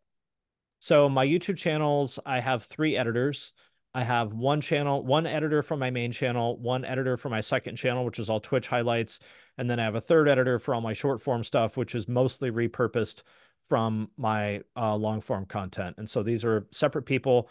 So 0.80 1.08
my 1.08 1.24
YouTube 1.24 1.56
channels, 1.58 2.18
I 2.26 2.40
have 2.40 2.64
three 2.64 2.96
editors. 2.96 3.52
I 3.94 4.02
have 4.02 4.34
one 4.34 4.60
channel, 4.60 5.04
one 5.04 5.26
editor 5.26 5.62
for 5.62 5.76
my 5.76 5.90
main 5.90 6.10
channel, 6.12 6.58
one 6.58 6.84
editor 6.84 7.16
for 7.16 7.28
my 7.30 7.40
second 7.40 7.76
channel, 7.76 8.04
which 8.04 8.18
is 8.18 8.28
all 8.28 8.40
Twitch 8.40 8.66
highlights, 8.66 9.20
and 9.56 9.70
then 9.70 9.78
I 9.80 9.84
have 9.84 9.94
a 9.94 10.00
third 10.02 10.28
editor 10.28 10.58
for 10.58 10.74
all 10.74 10.82
my 10.82 10.92
short 10.92 11.22
form 11.22 11.42
stuff, 11.42 11.76
which 11.76 11.94
is 11.94 12.08
mostly 12.08 12.50
repurposed 12.50 13.22
from 13.68 14.10
my 14.16 14.62
uh, 14.76 14.94
long 14.94 15.20
form 15.20 15.46
content. 15.46 15.96
And 15.98 16.08
so 16.08 16.22
these 16.22 16.44
are 16.44 16.66
separate 16.70 17.02
people. 17.02 17.48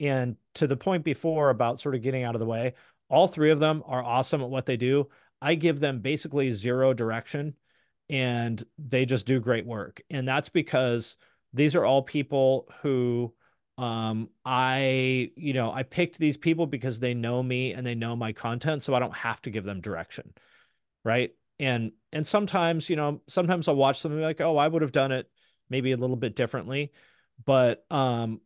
And 0.00 0.36
to 0.54 0.66
the 0.66 0.76
point 0.76 1.04
before 1.04 1.50
about 1.50 1.80
sort 1.80 1.94
of 1.94 2.02
getting 2.02 2.24
out 2.24 2.34
of 2.34 2.38
the 2.38 2.46
way, 2.46 2.74
all 3.08 3.26
three 3.26 3.50
of 3.50 3.60
them 3.60 3.82
are 3.86 4.02
awesome 4.02 4.42
at 4.42 4.50
what 4.50 4.66
they 4.66 4.76
do. 4.76 5.08
I 5.40 5.54
give 5.54 5.80
them 5.80 6.00
basically 6.00 6.52
zero 6.52 6.92
direction 6.94 7.54
and 8.10 8.62
they 8.78 9.04
just 9.04 9.26
do 9.26 9.40
great 9.40 9.66
work. 9.66 10.02
And 10.10 10.26
that's 10.26 10.48
because 10.48 11.16
these 11.52 11.74
are 11.74 11.84
all 11.84 12.02
people 12.02 12.68
who 12.82 13.32
um 13.78 14.28
I 14.44 15.30
you 15.36 15.52
know 15.52 15.70
I 15.70 15.84
picked 15.84 16.18
these 16.18 16.36
people 16.36 16.66
because 16.66 16.98
they 16.98 17.14
know 17.14 17.42
me 17.42 17.72
and 17.72 17.86
they 17.86 17.94
know 17.94 18.16
my 18.16 18.32
content 18.32 18.82
so 18.82 18.92
I 18.92 18.98
don't 18.98 19.14
have 19.14 19.40
to 19.42 19.50
give 19.50 19.64
them 19.64 19.80
direction 19.80 20.34
right 21.04 21.30
and 21.60 21.92
and 22.12 22.26
sometimes 22.26 22.90
you 22.90 22.96
know 22.96 23.22
sometimes 23.28 23.68
I'll 23.68 23.76
watch 23.76 24.00
something 24.00 24.20
like 24.20 24.40
oh 24.40 24.56
I 24.56 24.66
would 24.66 24.82
have 24.82 24.92
done 24.92 25.12
it 25.12 25.30
maybe 25.70 25.92
a 25.92 25.96
little 25.96 26.16
bit 26.16 26.34
differently 26.36 26.92
but 27.44 27.84
um 27.90 28.40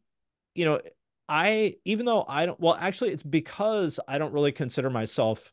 you 0.55 0.65
know 0.65 0.81
I 1.29 1.77
even 1.85 2.05
though 2.07 2.25
I 2.29 2.47
don't 2.47 2.61
well 2.61 2.77
actually 2.79 3.11
it's 3.11 3.23
because 3.23 3.99
I 4.07 4.19
don't 4.19 4.35
really 4.35 4.53
consider 4.53 4.91
myself 4.91 5.53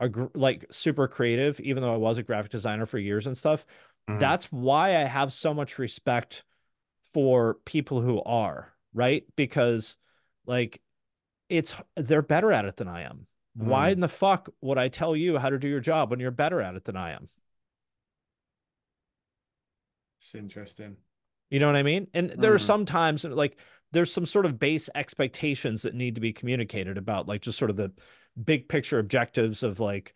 a 0.00 0.08
gr- 0.08 0.26
like 0.34 0.66
super 0.70 1.06
creative 1.06 1.60
even 1.60 1.82
though 1.82 1.94
I 1.94 1.98
was 1.98 2.18
a 2.18 2.22
graphic 2.22 2.50
designer 2.50 2.86
for 2.86 2.98
years 2.98 3.26
and 3.26 3.36
stuff 3.36 3.64
Mhm. 4.08 4.18
that's 4.18 4.46
why 4.46 4.96
I 4.96 5.04
have 5.04 5.32
so 5.32 5.54
much 5.54 5.78
respect 5.78 6.44
for 7.12 7.54
people 7.66 8.00
who 8.00 8.22
are, 8.22 8.72
right? 8.94 9.24
Because 9.36 9.96
like 10.46 10.80
it's 11.48 11.74
they're 11.96 12.22
better 12.22 12.52
at 12.52 12.64
it 12.64 12.76
than 12.76 12.88
I 12.88 13.02
am. 13.02 13.26
Why 13.54 13.90
Mm. 13.90 13.92
in 13.92 14.00
the 14.00 14.08
fuck 14.08 14.48
would 14.62 14.78
I 14.78 14.88
tell 14.88 15.14
you 15.14 15.38
how 15.38 15.50
to 15.50 15.58
do 15.58 15.68
your 15.68 15.80
job 15.80 16.10
when 16.10 16.20
you're 16.20 16.30
better 16.30 16.60
at 16.62 16.74
it 16.74 16.84
than 16.84 16.96
I 16.96 17.12
am? 17.12 17.28
It's 20.22 20.36
interesting. 20.36 20.96
You 21.50 21.58
know 21.58 21.66
what 21.66 21.74
I 21.74 21.82
mean? 21.82 22.06
And 22.14 22.30
there 22.30 22.52
are 22.52 22.58
Mhm. 22.58 22.60
some 22.60 22.84
times 22.84 23.24
like 23.24 23.58
there's 23.90 24.12
some 24.12 24.24
sort 24.24 24.46
of 24.46 24.60
base 24.60 24.88
expectations 24.94 25.82
that 25.82 25.94
need 25.96 26.14
to 26.14 26.20
be 26.20 26.32
communicated 26.32 26.96
about 26.96 27.26
like 27.26 27.42
just 27.42 27.58
sort 27.58 27.70
of 27.70 27.76
the 27.76 27.92
big 28.42 28.68
picture 28.68 29.00
objectives 29.00 29.64
of 29.64 29.80
like 29.80 30.14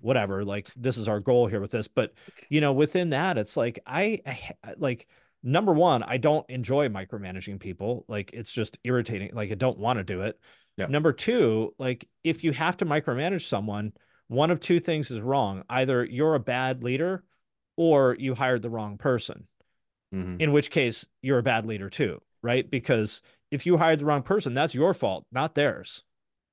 whatever 0.00 0.42
like 0.42 0.68
this 0.74 0.96
is 0.96 1.06
our 1.06 1.20
goal 1.20 1.46
here 1.46 1.60
with 1.60 1.70
this 1.70 1.86
but 1.86 2.12
you 2.48 2.60
know 2.60 2.72
within 2.72 3.10
that 3.10 3.38
it's 3.38 3.56
like 3.56 3.78
I, 3.86 4.20
I 4.26 4.74
like 4.78 5.06
number 5.44 5.72
one 5.72 6.02
I 6.02 6.16
don't 6.16 6.48
enjoy 6.50 6.88
micromanaging 6.88 7.60
people 7.60 8.04
like 8.08 8.32
it's 8.32 8.50
just 8.50 8.78
irritating 8.82 9.30
like 9.34 9.52
I 9.52 9.54
don't 9.54 9.78
want 9.78 9.98
to 9.98 10.02
do 10.04 10.22
it 10.22 10.40
Yeah. 10.76 10.86
number 10.86 11.12
two 11.12 11.72
like 11.78 12.08
if 12.24 12.42
you 12.42 12.50
have 12.52 12.78
to 12.78 12.86
micromanage 12.86 13.42
someone 13.46 13.92
one 14.26 14.50
of 14.50 14.58
two 14.58 14.80
things 14.80 15.12
is 15.12 15.20
wrong 15.20 15.62
either 15.70 16.04
you're 16.04 16.34
a 16.34 16.40
bad 16.40 16.82
leader 16.82 17.22
or 17.76 18.16
you 18.18 18.34
hired 18.34 18.62
the 18.62 18.70
wrong 18.70 18.98
person 18.98 19.46
Mhm. 20.12 20.40
in 20.40 20.52
which 20.52 20.70
case 20.70 21.06
you're 21.22 21.38
a 21.38 21.42
bad 21.42 21.66
leader 21.66 21.88
too, 21.88 22.20
right? 22.42 22.68
Because 22.68 23.22
if 23.50 23.66
you 23.66 23.76
hired 23.76 23.98
the 23.98 24.04
wrong 24.04 24.22
person, 24.22 24.54
that's 24.54 24.74
your 24.74 24.94
fault, 24.94 25.26
not 25.32 25.54
theirs. 25.54 26.04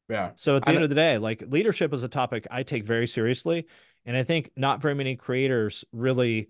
Yeah. 0.07 0.31
So 0.35 0.55
at 0.55 0.63
the 0.63 0.69
And 0.69 0.77
end 0.77 0.83
of 0.83 0.89
the 0.89 0.95
day, 0.95 1.17
like 1.17 1.43
leadership 1.47 1.93
is 1.93 2.03
a 2.03 2.07
topic 2.07 2.47
I 2.49 2.63
take 2.63 2.83
very 2.83 3.07
seriously. 3.07 3.67
And 4.05 4.17
I 4.17 4.23
think 4.23 4.51
not 4.55 4.81
very 4.81 4.95
many 4.95 5.15
creators 5.15 5.85
really 5.91 6.49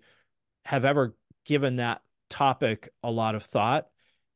have 0.64 0.84
ever 0.84 1.16
given 1.44 1.76
that 1.76 2.02
topic 2.28 2.88
a 3.02 3.10
lot 3.10 3.34
of 3.34 3.42
thought. 3.42 3.88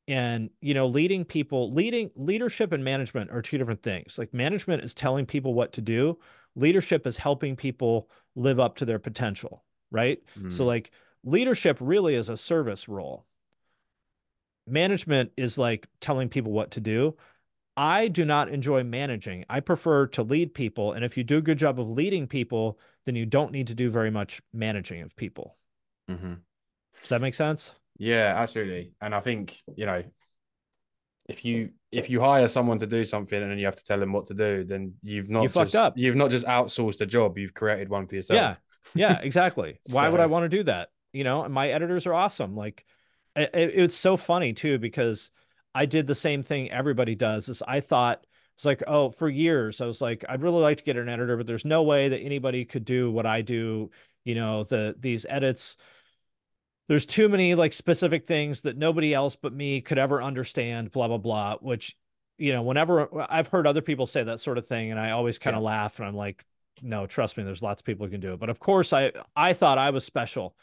And, 0.07 0.51
you 0.61 0.75
know, 0.75 0.89
leading 0.89 1.25
people, 1.25 1.73
leading 1.73 2.11
leadership 2.17 2.73
and 2.73 2.85
management 2.85 3.31
are 3.31 3.41
two 3.41 3.57
different 3.57 3.83
things. 3.83 4.19
Like 4.19 4.35
management 4.35 4.85
is 4.85 4.93
telling 4.93 5.25
people 5.25 5.55
what 5.55 5.73
to 5.75 5.81
do, 5.81 6.19
leadership 6.55 7.07
is 7.07 7.17
helping 7.17 7.57
people 7.57 8.11
live 8.35 8.61
up 8.61 8.77
to 8.77 8.85
their 8.85 8.99
potential, 8.99 9.65
right? 9.95 10.21
So 10.51 10.65
Mm. 10.65 10.67
like 10.67 10.91
leadership 11.23 11.79
really 11.81 12.15
is 12.17 12.29
a 12.29 12.37
service 12.37 12.89
role. 12.89 13.25
Management 14.67 15.33
is 15.37 15.57
like 15.57 15.87
telling 16.01 16.29
people 16.29 16.53
what 16.53 16.73
to 16.73 16.81
do. 16.81 17.17
I 17.77 18.09
do 18.09 18.25
not 18.25 18.49
enjoy 18.49 18.83
managing. 18.85 19.45
I 19.49 19.61
prefer 19.61 20.07
to 20.09 20.23
lead 20.23 20.55
people. 20.55 20.93
And 20.93 21.05
if 21.05 21.17
you 21.17 21.25
do 21.25 21.39
a 21.39 21.43
good 21.43 21.59
job 21.59 21.79
of 21.81 21.89
leading 21.91 22.27
people, 22.27 22.79
then 23.05 23.15
you 23.17 23.27
don't 23.27 23.53
need 23.53 23.67
to 23.69 23.75
do 23.75 23.91
very 23.91 24.11
much 24.11 24.41
managing 24.53 25.03
of 25.03 25.15
people. 25.17 25.57
Mhm. 26.09 26.41
Does 27.01 27.09
that 27.09 27.21
make 27.21 27.35
sense? 27.35 27.75
Yeah, 27.99 28.35
absolutely. 28.37 28.93
And 29.01 29.15
I 29.15 29.21
think, 29.21 29.63
you 29.77 29.87
know, 29.87 30.03
if 31.29 31.45
you 31.45 31.71
if 31.91 32.11
you 32.11 32.21
hire 32.21 32.49
someone 32.49 32.79
to 32.81 32.87
do 32.87 33.05
something 33.05 33.41
and 33.41 33.51
then 33.51 33.59
you 33.59 33.67
have 33.67 33.77
to 33.77 33.85
tell 33.85 34.01
them 34.01 34.13
what 34.13 34.27
to 34.27 34.35
do, 34.35 34.65
then 34.65 34.95
you've 35.03 35.31
not 35.31 35.43
You 35.43 35.49
fucked 35.49 35.73
just 35.73 35.77
up. 35.87 35.95
you've 35.97 36.17
not 36.17 36.31
just 36.31 36.45
outsourced 36.47 37.01
a 37.01 37.07
job, 37.07 37.39
you've 37.39 37.55
created 37.55 37.89
one 37.89 38.07
for 38.07 38.17
yourself. 38.17 38.37
Yeah. 38.39 38.57
Yeah, 38.95 39.19
exactly. 39.21 39.79
Why 39.91 40.09
would 40.09 40.21
I 40.21 40.27
want 40.27 40.45
to 40.51 40.57
do 40.57 40.63
that? 40.65 40.91
You 41.13 41.25
know, 41.25 41.49
my 41.49 41.69
editors 41.69 42.07
are 42.07 42.15
awesome. 42.15 42.57
Like 42.57 42.85
it, 43.37 43.51
it- 43.55 43.79
it's 43.79 43.95
so 43.95 44.17
funny 44.17 44.53
too 44.53 44.79
because 44.79 45.31
I 45.75 45.87
did 45.87 46.07
the 46.07 46.15
same 46.15 46.43
thing 46.43 46.71
everybody 46.71 47.15
does. 47.15 47.49
Is 47.49 47.63
I 47.67 47.81
thought 47.81 48.27
it's 48.57 48.65
like, 48.65 48.83
oh, 48.87 49.11
for 49.11 49.29
years 49.29 49.81
I 49.81 49.87
was 49.87 50.01
like, 50.01 50.25
I'd 50.29 50.43
really 50.43 50.61
like 50.61 50.79
to 50.79 50.85
get 50.85 50.97
an 50.97 51.09
editor, 51.09 51.37
but 51.37 51.47
there's 51.47 51.65
no 51.65 51.83
way 51.83 52.09
that 52.11 52.21
anybody 52.21 52.65
could 52.65 52.85
do 52.85 53.11
what 53.11 53.27
I 53.27 53.43
do. 53.43 53.91
You 54.25 54.35
know, 54.35 54.65
the 54.65 54.95
these 54.99 55.27
edits. 55.29 55.77
There's 56.89 57.07
too 57.07 57.29
many 57.29 57.55
like 57.55 57.73
specific 57.73 58.27
things 58.27 58.63
that 58.63 58.77
nobody 58.77 59.15
else 59.15 59.37
but 59.37 59.53
me 59.55 59.81
could 59.81 59.99
ever 59.99 60.23
understand. 60.23 60.93
Blah 60.93 61.09
blah 61.09 61.19
blah. 61.19 61.57
Which, 61.61 61.97
you 62.39 62.53
know, 62.53 62.63
whenever 62.63 63.09
I've 63.31 63.49
heard 63.49 63.67
other 63.67 63.81
people 63.81 64.07
say 64.07 64.23
that 64.25 64.41
sort 64.41 64.59
of 64.59 64.67
thing, 64.67 64.91
and 64.91 65.01
I 65.01 65.13
always 65.13 65.39
kind 65.39 65.57
of 65.57 65.63
laugh, 65.63 65.99
and 65.99 66.07
I'm 66.07 66.15
like, 66.17 66.45
no, 66.85 67.07
trust 67.07 67.37
me, 67.37 67.45
there's 67.45 67.63
lots 67.63 67.81
of 67.81 67.87
people 67.87 68.07
who 68.07 68.13
can 68.13 68.21
do 68.21 68.35
it. 68.35 68.41
But 68.41 68.51
of 68.51 68.61
course, 68.61 68.93
I 68.93 69.13
I 69.35 69.53
thought 69.55 69.79
I 69.79 69.91
was 69.91 70.05
special. 70.05 70.57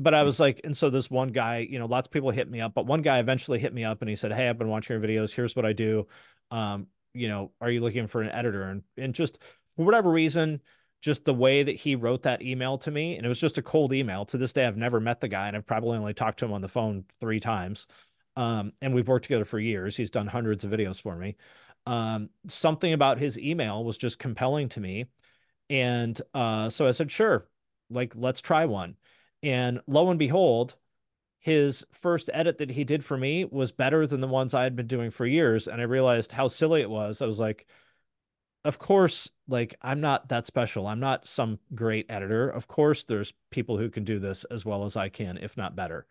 But 0.00 0.14
I 0.14 0.22
was 0.22 0.40
like, 0.40 0.60
and 0.64 0.76
so 0.76 0.88
this 0.88 1.10
one 1.10 1.28
guy, 1.28 1.58
you 1.58 1.78
know, 1.78 1.86
lots 1.86 2.08
of 2.08 2.12
people 2.12 2.30
hit 2.30 2.50
me 2.50 2.60
up, 2.60 2.74
but 2.74 2.86
one 2.86 3.02
guy 3.02 3.18
eventually 3.18 3.58
hit 3.58 3.74
me 3.74 3.84
up 3.84 4.00
and 4.00 4.08
he 4.08 4.16
said, 4.16 4.32
Hey, 4.32 4.48
I've 4.48 4.58
been 4.58 4.68
watching 4.68 4.94
your 4.98 5.06
videos. 5.06 5.32
Here's 5.34 5.54
what 5.54 5.66
I 5.66 5.72
do. 5.72 6.06
Um, 6.50 6.86
you 7.12 7.28
know, 7.28 7.52
are 7.60 7.70
you 7.70 7.80
looking 7.80 8.06
for 8.06 8.22
an 8.22 8.30
editor? 8.30 8.62
And 8.62 8.82
and 8.96 9.14
just 9.14 9.42
for 9.76 9.84
whatever 9.84 10.10
reason, 10.10 10.60
just 11.02 11.24
the 11.24 11.34
way 11.34 11.62
that 11.62 11.76
he 11.76 11.96
wrote 11.96 12.22
that 12.22 12.42
email 12.42 12.78
to 12.78 12.90
me, 12.90 13.16
and 13.16 13.24
it 13.24 13.28
was 13.28 13.40
just 13.40 13.58
a 13.58 13.62
cold 13.62 13.92
email. 13.92 14.24
To 14.26 14.38
this 14.38 14.52
day, 14.52 14.66
I've 14.66 14.76
never 14.76 15.00
met 15.00 15.20
the 15.20 15.28
guy, 15.28 15.48
and 15.48 15.56
I've 15.56 15.66
probably 15.66 15.98
only 15.98 16.14
talked 16.14 16.38
to 16.40 16.44
him 16.44 16.52
on 16.52 16.60
the 16.60 16.68
phone 16.68 17.04
three 17.20 17.40
times. 17.40 17.86
Um, 18.36 18.72
and 18.80 18.94
we've 18.94 19.08
worked 19.08 19.24
together 19.24 19.44
for 19.44 19.58
years. 19.58 19.96
He's 19.96 20.10
done 20.10 20.26
hundreds 20.26 20.64
of 20.64 20.70
videos 20.70 21.00
for 21.00 21.16
me. 21.16 21.36
Um, 21.86 22.30
something 22.46 22.92
about 22.92 23.18
his 23.18 23.38
email 23.38 23.82
was 23.84 23.96
just 23.96 24.18
compelling 24.18 24.68
to 24.70 24.80
me. 24.80 25.06
And 25.70 26.20
uh, 26.34 26.68
so 26.68 26.86
I 26.86 26.90
said, 26.90 27.10
sure, 27.10 27.46
like 27.88 28.14
let's 28.16 28.42
try 28.42 28.66
one. 28.66 28.96
And 29.42 29.80
lo 29.86 30.10
and 30.10 30.18
behold, 30.18 30.74
his 31.38 31.86
first 31.92 32.28
edit 32.34 32.58
that 32.58 32.70
he 32.70 32.84
did 32.84 33.02
for 33.04 33.16
me 33.16 33.46
was 33.46 33.72
better 33.72 34.06
than 34.06 34.20
the 34.20 34.28
ones 34.28 34.52
I 34.52 34.64
had 34.64 34.76
been 34.76 34.88
doing 34.88 35.10
for 35.10 35.24
years. 35.24 35.68
And 35.68 35.80
I 35.80 35.84
realized 35.84 36.32
how 36.32 36.48
silly 36.48 36.82
it 36.82 36.90
was. 36.90 37.22
I 37.22 37.26
was 37.26 37.38
like, 37.40 37.66
of 38.64 38.78
course, 38.78 39.30
like 39.48 39.76
I'm 39.80 40.00
not 40.00 40.28
that 40.28 40.46
special. 40.46 40.86
I'm 40.86 41.00
not 41.00 41.26
some 41.26 41.58
great 41.74 42.06
editor. 42.10 42.50
Of 42.50 42.68
course, 42.68 43.04
there's 43.04 43.32
people 43.50 43.78
who 43.78 43.88
can 43.88 44.04
do 44.04 44.18
this 44.18 44.44
as 44.44 44.66
well 44.66 44.84
as 44.84 44.96
I 44.96 45.08
can, 45.08 45.38
if 45.38 45.56
not 45.56 45.76
better. 45.76 46.06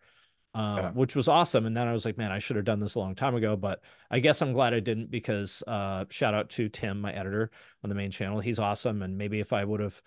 Um, 0.52 0.76
Yeah. 0.76 0.90
which 0.90 1.14
was 1.14 1.28
awesome. 1.28 1.64
And 1.66 1.76
then 1.76 1.86
I 1.86 1.92
was 1.92 2.04
like, 2.04 2.18
man, 2.18 2.32
I 2.32 2.40
should 2.40 2.56
have 2.56 2.64
done 2.64 2.80
this 2.80 2.96
a 2.96 2.98
long 2.98 3.14
time 3.14 3.36
ago. 3.36 3.56
But 3.56 3.82
I 4.10 4.18
guess 4.18 4.42
I'm 4.42 4.52
glad 4.52 4.74
I 4.74 4.80
didn't 4.80 5.10
because 5.10 5.62
uh, 5.66 6.06
shout 6.10 6.34
out 6.34 6.50
to 6.50 6.68
Tim, 6.68 7.00
my 7.00 7.12
editor 7.12 7.50
on 7.84 7.88
the 7.88 7.94
main 7.94 8.10
channel. 8.10 8.40
He's 8.40 8.58
awesome. 8.58 9.02
And 9.02 9.16
maybe 9.16 9.38
if 9.38 9.52
I 9.52 9.64
would 9.64 9.78
have, 9.80 10.02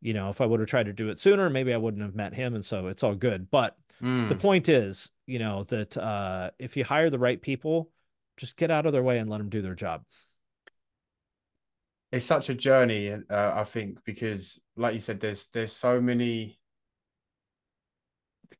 you 0.00 0.14
know, 0.14 0.28
if 0.28 0.40
I 0.40 0.46
would 0.46 0.60
have 0.60 0.68
tried 0.68 0.86
to 0.86 0.92
do 0.92 1.08
it 1.08 1.18
sooner, 1.18 1.50
maybe 1.50 1.74
I 1.74 1.78
wouldn't 1.78 2.02
have 2.02 2.14
met 2.14 2.32
him. 2.34 2.54
And 2.54 2.64
so 2.64 2.86
it's 2.86 3.02
all 3.02 3.14
good. 3.16 3.50
But 3.50 3.76
the 4.28 4.36
Mm. 4.36 4.40
point 4.40 4.68
is, 4.68 5.10
you 5.26 5.38
know, 5.40 5.64
that 5.64 5.96
uh, 5.96 6.50
if 6.58 6.76
you 6.76 6.84
hire 6.84 7.10
the 7.10 7.18
right 7.18 7.40
people, 7.42 7.90
just 8.36 8.56
get 8.56 8.70
out 8.70 8.86
of 8.86 8.92
their 8.92 9.02
way 9.02 9.18
and 9.18 9.28
let 9.28 9.38
them 9.38 9.50
do 9.50 9.62
their 9.62 9.74
job. 9.74 10.04
it's 12.10 12.24
such 12.26 12.50
a 12.50 12.54
journey, 12.54 13.10
uh, 13.10 13.52
I 13.54 13.64
think, 13.64 14.04
because 14.04 14.60
like 14.76 14.94
you 14.94 15.00
said, 15.00 15.20
there's 15.20 15.48
there's 15.48 15.72
so 15.72 16.00
many. 16.00 16.58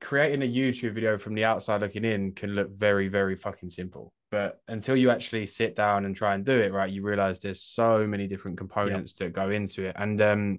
Creating 0.01 0.43
a 0.43 0.47
YouTube 0.47 0.95
video 0.95 1.19
from 1.19 1.35
the 1.35 1.45
outside 1.45 1.81
looking 1.81 2.05
in 2.05 2.33
can 2.33 2.51
look 2.51 2.71
very, 2.71 3.09
very 3.09 3.37
fucking 3.37 3.69
simple. 3.69 4.13
But 4.31 4.61
until 4.69 4.97
you 4.97 5.11
actually 5.11 5.47
sit 5.47 5.77
down 5.77 6.05
and 6.05 6.17
try 6.17 6.35
and 6.35 6.45
do 6.45 6.59
it 6.59 6.73
right, 6.73 6.91
you 6.91 7.03
realize 7.03 7.41
there's 7.41 7.63
so 7.63 8.07
many 8.07 8.27
different 8.27 8.57
components 8.57 9.15
that 9.15 9.33
go 9.33 9.51
into 9.51 9.85
it. 9.85 9.97
And 9.99 10.21
um, 10.23 10.59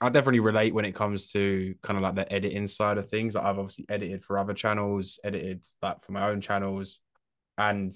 I 0.00 0.08
definitely 0.08 0.40
relate 0.40 0.74
when 0.74 0.84
it 0.84 0.94
comes 0.94 1.30
to 1.32 1.74
kind 1.82 1.96
of 1.96 2.02
like 2.02 2.16
the 2.16 2.32
editing 2.32 2.66
side 2.66 2.98
of 2.98 3.08
things. 3.08 3.34
Like 3.34 3.44
I've 3.44 3.58
obviously 3.58 3.86
edited 3.88 4.24
for 4.24 4.38
other 4.38 4.54
channels, 4.54 5.20
edited 5.22 5.64
like 5.80 6.04
for 6.04 6.12
my 6.12 6.28
own 6.28 6.40
channels, 6.40 6.98
and 7.58 7.94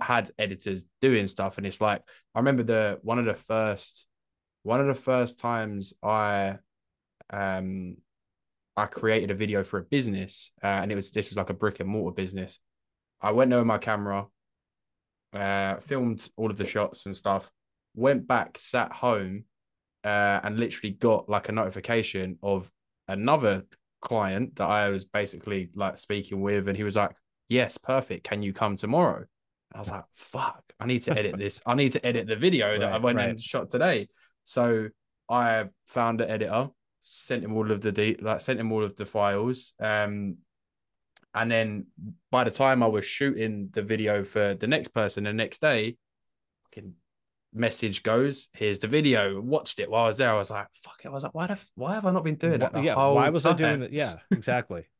had 0.00 0.30
editors 0.38 0.86
doing 1.00 1.26
stuff 1.26 1.58
and 1.58 1.66
it's 1.66 1.80
like 1.80 2.02
i 2.34 2.38
remember 2.38 2.62
the 2.62 2.98
one 3.02 3.18
of 3.18 3.24
the 3.24 3.34
first 3.34 4.06
one 4.62 4.80
of 4.80 4.86
the 4.86 4.94
first 4.94 5.38
times 5.38 5.94
i 6.02 6.56
um 7.30 7.96
i 8.76 8.86
created 8.86 9.30
a 9.30 9.34
video 9.34 9.62
for 9.62 9.78
a 9.78 9.84
business 9.84 10.52
uh, 10.62 10.66
and 10.66 10.90
it 10.90 10.94
was 10.94 11.10
this 11.10 11.28
was 11.28 11.36
like 11.36 11.50
a 11.50 11.54
brick 11.54 11.80
and 11.80 11.88
mortar 11.88 12.14
business 12.14 12.60
i 13.20 13.30
went 13.30 13.50
there 13.50 13.58
with 13.58 13.66
my 13.66 13.78
camera 13.78 14.26
uh 15.34 15.76
filmed 15.80 16.28
all 16.36 16.50
of 16.50 16.56
the 16.56 16.66
shots 16.66 17.06
and 17.06 17.16
stuff 17.16 17.50
went 17.94 18.26
back 18.26 18.56
sat 18.58 18.92
home 18.92 19.44
uh 20.04 20.40
and 20.42 20.58
literally 20.58 20.92
got 20.92 21.28
like 21.28 21.48
a 21.48 21.52
notification 21.52 22.38
of 22.42 22.70
another 23.08 23.62
client 24.00 24.54
that 24.56 24.68
i 24.68 24.88
was 24.88 25.04
basically 25.04 25.70
like 25.74 25.98
speaking 25.98 26.40
with 26.40 26.68
and 26.68 26.76
he 26.76 26.84
was 26.84 26.96
like 26.96 27.14
yes 27.48 27.78
perfect 27.78 28.24
can 28.24 28.42
you 28.42 28.52
come 28.52 28.76
tomorrow 28.76 29.24
I 29.74 29.78
was 29.78 29.90
like, 29.90 30.04
fuck, 30.14 30.62
I 30.78 30.86
need 30.86 31.00
to 31.04 31.18
edit 31.18 31.38
this. 31.38 31.62
I 31.64 31.74
need 31.74 31.92
to 31.92 32.06
edit 32.06 32.26
the 32.26 32.36
video 32.36 32.78
that 32.78 32.84
right, 32.84 32.94
I 32.94 32.98
went 32.98 33.16
right. 33.16 33.30
and 33.30 33.40
shot 33.40 33.70
today. 33.70 34.08
So 34.44 34.88
I 35.28 35.66
found 35.86 36.20
an 36.20 36.28
editor, 36.28 36.68
sent 37.02 37.44
him 37.44 37.54
all 37.54 37.70
of 37.70 37.80
the 37.80 37.92
de- 37.92 38.16
like 38.16 38.40
sent 38.40 38.58
him 38.58 38.72
all 38.72 38.84
of 38.84 38.96
the 38.96 39.04
files. 39.04 39.74
Um 39.80 40.38
and 41.34 41.50
then 41.50 41.86
by 42.30 42.44
the 42.44 42.50
time 42.50 42.82
I 42.82 42.86
was 42.86 43.04
shooting 43.04 43.70
the 43.72 43.82
video 43.82 44.24
for 44.24 44.54
the 44.54 44.66
next 44.66 44.88
person 44.88 45.24
the 45.24 45.32
next 45.32 45.60
day, 45.60 45.96
fucking 46.64 46.94
message 47.54 48.02
goes, 48.02 48.48
here's 48.52 48.78
the 48.78 48.86
video. 48.86 49.40
Watched 49.40 49.80
it 49.80 49.90
while 49.90 50.04
I 50.04 50.06
was 50.08 50.18
there. 50.18 50.30
I 50.30 50.38
was 50.38 50.50
like, 50.50 50.66
fuck 50.82 51.00
it. 51.04 51.08
I 51.08 51.10
was 51.10 51.24
like, 51.24 51.34
why 51.34 51.46
the, 51.46 51.58
why 51.74 51.94
have 51.94 52.06
I 52.06 52.10
not 52.10 52.24
been 52.24 52.36
doing 52.36 52.60
that? 52.60 52.82
yeah, 52.82 52.96
why 52.96 53.28
was 53.28 53.42
time? 53.44 53.54
I 53.54 53.56
doing 53.56 53.80
that? 53.80 53.92
Yeah, 53.92 54.16
exactly. 54.30 54.86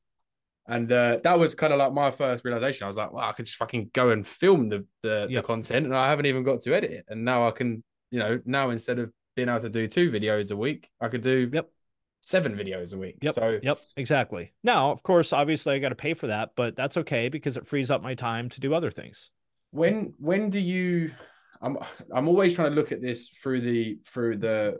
And 0.69 0.93
uh, 0.93 1.19
that 1.25 1.41
was 1.41 1.57
kind 1.57 1.73
of 1.73 1.81
like 1.81 1.93
my 1.93 2.13
first 2.13 2.45
realization. 2.45 2.85
I 2.85 2.87
was 2.87 2.97
like, 2.97 3.13
wow, 3.13 3.29
I 3.29 3.33
could 3.33 3.47
just 3.47 3.59
fucking 3.59 3.91
go 3.93 4.11
and 4.11 4.25
film 4.25 4.69
the 4.69 4.87
the, 5.03 5.27
the 5.29 5.43
content, 5.43 5.87
and 5.87 5.95
I 5.95 6.09
haven't 6.09 6.27
even 6.27 6.45
got 6.45 6.61
to 6.61 6.73
edit 6.73 6.93
it. 6.93 7.05
And 7.09 7.25
now 7.25 7.49
I 7.49 7.51
can, 7.51 7.83
you 8.13 8.21
know, 8.21 8.41
now 8.45 8.71
instead 8.71 9.01
of 9.01 9.13
being 9.35 9.49
able 9.49 9.59
to 9.59 9.69
do 9.69 9.89
two 9.89 10.13
videos 10.13 10.53
a 10.53 10.57
week, 10.57 10.89
I 11.01 11.09
could 11.09 11.23
do 11.23 11.51
yep 11.53 11.69
seven 12.23 12.57
videos 12.57 12.95
a 12.95 12.99
week. 12.99 13.19
Yep. 13.21 13.35
So 13.35 13.59
yep, 13.63 13.79
exactly. 13.97 14.53
Now, 14.63 14.91
of 14.91 15.03
course, 15.03 15.33
obviously, 15.33 15.75
I 15.75 15.79
got 15.79 15.91
to 15.91 15.95
pay 15.95 16.15
for 16.15 16.29
that, 16.29 16.51
but 16.57 16.75
that's 16.75 16.97
okay 16.99 17.29
because 17.29 17.57
it 17.57 17.67
frees 17.67 17.91
up 17.91 18.03
my 18.03 18.15
time 18.15 18.49
to 18.51 18.61
do 18.61 18.73
other 18.73 18.91
things. 18.91 19.31
When 19.71 20.15
when 20.19 20.49
do 20.49 20.61
you? 20.61 21.13
I'm 21.61 21.77
I'm 22.15 22.29
always 22.29 22.55
trying 22.55 22.71
to 22.71 22.75
look 22.75 22.93
at 22.93 23.03
this 23.03 23.29
through 23.29 23.61
the 23.61 23.99
through 24.07 24.39
the 24.39 24.79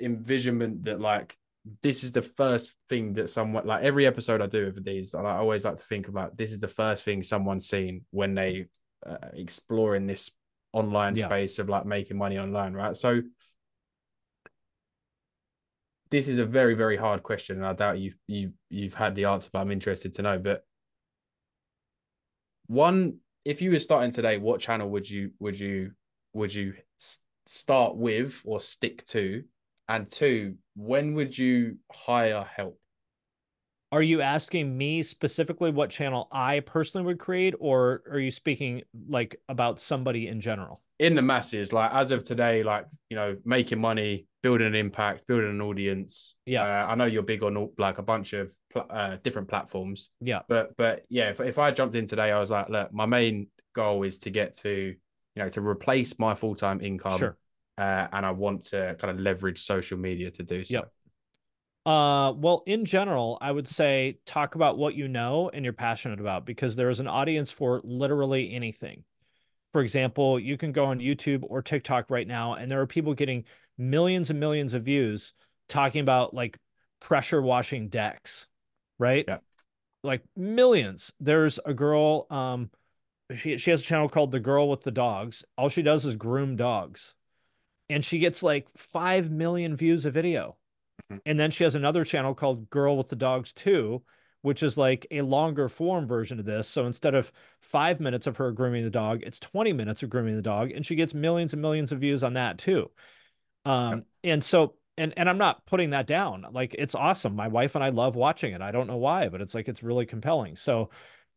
envisionment 0.00 0.84
that 0.84 1.00
like 1.00 1.36
this 1.82 2.04
is 2.04 2.12
the 2.12 2.22
first 2.22 2.74
thing 2.88 3.12
that 3.14 3.30
someone 3.30 3.66
like 3.66 3.82
every 3.82 4.06
episode 4.06 4.40
I 4.40 4.46
do 4.46 4.66
of 4.66 4.82
these, 4.84 5.14
I 5.14 5.36
always 5.36 5.64
like 5.64 5.76
to 5.76 5.82
think 5.82 6.08
about 6.08 6.36
this 6.36 6.52
is 6.52 6.58
the 6.58 6.68
first 6.68 7.04
thing 7.04 7.22
someone's 7.22 7.68
seen 7.68 8.04
when 8.10 8.34
they 8.34 8.66
uh, 9.06 9.16
exploring 9.34 10.06
this 10.06 10.30
online 10.72 11.16
yeah. 11.16 11.26
space 11.26 11.58
of 11.58 11.68
like 11.68 11.84
making 11.84 12.16
money 12.16 12.38
online, 12.38 12.72
right? 12.72 12.96
So 12.96 13.20
this 16.10 16.28
is 16.28 16.38
a 16.38 16.44
very 16.44 16.74
very 16.74 16.96
hard 16.96 17.22
question, 17.22 17.56
and 17.56 17.66
I 17.66 17.72
doubt 17.72 17.98
you 17.98 18.14
you 18.26 18.52
you've 18.68 18.94
had 18.94 19.14
the 19.14 19.26
answer, 19.26 19.50
but 19.52 19.60
I'm 19.60 19.70
interested 19.70 20.14
to 20.14 20.22
know. 20.22 20.38
But 20.38 20.64
one, 22.66 23.18
if 23.44 23.62
you 23.62 23.70
were 23.70 23.78
starting 23.78 24.10
today, 24.10 24.38
what 24.38 24.60
channel 24.60 24.90
would 24.90 25.08
you 25.08 25.30
would 25.38 25.58
you 25.58 25.92
would 26.32 26.54
you 26.54 26.74
start 27.46 27.96
with 27.96 28.40
or 28.44 28.60
stick 28.60 29.04
to? 29.06 29.44
And 29.88 30.08
two, 30.08 30.54
when 30.76 31.14
would 31.14 31.36
you 31.36 31.78
hire 31.90 32.44
help? 32.44 32.78
Are 33.92 34.02
you 34.02 34.20
asking 34.20 34.78
me 34.78 35.02
specifically 35.02 35.72
what 35.72 35.90
channel 35.90 36.28
I 36.30 36.60
personally 36.60 37.04
would 37.06 37.18
create, 37.18 37.54
or 37.58 38.02
are 38.08 38.20
you 38.20 38.30
speaking 38.30 38.82
like 39.08 39.40
about 39.48 39.80
somebody 39.80 40.28
in 40.28 40.40
general? 40.40 40.80
In 41.00 41.16
the 41.16 41.22
masses, 41.22 41.72
like 41.72 41.92
as 41.92 42.12
of 42.12 42.22
today, 42.22 42.62
like 42.62 42.86
you 43.08 43.16
know, 43.16 43.36
making 43.44 43.80
money, 43.80 44.26
building 44.42 44.66
an 44.66 44.74
impact, 44.74 45.26
building 45.26 45.50
an 45.50 45.60
audience. 45.60 46.34
Yeah, 46.46 46.62
uh, 46.62 46.86
I 46.88 46.94
know 46.94 47.04
you're 47.04 47.22
big 47.22 47.42
on 47.42 47.70
like 47.78 47.98
a 47.98 48.02
bunch 48.02 48.32
of 48.32 48.50
uh, 48.74 49.16
different 49.22 49.48
platforms. 49.48 50.10
Yeah, 50.20 50.40
but 50.48 50.76
but 50.76 51.04
yeah, 51.08 51.30
if 51.30 51.40
if 51.40 51.58
I 51.58 51.70
jumped 51.70 51.96
in 51.96 52.06
today, 52.06 52.30
I 52.30 52.38
was 52.38 52.50
like, 52.50 52.68
look, 52.68 52.92
my 52.92 53.06
main 53.06 53.48
goal 53.74 54.02
is 54.02 54.18
to 54.20 54.30
get 54.30 54.56
to 54.58 54.70
you 54.70 55.42
know 55.42 55.48
to 55.48 55.60
replace 55.60 56.18
my 56.18 56.34
full 56.34 56.54
time 56.54 56.80
income. 56.80 57.18
Sure 57.18 57.36
uh, 57.80 58.06
and 58.12 58.26
I 58.26 58.30
want 58.30 58.64
to 58.66 58.94
kind 58.98 59.10
of 59.10 59.18
leverage 59.18 59.62
social 59.62 59.96
media 59.96 60.30
to 60.32 60.42
do 60.42 60.64
so. 60.64 60.74
Yep. 60.74 60.92
Uh, 61.86 62.32
well, 62.36 62.62
in 62.66 62.84
general, 62.84 63.38
I 63.40 63.50
would 63.50 63.66
say 63.66 64.18
talk 64.26 64.54
about 64.54 64.76
what 64.76 64.94
you 64.94 65.08
know 65.08 65.50
and 65.52 65.64
you're 65.64 65.72
passionate 65.72 66.20
about 66.20 66.44
because 66.44 66.76
there 66.76 66.90
is 66.90 67.00
an 67.00 67.08
audience 67.08 67.50
for 67.50 67.80
literally 67.82 68.52
anything. 68.52 69.02
For 69.72 69.80
example, 69.80 70.38
you 70.38 70.58
can 70.58 70.72
go 70.72 70.84
on 70.84 70.98
YouTube 70.98 71.42
or 71.48 71.62
TikTok 71.62 72.10
right 72.10 72.26
now, 72.26 72.54
and 72.54 72.70
there 72.70 72.80
are 72.80 72.86
people 72.86 73.14
getting 73.14 73.44
millions 73.80 74.30
and 74.30 74.38
millions 74.38 74.74
of 74.74 74.84
views 74.84 75.32
talking 75.68 76.00
about 76.00 76.34
like 76.34 76.58
pressure 77.00 77.42
washing 77.42 77.88
decks, 77.88 78.46
right? 78.98 79.24
Yeah. 79.26 79.38
Like 80.02 80.22
millions. 80.36 81.12
There's 81.18 81.58
a 81.64 81.74
girl, 81.74 82.26
um, 82.30 82.70
she 83.34 83.58
she 83.58 83.70
has 83.70 83.80
a 83.80 83.84
channel 83.84 84.08
called 84.08 84.32
The 84.32 84.40
Girl 84.40 84.68
with 84.68 84.82
the 84.82 84.90
Dogs. 84.90 85.44
All 85.56 85.68
she 85.68 85.82
does 85.82 86.04
is 86.04 86.16
groom 86.16 86.56
dogs 86.56 87.14
and 87.90 88.04
she 88.04 88.20
gets 88.20 88.42
like 88.42 88.68
5 88.76 89.30
million 89.30 89.76
views 89.76 90.06
a 90.06 90.10
video. 90.10 90.56
Mm-hmm. 91.10 91.18
And 91.26 91.40
then 91.40 91.50
she 91.50 91.64
has 91.64 91.74
another 91.74 92.04
channel 92.04 92.34
called 92.34 92.70
Girl 92.70 92.96
with 92.96 93.08
the 93.08 93.16
Dogs 93.16 93.52
2, 93.52 94.00
which 94.42 94.62
is 94.62 94.78
like 94.78 95.06
a 95.10 95.22
longer 95.22 95.68
form 95.68 96.06
version 96.06 96.38
of 96.38 96.46
this. 96.46 96.68
So 96.68 96.86
instead 96.86 97.14
of 97.14 97.32
five 97.60 97.98
minutes 97.98 98.28
of 98.28 98.36
her 98.36 98.52
grooming 98.52 98.84
the 98.84 98.90
dog, 98.90 99.22
it's 99.24 99.40
20 99.40 99.72
minutes 99.72 100.02
of 100.04 100.08
grooming 100.08 100.36
the 100.36 100.42
dog. 100.42 100.70
And 100.70 100.86
she 100.86 100.94
gets 100.94 101.12
millions 101.12 101.52
and 101.52 101.60
millions 101.60 101.90
of 101.90 101.98
views 101.98 102.22
on 102.22 102.34
that 102.34 102.58
too. 102.58 102.90
Um, 103.64 104.04
and 104.24 104.42
so 104.42 104.74
and 104.96 105.14
and 105.16 105.28
I'm 105.28 105.38
not 105.38 105.66
putting 105.66 105.90
that 105.90 106.06
down. 106.06 106.46
Like 106.52 106.74
it's 106.78 106.94
awesome. 106.94 107.34
My 107.34 107.48
wife 107.48 107.74
and 107.74 107.82
I 107.84 107.88
love 107.88 108.16
watching 108.16 108.52
it. 108.52 108.60
I 108.62 108.70
don't 108.70 108.86
know 108.86 108.96
why, 108.96 109.28
but 109.28 109.40
it's 109.40 109.54
like 109.54 109.68
it's 109.68 109.82
really 109.82 110.06
compelling. 110.06 110.56
So 110.56 110.90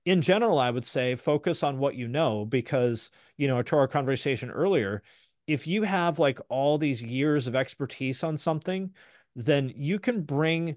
in 0.05 0.21
general, 0.21 0.59
I 0.59 0.69
would 0.69 0.85
say 0.85 1.15
focus 1.15 1.63
on 1.63 1.79
what 1.79 1.95
you 1.95 2.07
know 2.07 2.45
because, 2.45 3.09
you 3.37 3.47
know, 3.47 3.61
to 3.61 3.77
our 3.77 3.87
conversation 3.87 4.51
earlier, 4.51 5.01
if 5.47 5.65
you 5.65 5.83
have 5.83 6.19
like 6.19 6.39
all 6.49 6.77
these 6.77 7.01
years 7.01 7.47
of 7.47 7.55
expertise 7.55 8.23
on 8.23 8.35
something, 8.35 8.91
then 9.35 9.71
you 9.75 9.99
can 9.99 10.21
bring 10.23 10.75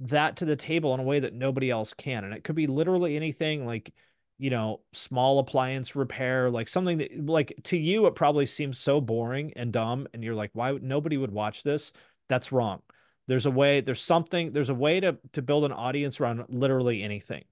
that 0.00 0.36
to 0.36 0.44
the 0.44 0.56
table 0.56 0.94
in 0.94 1.00
a 1.00 1.04
way 1.04 1.20
that 1.20 1.34
nobody 1.34 1.70
else 1.70 1.92
can. 1.94 2.24
And 2.24 2.34
it 2.34 2.44
could 2.44 2.56
be 2.56 2.66
literally 2.66 3.14
anything 3.14 3.66
like, 3.66 3.92
you 4.38 4.50
know, 4.50 4.80
small 4.92 5.38
appliance 5.38 5.94
repair, 5.94 6.50
like 6.50 6.68
something 6.68 6.98
that, 6.98 7.26
like 7.26 7.54
to 7.64 7.76
you, 7.76 8.06
it 8.06 8.14
probably 8.14 8.46
seems 8.46 8.78
so 8.78 9.00
boring 9.00 9.52
and 9.54 9.72
dumb. 9.72 10.08
And 10.12 10.24
you're 10.24 10.34
like, 10.34 10.50
why 10.52 10.78
nobody 10.80 11.16
would 11.16 11.30
watch 11.30 11.62
this? 11.62 11.92
That's 12.28 12.50
wrong. 12.50 12.82
There's 13.28 13.46
a 13.46 13.50
way, 13.50 13.80
there's 13.80 14.00
something, 14.00 14.52
there's 14.52 14.70
a 14.70 14.74
way 14.74 14.98
to, 15.00 15.16
to 15.32 15.42
build 15.42 15.64
an 15.64 15.72
audience 15.72 16.20
around 16.20 16.44
literally 16.48 17.02
anything. 17.02 17.44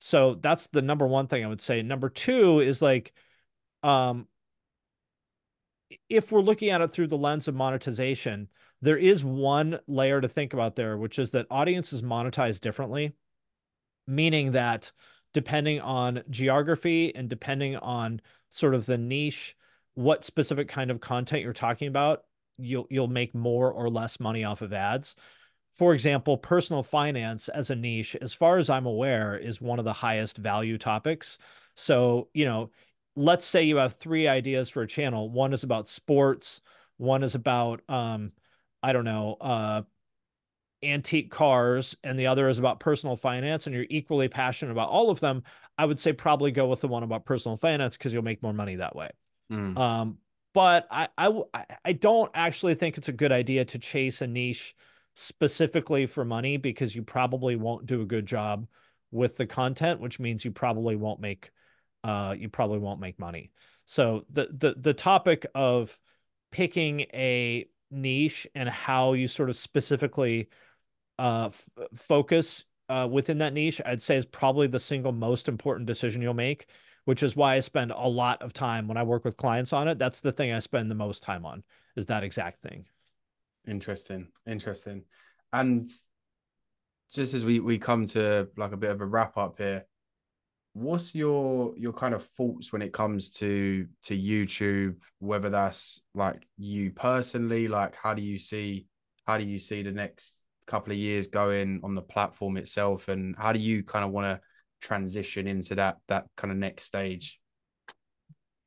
So 0.00 0.34
that's 0.34 0.66
the 0.66 0.82
number 0.82 1.06
one 1.06 1.28
thing 1.28 1.44
I 1.44 1.48
would 1.48 1.60
say. 1.60 1.82
Number 1.82 2.08
two 2.08 2.60
is 2.60 2.82
like, 2.82 3.12
um, 3.82 4.26
if 6.08 6.30
we're 6.30 6.40
looking 6.40 6.70
at 6.70 6.80
it 6.82 6.92
through 6.92 7.06
the 7.08 7.16
lens 7.16 7.48
of 7.48 7.54
monetization, 7.54 8.48
there 8.82 8.98
is 8.98 9.24
one 9.24 9.80
layer 9.88 10.20
to 10.20 10.28
think 10.28 10.52
about 10.52 10.76
there, 10.76 10.96
which 10.96 11.18
is 11.18 11.30
that 11.32 11.46
audiences 11.50 12.02
monetize 12.02 12.60
differently, 12.60 13.14
meaning 14.06 14.52
that 14.52 14.92
depending 15.34 15.80
on 15.80 16.22
geography 16.30 17.14
and 17.14 17.28
depending 17.28 17.76
on 17.76 18.20
sort 18.50 18.74
of 18.74 18.86
the 18.86 18.98
niche, 18.98 19.56
what 19.94 20.24
specific 20.24 20.68
kind 20.68 20.90
of 20.90 21.00
content 21.00 21.42
you're 21.42 21.52
talking 21.52 21.88
about, 21.88 22.24
you'll 22.58 22.86
you'll 22.90 23.08
make 23.08 23.34
more 23.34 23.70
or 23.72 23.90
less 23.90 24.20
money 24.20 24.44
off 24.44 24.62
of 24.62 24.72
ads. 24.72 25.16
For 25.72 25.94
example, 25.94 26.36
personal 26.38 26.82
finance 26.82 27.48
as 27.48 27.70
a 27.70 27.76
niche, 27.76 28.16
as 28.20 28.34
far 28.34 28.58
as 28.58 28.70
I'm 28.70 28.86
aware, 28.86 29.36
is 29.36 29.60
one 29.60 29.78
of 29.78 29.84
the 29.84 29.92
highest 29.92 30.38
value 30.38 30.78
topics. 30.78 31.38
So, 31.76 32.28
you 32.34 32.44
know, 32.44 32.70
let's 33.14 33.44
say 33.44 33.62
you 33.62 33.76
have 33.76 33.94
three 33.94 34.26
ideas 34.26 34.70
for 34.70 34.82
a 34.82 34.88
channel. 34.88 35.30
One 35.30 35.52
is 35.52 35.62
about 35.62 35.88
sports, 35.88 36.60
one 36.96 37.22
is 37.22 37.34
about 37.34 37.82
um, 37.88 38.32
I 38.82 38.92
don't 38.92 39.04
know, 39.04 39.36
uh, 39.40 39.82
antique 40.82 41.30
cars, 41.30 41.96
and 42.04 42.18
the 42.18 42.26
other 42.26 42.48
is 42.48 42.58
about 42.58 42.80
personal 42.80 43.16
finance, 43.16 43.66
and 43.66 43.74
you're 43.74 43.86
equally 43.90 44.28
passionate 44.28 44.72
about 44.72 44.88
all 44.88 45.10
of 45.10 45.20
them. 45.20 45.42
I 45.76 45.84
would 45.84 46.00
say 46.00 46.12
probably 46.12 46.50
go 46.50 46.66
with 46.66 46.80
the 46.80 46.88
one 46.88 47.02
about 47.02 47.24
personal 47.24 47.56
finance 47.56 47.96
because 47.96 48.12
you'll 48.12 48.24
make 48.24 48.42
more 48.42 48.52
money 48.52 48.76
that 48.76 48.96
way. 48.96 49.10
Mm. 49.52 49.78
Um, 49.78 50.18
but 50.54 50.86
I, 50.90 51.08
I 51.16 51.42
I 51.84 51.92
don't 51.92 52.30
actually 52.34 52.74
think 52.74 52.98
it's 52.98 53.08
a 53.08 53.12
good 53.12 53.32
idea 53.32 53.64
to 53.66 53.78
chase 53.78 54.22
a 54.22 54.26
niche 54.26 54.74
specifically 55.14 56.06
for 56.06 56.24
money 56.24 56.56
because 56.56 56.94
you 56.94 57.02
probably 57.02 57.56
won't 57.56 57.86
do 57.86 58.02
a 58.02 58.06
good 58.06 58.26
job 58.26 58.66
with 59.10 59.36
the 59.36 59.46
content, 59.46 60.00
which 60.00 60.20
means 60.20 60.44
you 60.44 60.50
probably 60.50 60.96
won't 60.96 61.20
make 61.20 61.50
uh 62.04 62.34
you 62.36 62.48
probably 62.48 62.78
won't 62.78 63.00
make 63.00 63.18
money. 63.18 63.50
So 63.84 64.24
the 64.30 64.48
the 64.56 64.74
the 64.78 64.94
topic 64.94 65.46
of 65.54 65.98
picking 66.50 67.00
a 67.14 67.68
niche 67.90 68.46
and 68.54 68.68
how 68.68 69.12
you 69.12 69.26
sort 69.26 69.50
of 69.50 69.56
specifically 69.56 70.48
uh 71.18 71.46
f- 71.46 71.68
focus 71.94 72.64
uh 72.88 73.08
within 73.10 73.38
that 73.38 73.52
niche, 73.52 73.80
I'd 73.84 74.02
say 74.02 74.16
is 74.16 74.26
probably 74.26 74.66
the 74.66 74.80
single 74.80 75.12
most 75.12 75.48
important 75.48 75.86
decision 75.86 76.22
you'll 76.22 76.34
make, 76.34 76.66
which 77.04 77.22
is 77.22 77.36
why 77.36 77.54
I 77.54 77.60
spend 77.60 77.90
a 77.90 78.08
lot 78.08 78.42
of 78.42 78.52
time 78.52 78.88
when 78.88 78.96
I 78.96 79.02
work 79.02 79.24
with 79.24 79.36
clients 79.36 79.72
on 79.72 79.88
it. 79.88 79.98
That's 79.98 80.20
the 80.20 80.32
thing 80.32 80.52
I 80.52 80.58
spend 80.58 80.90
the 80.90 80.94
most 80.94 81.22
time 81.22 81.44
on 81.44 81.62
is 81.96 82.06
that 82.06 82.24
exact 82.24 82.62
thing. 82.62 82.86
Interesting, 83.66 84.28
interesting. 84.46 85.02
And 85.52 85.88
just 87.12 87.34
as 87.34 87.44
we 87.44 87.60
we 87.60 87.78
come 87.78 88.06
to 88.06 88.48
like 88.56 88.72
a 88.72 88.76
bit 88.76 88.90
of 88.90 89.00
a 89.00 89.06
wrap 89.06 89.36
up 89.36 89.58
here, 89.58 89.86
what's 90.74 91.14
your 91.14 91.74
your 91.76 91.92
kind 91.92 92.14
of 92.14 92.24
thoughts 92.24 92.72
when 92.72 92.82
it 92.82 92.92
comes 92.92 93.30
to 93.30 93.86
to 94.04 94.16
YouTube? 94.16 94.96
Whether 95.18 95.50
that's 95.50 96.02
like 96.14 96.46
you 96.56 96.90
personally, 96.92 97.68
like 97.68 97.94
how 97.96 98.14
do 98.14 98.22
you 98.22 98.38
see 98.38 98.86
how 99.26 99.38
do 99.38 99.44
you 99.44 99.58
see 99.58 99.82
the 99.82 99.92
next 99.92 100.34
couple 100.68 100.92
of 100.92 100.98
years 100.98 101.26
going 101.26 101.80
on 101.82 101.94
the 101.94 102.02
platform 102.02 102.56
itself, 102.56 103.08
and 103.08 103.34
how 103.36 103.52
do 103.52 103.58
you 103.58 103.82
kind 103.82 104.04
of 104.04 104.10
want 104.10 104.26
to 104.26 104.40
transition 104.80 105.46
into 105.46 105.74
that 105.76 105.96
that 106.08 106.26
kind 106.36 106.52
of 106.52 106.58
next 106.58 106.84
stage? 106.84 107.40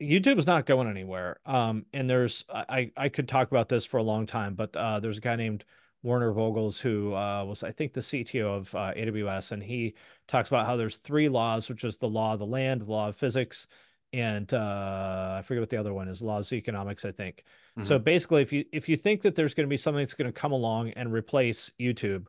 YouTube 0.01 0.39
is 0.39 0.47
not 0.47 0.65
going 0.65 0.89
anywhere. 0.89 1.37
Um, 1.45 1.85
and 1.93 2.09
there's 2.09 2.43
I 2.49 2.91
I 2.97 3.09
could 3.09 3.27
talk 3.27 3.51
about 3.51 3.69
this 3.69 3.85
for 3.85 3.97
a 3.97 4.03
long 4.03 4.25
time, 4.25 4.55
but 4.55 4.75
uh, 4.75 4.99
there's 4.99 5.19
a 5.19 5.21
guy 5.21 5.35
named 5.35 5.63
Werner 6.03 6.33
Vogels 6.33 6.79
who 6.79 7.13
uh, 7.13 7.45
was 7.45 7.63
I 7.63 7.71
think 7.71 7.93
the 7.93 8.01
CTO 8.01 8.57
of 8.57 8.75
uh, 8.75 8.93
AWS, 8.95 9.51
and 9.51 9.61
he 9.61 9.93
talks 10.27 10.49
about 10.49 10.65
how 10.65 10.75
there's 10.75 10.97
three 10.97 11.29
laws, 11.29 11.69
which 11.69 11.83
is 11.83 11.97
the 11.97 12.09
law 12.09 12.33
of 12.33 12.39
the 12.39 12.45
land, 12.45 12.81
the 12.81 12.91
law 12.91 13.09
of 13.09 13.15
physics, 13.15 13.67
and 14.11 14.51
uh, 14.53 15.35
I 15.39 15.41
forget 15.43 15.61
what 15.61 15.69
the 15.69 15.77
other 15.77 15.93
one 15.93 16.07
is, 16.07 16.21
laws 16.21 16.51
of 16.51 16.57
economics, 16.57 17.05
I 17.05 17.11
think. 17.11 17.43
So 17.79 17.97
basically, 17.97 18.41
if 18.41 18.51
you 18.51 18.65
if 18.73 18.89
you 18.89 18.97
think 18.97 19.21
that 19.21 19.35
there's 19.35 19.53
going 19.53 19.65
to 19.65 19.69
be 19.69 19.77
something 19.77 20.01
that's 20.01 20.13
going 20.13 20.31
to 20.31 20.37
come 20.39 20.51
along 20.51 20.89
and 20.91 21.11
replace 21.11 21.71
YouTube, 21.79 22.25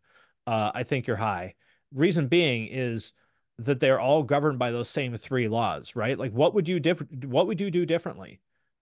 uh, 0.46 0.70
I 0.74 0.84
think 0.84 1.06
you're 1.06 1.16
high. 1.16 1.54
Reason 1.92 2.28
being 2.28 2.68
is 2.68 3.12
that 3.58 3.80
they're 3.80 4.00
all 4.00 4.22
governed 4.22 4.58
by 4.58 4.70
those 4.70 4.88
same 4.88 5.16
three 5.16 5.48
laws, 5.48 5.96
right? 5.96 6.18
Like, 6.18 6.32
what 6.32 6.54
would 6.54 6.68
you 6.68 6.78
different? 6.78 7.24
What 7.24 7.48
would 7.48 7.60
you 7.60 7.70
do 7.70 7.84
differently 7.84 8.40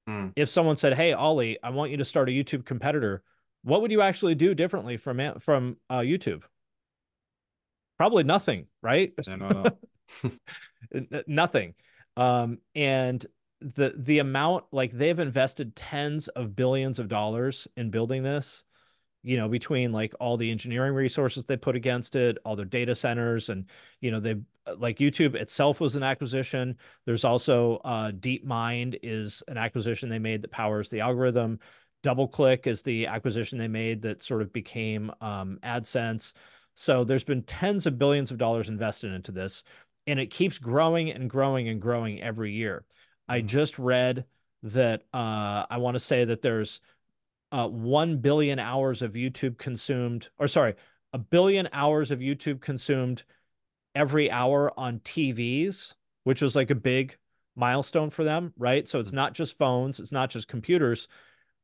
Mm. 0.09 0.33
if 0.37 0.49
someone 0.49 0.77
said, 0.77 0.95
"Hey, 0.95 1.13
Ollie, 1.13 1.63
I 1.63 1.71
want 1.71 1.91
you 1.91 1.97
to 1.99 2.05
start 2.05 2.29
a 2.29 2.33
YouTube 2.33 2.65
competitor"? 2.65 3.23
What 3.63 3.83
would 3.83 3.91
you 3.91 4.01
actually 4.03 4.35
do 4.35 4.55
differently 4.55 4.97
from 4.97 5.39
from 5.41 5.77
uh, 5.89 6.01
YouTube? 6.01 6.43
Probably 7.99 8.25
nothing, 8.25 8.67
right? 8.83 9.13
No, 9.29 9.37
no, 9.37 9.65
no. 10.23 11.23
Nothing. 11.27 11.75
Um, 12.17 12.59
and 12.75 13.25
the 13.61 13.95
the 13.97 14.19
amount 14.19 14.65
like 14.73 14.93
they've 14.93 15.19
invested 15.19 15.77
tens 15.77 16.29
of 16.29 16.57
billions 16.57 16.99
of 16.99 17.09
dollars 17.09 17.69
in 17.77 17.91
building 17.91 18.23
this 18.23 18.65
you 19.23 19.37
know, 19.37 19.49
between 19.49 19.93
like 19.93 20.15
all 20.19 20.37
the 20.37 20.51
engineering 20.51 20.95
resources 20.95 21.45
they 21.45 21.57
put 21.57 21.77
against 21.77 22.17
it, 22.17 22.39
all 22.45 22.57
their 22.57 22.65
data 22.65 22.95
centers, 22.95 23.51
and 23.51 23.67
you 24.01 24.11
know, 24.11 24.21
they 24.21 24.37
like 24.79 24.99
YouTube 24.99 25.35
itself 25.35 25.81
was 25.81 25.97
an 25.97 26.03
acquisition. 26.03 26.77
There's 27.05 27.25
also 27.25 27.77
uh, 27.85 28.13
DeepMind 28.13 28.99
is 29.03 29.43
an 29.49 29.59
acquisition 29.59 30.09
they 30.09 30.19
made 30.19 30.43
that 30.43 30.51
powers 30.51 30.89
the 30.89 31.01
algorithm. 31.01 31.59
DoubleClick 32.03 32.67
is 32.67 32.81
the 32.83 33.07
acquisition 33.07 33.59
they 33.59 33.69
made 33.69 34.01
that 34.03 34.23
sort 34.23 34.41
of 34.41 34.53
became 34.53 35.11
um, 35.21 35.59
AdSense. 35.63 36.33
So 36.75 37.05
there's 37.05 37.25
been 37.25 37.43
tens 37.43 37.87
of 37.87 37.99
billions 37.99 38.31
of 38.31 38.39
dollars 38.39 38.71
invested 38.71 39.13
into 39.13 39.33
this, 39.33 39.65
and 40.07 40.19
it 40.19 40.29
keeps 40.29 40.57
growing 40.57 41.11
and 41.11 41.29
growing 41.29 41.69
and 41.69 41.81
growing 41.81 42.23
every 42.23 42.53
year. 42.53 42.85
I 43.31 43.41
Mhm. 43.41 43.47
just 43.47 43.79
read 43.79 44.27
that 44.65 45.05
uh, 45.15 45.65
I 45.71 45.79
want 45.79 45.95
to 45.95 46.01
say 46.01 46.25
that 46.25 46.43
there's 46.43 46.81
uh, 47.53 47.69
1 47.69 48.19
billion 48.19 48.59
hours 48.59 49.03
of 49.03 49.15
YouTube 49.15 49.57
consumed, 49.59 50.29
or 50.39 50.49
sorry, 50.49 50.75
a 51.13 51.19
billion 51.19 51.69
hours 51.73 52.11
of 52.11 52.21
YouTube 52.21 52.61
consumed 52.61 53.25
every 53.95 54.31
hour 54.31 54.73
on 54.79 55.01
TVs, 55.01 55.95
which 56.25 56.43
was 56.43 56.55
like 56.55 56.71
a 56.71 56.75
big 56.75 57.17
milestone 57.57 58.11
for 58.11 58.25
them, 58.25 58.53
right? 58.57 58.87
So 58.89 59.01
it's 59.01 59.13
not 59.13 59.35
just 59.35 59.59
phones, 59.59 60.01
it's 60.01 60.13
not 60.13 60.31
just 60.31 60.49
computers, 60.49 61.09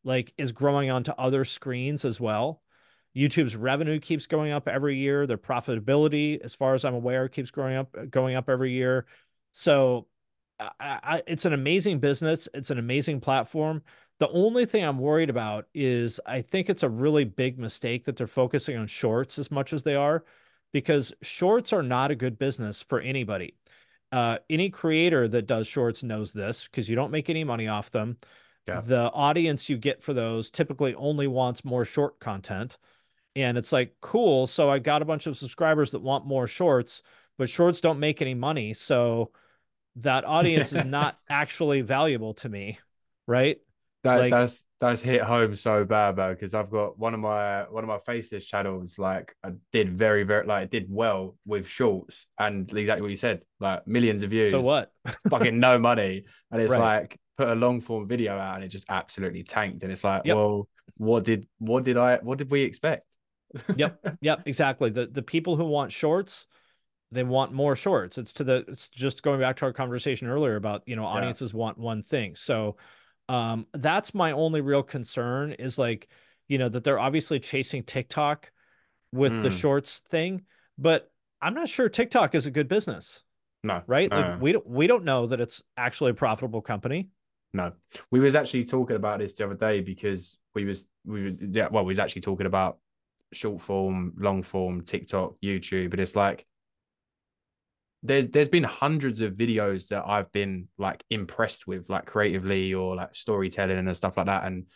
like 0.05 0.33
is 0.39 0.53
growing 0.53 0.91
onto 0.91 1.13
other 1.13 1.45
screens 1.45 2.05
as 2.05 2.21
well. 2.21 2.63
YouTube's 3.17 3.57
revenue 3.57 3.99
keeps 4.01 4.27
going 4.27 4.53
up 4.53 4.69
every 4.69 4.99
year. 4.99 5.27
Their 5.27 5.39
profitability, 5.39 6.41
as 6.41 6.55
far 6.55 6.75
as 6.75 6.85
I'm 6.85 6.95
aware, 6.95 7.29
keeps 7.29 7.51
growing 7.51 7.77
up, 7.77 7.95
going 8.11 8.37
up 8.37 8.49
every 8.49 8.73
year. 8.73 9.07
So 9.53 10.07
I, 10.59 10.71
I, 10.81 11.23
it's 11.27 11.45
an 11.45 11.53
amazing 11.53 11.99
business. 11.99 12.49
It's 12.55 12.71
an 12.71 12.79
amazing 12.79 13.21
platform. 13.21 13.83
The 14.19 14.29
only 14.31 14.65
thing 14.65 14.85
I'm 14.85 14.99
worried 14.99 15.29
about 15.29 15.67
is 15.75 16.19
I 16.25 16.41
think 16.41 16.71
it's 16.71 16.83
a 16.83 16.89
really 16.89 17.25
big 17.25 17.59
mistake 17.59 18.05
that 18.05 18.17
they're 18.17 18.27
focusing 18.27 18.77
on 18.77 18.87
shorts 18.87 19.39
as 19.39 19.51
much 19.51 19.73
as 19.73 19.83
they 19.83 19.95
are, 19.95 20.25
because 20.73 21.13
shorts 21.23 21.73
are 21.73 21.83
not 21.83 22.11
a 22.11 22.17
good 22.17 22.39
business 22.39 22.83
for 22.83 23.01
anybody. 23.01 23.55
Uh, 24.13 24.39
any 24.49 24.71
creator 24.71 25.29
that 25.29 25.47
does 25.47 25.67
shorts 25.67 26.03
knows 26.03 26.33
this 26.33 26.65
because 26.65 26.89
you 26.89 26.97
don't 26.97 27.11
make 27.11 27.29
any 27.29 27.45
money 27.45 27.69
off 27.69 27.91
them. 27.91 28.17
Yeah. 28.67 28.81
The 28.81 29.11
audience 29.13 29.69
you 29.69 29.77
get 29.77 30.03
for 30.03 30.15
those 30.15 30.49
typically 30.51 30.95
only 30.95 31.27
wants 31.27 31.65
more 31.65 31.85
short 31.85 32.19
content. 32.19 32.79
And 33.35 33.59
it's 33.59 33.73
like, 33.73 33.95
cool. 34.01 34.47
So 34.47 34.71
I 34.71 34.79
got 34.79 35.03
a 35.03 35.07
bunch 35.07 35.27
of 35.27 35.37
subscribers 35.37 35.91
that 35.91 36.01
want 36.01 36.27
more 36.27 36.47
shorts, 36.47 37.03
but 37.37 37.51
shorts 37.51 37.81
don't 37.81 38.01
make 38.01 38.23
any 38.23 38.35
money. 38.35 38.73
So 38.73 39.31
that 39.97 40.25
audience 40.25 40.73
is 40.73 40.85
not 40.99 41.17
actually 41.29 41.81
valuable 41.83 42.35
to 42.35 42.49
me. 42.49 42.79
Right. 43.27 43.59
That 44.05 44.21
Like- 44.21 44.31
that's 44.31 44.65
that's 44.79 45.01
hit 45.03 45.23
home 45.23 45.57
so 45.57 45.85
bad, 45.85 46.17
bro. 46.17 46.33
Because 46.35 46.55
I've 46.55 46.71
got 46.71 46.99
one 46.99 47.15
of 47.15 47.21
my 47.21 47.63
one 47.65 47.83
of 47.83 47.89
my 47.89 47.99
faceless 48.07 48.45
channels. 48.45 48.99
Like 48.99 49.35
I 49.43 49.53
did 49.73 49.89
very 49.97 50.23
very 50.23 50.47
like 50.47 50.71
did 50.71 50.87
well 50.89 51.37
with 51.47 51.67
shorts 51.67 52.27
and 52.39 52.71
exactly 52.77 53.03
what 53.03 53.11
you 53.11 53.17
said. 53.17 53.43
Like 53.59 53.87
millions 53.87 54.23
of 54.23 54.31
views. 54.31 54.53
So 54.53 54.61
what? 54.61 54.93
fucking 55.31 55.59
no 55.59 55.79
money, 55.79 56.25
and 56.53 56.63
it's 56.63 56.71
Right. 56.71 57.01
like 57.01 57.19
put 57.37 57.49
a 57.49 57.55
long 57.55 57.81
form 57.81 58.07
video 58.07 58.37
out 58.39 58.55
and 58.57 58.65
it 58.65 58.69
just 58.69 58.87
absolutely 58.89 59.43
tanked. 59.43 59.83
And 59.83 59.91
it's 59.93 60.05
like, 60.05 60.23
Yep. 60.25 60.37
well, 60.37 60.69
what 60.99 61.25
did 61.25 61.47
what 61.59 61.85
did 61.85 61.97
I 61.97 62.19
what 62.19 62.39
did 62.39 62.51
we 62.51 62.63
expect? 62.63 63.07
Yep. 63.77 64.19
Yep. 64.21 64.43
Exactly. 64.47 64.91
The 64.91 65.07
the 65.07 65.23
people 65.23 65.57
who 65.57 65.65
want 65.65 65.91
shorts, 65.91 66.47
they 67.17 67.25
want 67.25 67.53
more 67.53 67.77
shorts. 67.77 68.19
It's 68.19 68.33
to 68.35 68.45
the 68.45 68.65
it's 68.69 68.89
just 68.91 69.23
going 69.23 69.41
back 69.41 69.57
to 69.57 69.65
our 69.67 69.73
conversation 69.73 70.29
earlier 70.29 70.57
about, 70.57 70.83
you 70.87 70.97
know, 70.97 71.05
audiences 71.05 71.55
want 71.55 71.79
one 71.79 72.03
thing. 72.03 72.35
So 72.35 72.77
um 73.29 73.67
that's 73.73 74.15
my 74.15 74.33
only 74.33 74.61
real 74.61 74.83
concern 74.83 75.53
is 75.53 75.79
like, 75.79 76.09
you 76.49 76.59
know, 76.59 76.69
that 76.69 76.85
they're 76.85 76.99
obviously 76.99 77.41
chasing 77.41 77.83
TikTok 77.83 78.51
with 79.13 79.41
the 79.41 79.49
Mm. 79.49 79.59
shorts 79.59 80.01
thing, 80.01 80.43
but 80.79 81.11
I'm 81.41 81.55
not 81.55 81.69
sure 81.69 81.89
TikTok 81.89 82.35
is 82.35 82.47
a 82.47 82.51
good 82.51 82.69
business, 82.69 83.23
No, 83.63 83.83
right? 83.87 84.11
no, 84.11 84.17
Like 84.17 84.41
we 84.41 84.53
don't 84.53 84.67
we 84.67 84.87
don't 84.87 85.05
know 85.05 85.27
that 85.27 85.41
it's 85.41 85.63
actually 85.77 86.13
a 86.13 86.15
profitable 86.15 86.63
company. 86.63 87.11
no. 87.53 87.73
We 88.11 88.21
was 88.21 88.35
actually 88.35 88.65
talking 88.65 88.97
about 88.97 89.19
this 89.19 89.33
the 89.35 89.45
other 89.47 89.55
day 89.55 89.81
because 89.81 90.39
we 90.55 90.65
was 90.65 90.87
we 91.05 91.25
was 91.25 91.41
yeah, 91.41 91.69
well, 91.71 91.85
we 91.85 91.91
was 91.91 91.99
actually 91.99 92.23
talking 92.23 92.47
about 92.47 92.79
short 93.33 93.63
form, 93.63 94.13
long 94.19 94.43
form, 94.43 94.83
TikTok, 94.83 95.35
YouTube, 95.43 95.91
but 95.91 96.01
it's 96.01 96.17
like 96.17 96.47
there's 98.07 98.29
there's 98.29 98.49
been 98.49 98.65
hundreds 98.65 99.21
of 99.21 99.35
videos 99.35 99.89
that 99.89 100.05
I've 100.07 100.31
been 100.33 100.69
like 100.79 101.05
impressed 101.11 101.67
with, 101.67 101.89
like 101.91 102.07
creatively 102.07 102.75
or 102.75 102.97
like 102.97 103.15
storytelling 103.15 103.79
and 103.79 103.97
stuff 103.97 104.17
like 104.17 104.27
that. 104.27 104.45
And 104.45 104.67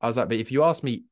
I 0.00 0.06
was 0.06 0.16
like, 0.16 0.28
but 0.28 0.38
if 0.38 0.50
you 0.50 0.64
ask 0.64 0.82
me 0.82 1.04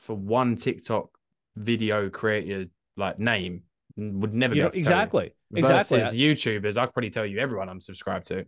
for 0.00 0.16
one 0.16 0.56
TikTok 0.56 1.08
video 1.56 2.10
creator 2.10 2.66
like 2.96 3.18
name, 3.18 3.62
would 3.96 4.34
never 4.34 4.54
You 4.54 4.62
be 4.62 4.64
know, 4.64 4.72
exactly. 4.72 5.34
Exactly. 5.54 6.00
Versus 6.00 6.16
YouTubers, 6.16 6.76
I 6.76 6.86
could 6.86 6.94
probably 6.94 7.10
tell 7.10 7.26
you 7.26 7.38
everyone 7.38 7.68
I'm 7.68 7.80
subscribed 7.80 8.26
to. 8.26 8.44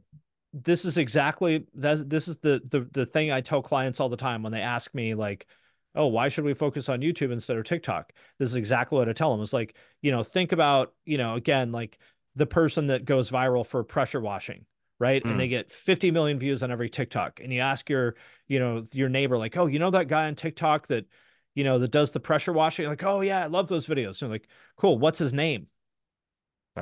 this 0.52 0.84
is 0.84 0.96
exactly 0.98 1.66
that's 1.74 2.02
this 2.04 2.28
is 2.28 2.38
the 2.38 2.60
the 2.70 2.88
the 2.92 3.06
thing 3.06 3.30
I 3.30 3.40
tell 3.40 3.62
clients 3.62 4.00
all 4.00 4.08
the 4.08 4.16
time 4.16 4.42
when 4.42 4.52
they 4.52 4.62
ask 4.62 4.94
me 4.94 5.14
like, 5.14 5.46
"Oh, 5.94 6.06
why 6.06 6.28
should 6.28 6.44
we 6.44 6.54
focus 6.54 6.88
on 6.88 7.00
YouTube 7.00 7.30
instead 7.32 7.56
of 7.58 7.64
TikTok?" 7.64 8.12
This 8.38 8.48
is 8.48 8.54
exactly 8.54 8.98
what 8.98 9.08
I 9.08 9.12
tell 9.12 9.32
them. 9.32 9.42
It's 9.42 9.52
like, 9.52 9.76
you 10.02 10.10
know, 10.12 10.22
think 10.22 10.52
about, 10.52 10.94
you 11.04 11.18
know, 11.18 11.34
again, 11.34 11.72
like 11.72 11.98
the 12.36 12.46
person 12.46 12.88
that 12.88 13.04
goes 13.04 13.30
viral 13.30 13.66
for 13.66 13.82
pressure 13.84 14.20
washing, 14.20 14.66
right? 14.98 15.24
And 15.28 15.40
they 15.40 15.48
get 15.48 15.72
50 15.72 16.10
million 16.10 16.38
views 16.38 16.62
on 16.62 16.70
every 16.70 16.90
TikTok. 16.90 17.40
And 17.40 17.52
you 17.52 17.60
ask 17.60 17.90
your, 17.90 18.16
you 18.48 18.58
know, 18.60 18.84
your 18.92 19.08
neighbor 19.08 19.38
like, 19.38 19.56
"Oh, 19.56 19.66
you 19.66 19.78
know 19.78 19.90
that 19.90 20.08
guy 20.08 20.26
on 20.26 20.34
TikTok 20.36 20.88
that, 20.88 21.06
you 21.54 21.64
know, 21.64 21.78
that 21.78 21.90
does 21.90 22.12
the 22.12 22.20
pressure 22.20 22.52
washing?" 22.52 22.86
Like, 22.88 23.04
"Oh 23.04 23.20
yeah, 23.22 23.42
I 23.44 23.46
love 23.46 23.68
those 23.68 23.86
videos." 23.86 24.22
and 24.22 24.30
like, 24.30 24.48
"Cool, 24.76 24.98
what's 24.98 25.18
his 25.18 25.32
name?" 25.34 25.68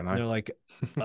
And 0.09 0.19
they're 0.19 0.27
like, 0.27 0.51
uh, 1.01 1.05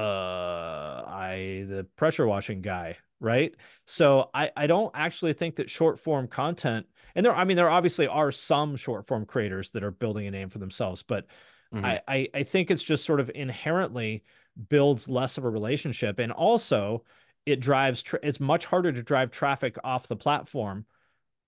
I 1.07 1.65
the 1.67 1.87
pressure 1.95 2.27
washing 2.27 2.61
guy. 2.61 2.97
right? 3.19 3.55
So 3.87 4.29
I 4.33 4.51
I 4.55 4.67
don't 4.67 4.91
actually 4.95 5.33
think 5.33 5.55
that 5.57 5.69
short 5.69 5.99
form 5.99 6.27
content 6.27 6.87
and 7.15 7.25
there 7.25 7.35
I 7.35 7.43
mean 7.43 7.57
there 7.57 7.69
obviously 7.69 8.07
are 8.07 8.31
some 8.31 8.75
short 8.75 9.05
form 9.07 9.25
creators 9.25 9.71
that 9.71 9.83
are 9.83 9.91
building 9.91 10.27
a 10.27 10.31
name 10.31 10.49
for 10.49 10.59
themselves, 10.59 11.03
but 11.03 11.27
Mhm. 11.71 11.83
I, 11.85 12.01
I 12.07 12.27
I 12.35 12.43
think 12.43 12.71
it's 12.71 12.83
just 12.83 13.05
sort 13.05 13.19
of 13.19 13.31
inherently 13.33 14.23
builds 14.67 15.07
less 15.07 15.37
of 15.37 15.45
a 15.45 15.49
relationship. 15.49 16.19
And 16.19 16.31
also 16.31 17.03
it 17.45 17.59
drives 17.61 18.03
tra- 18.03 18.19
it's 18.21 18.39
much 18.39 18.65
harder 18.65 18.91
to 18.91 19.01
drive 19.01 19.31
traffic 19.31 19.77
off 19.83 20.07
the 20.07 20.15
platform 20.15 20.85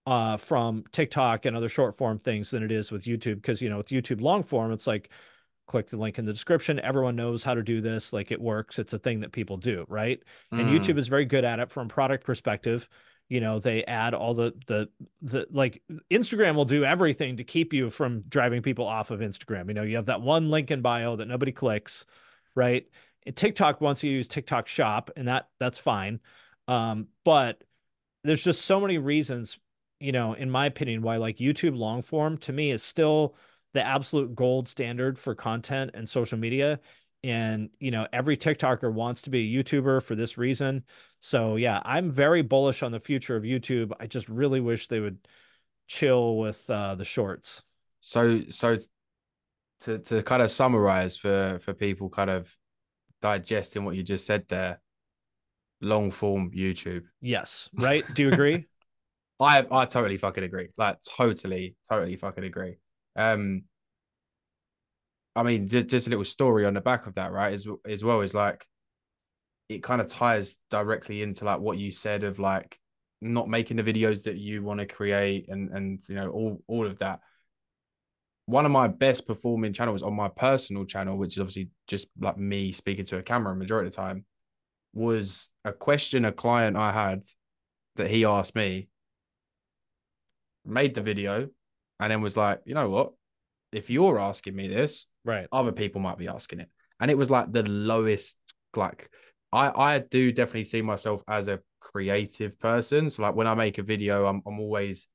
uh 0.07 0.37
from 0.37 0.83
TikTok 0.91 1.45
and 1.45 1.55
other 1.55 1.69
short 1.69 1.95
form 1.95 2.17
things 2.17 2.49
than 2.51 2.63
it 2.63 2.71
is 2.71 2.91
with 2.91 3.03
YouTube. 3.03 3.35
Because 3.35 3.61
you 3.61 3.69
know 3.69 3.77
with 3.77 3.89
YouTube 3.89 4.21
long 4.21 4.43
form 4.43 4.71
it's 4.71 4.87
like 4.87 5.09
click 5.67 5.89
the 5.89 5.97
link 5.97 6.17
in 6.19 6.25
the 6.25 6.33
description. 6.33 6.79
Everyone 6.79 7.15
knows 7.15 7.43
how 7.43 7.53
to 7.53 7.63
do 7.63 7.81
this. 7.81 8.11
Like 8.13 8.31
it 8.31 8.41
works. 8.41 8.79
It's 8.79 8.93
a 8.93 8.99
thing 8.99 9.19
that 9.21 9.31
people 9.31 9.57
do 9.57 9.85
right? 9.89 10.21
And 10.51 10.61
Mm. 10.61 10.79
YouTube 10.79 10.97
is 10.97 11.07
very 11.07 11.25
good 11.25 11.45
at 11.45 11.59
it 11.59 11.71
from 11.71 11.87
a 11.87 11.89
product 11.89 12.25
perspective. 12.25 12.87
You 13.29 13.39
know 13.39 13.59
they 13.59 13.85
add 13.85 14.13
all 14.13 14.33
the 14.33 14.53
the 14.67 14.89
the 15.21 15.47
like 15.51 15.81
Instagram 16.09 16.55
will 16.55 16.65
do 16.65 16.83
everything 16.83 17.37
to 17.37 17.43
keep 17.43 17.71
you 17.73 17.89
from 17.89 18.23
driving 18.27 18.61
people 18.61 18.85
off 18.85 19.11
of 19.11 19.19
Instagram. 19.19 19.67
You 19.67 19.73
know 19.73 19.83
you 19.83 19.95
have 19.97 20.07
that 20.07 20.21
one 20.21 20.49
link 20.49 20.71
in 20.71 20.81
bio 20.81 21.15
that 21.15 21.27
nobody 21.27 21.51
clicks 21.51 22.05
right? 22.55 22.87
And 23.25 23.35
TikTok 23.35 23.81
wants 23.81 24.03
you 24.03 24.11
to 24.11 24.15
use 24.15 24.27
TikTok 24.27 24.67
shop 24.67 25.11
and 25.15 25.27
that 25.27 25.49
that's 25.59 25.77
fine. 25.77 26.19
Um 26.67 27.07
but 27.23 27.63
there's 28.23 28.43
just 28.43 28.63
so 28.65 28.79
many 28.79 28.97
reasons 28.97 29.59
you 29.99 30.11
know 30.11 30.33
in 30.33 30.49
my 30.49 30.65
opinion 30.65 31.01
why 31.01 31.17
like 31.17 31.37
YouTube 31.37 31.77
long 31.77 32.01
form 32.01 32.37
to 32.39 32.53
me 32.53 32.71
is 32.71 32.83
still 32.83 33.35
the 33.73 33.85
absolute 33.85 34.35
gold 34.35 34.67
standard 34.67 35.17
for 35.17 35.35
content 35.35 35.91
and 35.93 36.07
social 36.07 36.37
media. 36.37 36.79
And 37.23 37.69
you 37.79 37.91
know 37.91 38.07
every 38.11 38.35
tiktoker 38.37 38.91
wants 38.91 39.21
to 39.23 39.29
be 39.29 39.39
a 39.39 39.63
youtuber 39.63 40.01
for 40.01 40.15
this 40.15 40.37
reason. 40.37 40.83
So 41.19 41.55
yeah 41.55 41.81
i'm 41.85 42.11
very 42.11 42.41
bullish 42.41 42.83
on 42.83 42.91
the 42.91 42.99
future 42.99 43.35
of 43.35 43.43
youtube. 43.43 43.91
I 43.99 44.07
just 44.07 44.27
really 44.29 44.59
wish 44.59 44.87
they 44.87 44.99
would 44.99 45.19
chill 45.87 46.37
with 46.37 46.69
uh 46.69 46.95
the 46.95 47.05
shorts. 47.05 47.63
So 47.99 48.41
so 48.49 48.77
to 49.81 49.99
to 49.99 50.23
kind 50.23 50.41
of 50.41 50.51
summarize 50.51 51.17
for 51.17 51.59
for 51.61 51.73
people 51.73 52.09
kind 52.09 52.29
of 52.29 52.53
digesting 53.21 53.85
what 53.85 53.95
you 53.95 54.03
just 54.03 54.25
said 54.25 54.45
there, 54.49 54.81
long 55.81 56.11
form 56.11 56.51
YouTube. 56.51 57.03
yes 57.21 57.69
right 57.73 58.03
do 58.13 58.23
you 58.23 58.31
agree 58.31 58.65
I 59.41 59.65
I 59.71 59.85
totally 59.85 60.17
fucking 60.17 60.43
agree. 60.43 60.69
Like 60.77 60.97
totally, 61.01 61.75
totally 61.89 62.15
fucking 62.15 62.43
agree. 62.43 62.77
Um 63.15 63.63
I 65.35 65.43
mean 65.43 65.67
just 65.67 65.87
just 65.87 66.07
a 66.07 66.09
little 66.11 66.25
story 66.25 66.65
on 66.65 66.75
the 66.75 66.81
back 66.81 67.07
of 67.07 67.15
that, 67.15 67.31
right? 67.31 67.53
As 67.53 67.67
as 67.87 68.03
well 68.03 68.21
is 68.21 68.35
like 68.35 68.65
it 69.67 69.81
kind 69.81 70.01
of 70.01 70.07
ties 70.07 70.57
directly 70.69 71.23
into 71.23 71.45
like 71.45 71.59
what 71.59 71.77
you 71.77 71.91
said 71.91 72.23
of 72.23 72.37
like 72.37 72.77
not 73.21 73.49
making 73.49 73.77
the 73.77 73.83
videos 73.83 74.23
that 74.23 74.37
you 74.37 74.61
want 74.63 74.79
to 74.79 74.85
create 74.85 75.47
and 75.49 75.69
and 75.71 76.07
you 76.07 76.15
know 76.15 76.29
all 76.29 76.63
all 76.67 76.85
of 76.85 76.99
that 76.99 77.21
one 78.45 78.65
of 78.65 78.71
my 78.71 78.87
best 78.87 79.27
performing 79.27 79.73
channels 79.73 80.03
on 80.03 80.15
my 80.15 80.27
personal 80.27 80.85
channel, 80.85 81.17
which 81.17 81.35
is 81.35 81.39
obviously 81.39 81.69
just 81.87 82.07
like 82.19 82.37
me 82.37 82.71
speaking 82.71 83.05
to 83.05 83.17
a 83.17 83.23
camera 83.23 83.55
majority 83.55 83.87
of 83.87 83.93
the 83.93 83.97
time, 83.97 84.25
was 84.93 85.49
a 85.63 85.71
question 85.71 86.25
a 86.25 86.31
client 86.31 86.75
I 86.75 86.91
had 86.91 87.23
that 87.95 88.09
he 88.09 88.25
asked 88.25 88.55
me, 88.55 88.89
made 90.65 90.93
the 90.93 91.01
video, 91.01 91.49
and 91.99 92.11
then 92.11 92.21
was 92.21 92.37
like, 92.37 92.61
you 92.65 92.73
know 92.73 92.89
what? 92.89 93.13
If 93.71 93.89
you're 93.89 94.19
asking 94.19 94.55
me 94.55 94.67
this, 94.67 95.05
right 95.23 95.47
other 95.51 95.71
people 95.71 96.01
might 96.01 96.17
be 96.17 96.27
asking 96.27 96.59
it. 96.59 96.69
And 96.99 97.09
it 97.09 97.17
was 97.17 97.29
like 97.29 97.51
the 97.51 97.63
lowest, 97.63 98.37
like 98.75 99.09
I 99.53 99.69
I 99.69 99.99
do 99.99 100.31
definitely 100.31 100.65
see 100.65 100.81
myself 100.81 101.23
as 101.27 101.47
a 101.47 101.59
creative 101.79 102.59
person. 102.59 103.09
So 103.09 103.23
like 103.23 103.35
when 103.35 103.47
I 103.47 103.53
make 103.53 103.77
a 103.77 103.83
video, 103.83 104.25
I'm 104.25 104.41
I'm 104.45 104.59
always 104.59 105.07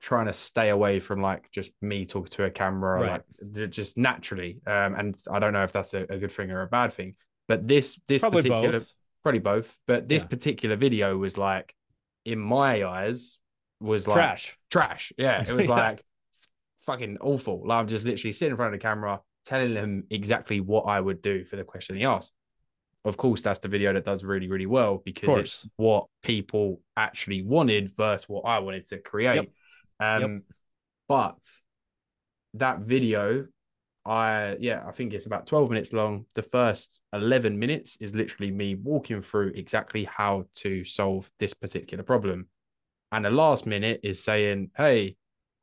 trying 0.00 0.26
to 0.26 0.32
stay 0.32 0.68
away 0.68 1.00
from 1.00 1.20
like 1.22 1.50
just 1.50 1.70
me 1.80 2.04
talking 2.04 2.30
to 2.30 2.44
a 2.44 2.50
camera 2.50 3.00
Right. 3.00 3.22
like 3.52 3.70
just 3.70 3.96
naturally 3.96 4.60
um 4.66 4.94
and 4.94 5.16
i 5.30 5.38
don't 5.38 5.52
know 5.52 5.64
if 5.64 5.72
that's 5.72 5.94
a, 5.94 6.02
a 6.10 6.18
good 6.18 6.30
thing 6.32 6.50
or 6.50 6.62
a 6.62 6.66
bad 6.66 6.92
thing 6.92 7.14
but 7.48 7.66
this 7.66 7.98
this 8.06 8.22
probably 8.22 8.42
particular 8.42 8.80
both. 8.80 8.92
Probably 9.22 9.40
both 9.40 9.76
but 9.86 10.08
this 10.08 10.22
Yeah. 10.22 10.28
particular 10.28 10.76
video 10.76 11.16
was 11.16 11.36
like 11.38 11.74
in 12.24 12.38
my 12.38 12.84
eyes 12.84 13.38
was 13.80 14.06
like 14.06 14.14
trash. 14.16 14.58
trash. 14.70 15.12
Yeah 15.18 15.42
it 15.42 15.52
was 15.52 15.66
Yeah. 15.68 15.74
like 15.74 16.04
fucking 16.82 17.18
awful. 17.20 17.62
Like 17.66 17.80
i'm 17.80 17.88
just 17.88 18.04
literally 18.04 18.32
sitting 18.32 18.52
in 18.52 18.56
front 18.56 18.74
of 18.74 18.80
the 18.80 18.82
camera 18.84 19.20
telling 19.44 19.74
him 19.74 20.04
exactly 20.10 20.60
what 20.60 20.82
i 20.82 21.00
would 21.00 21.22
do 21.22 21.44
for 21.44 21.56
the 21.56 21.64
question 21.64 21.96
he 21.96 22.04
asked. 22.04 22.32
Of 23.04 23.16
course 23.16 23.42
that's 23.42 23.60
the 23.60 23.68
video 23.68 23.92
that 23.92 24.04
does 24.04 24.24
really 24.24 24.48
really 24.48 24.66
well 24.66 25.00
because 25.04 25.28
it's 25.36 25.68
what 25.76 26.06
people 26.22 26.80
actually 26.96 27.42
wanted 27.42 27.96
versus 27.96 28.28
what 28.28 28.42
i 28.42 28.58
wanted 28.58 28.86
to 28.88 28.98
create 28.98 29.50
um 30.00 30.20
Yep. 30.20 30.30
but 31.08 31.38
that 32.54 32.80
video 32.80 33.46
i 34.04 34.56
yeah 34.60 34.82
i 34.86 34.92
think 34.92 35.12
it's 35.12 35.26
about 35.26 35.46
12 35.46 35.70
minutes 35.70 35.92
long 35.92 36.24
the 36.34 36.42
first 36.42 37.00
11 37.12 37.58
minutes 37.58 37.96
is 38.00 38.14
literally 38.14 38.50
me 38.50 38.74
walking 38.74 39.20
through 39.22 39.52
exactly 39.54 40.04
how 40.04 40.44
to 40.56 40.84
solve 40.84 41.30
this 41.38 41.54
particular 41.54 42.04
problem 42.04 42.46
and 43.12 43.24
the 43.24 43.30
last 43.30 43.66
minute 43.66 44.00
is 44.02 44.22
saying 44.22 44.70
hey 44.76 45.16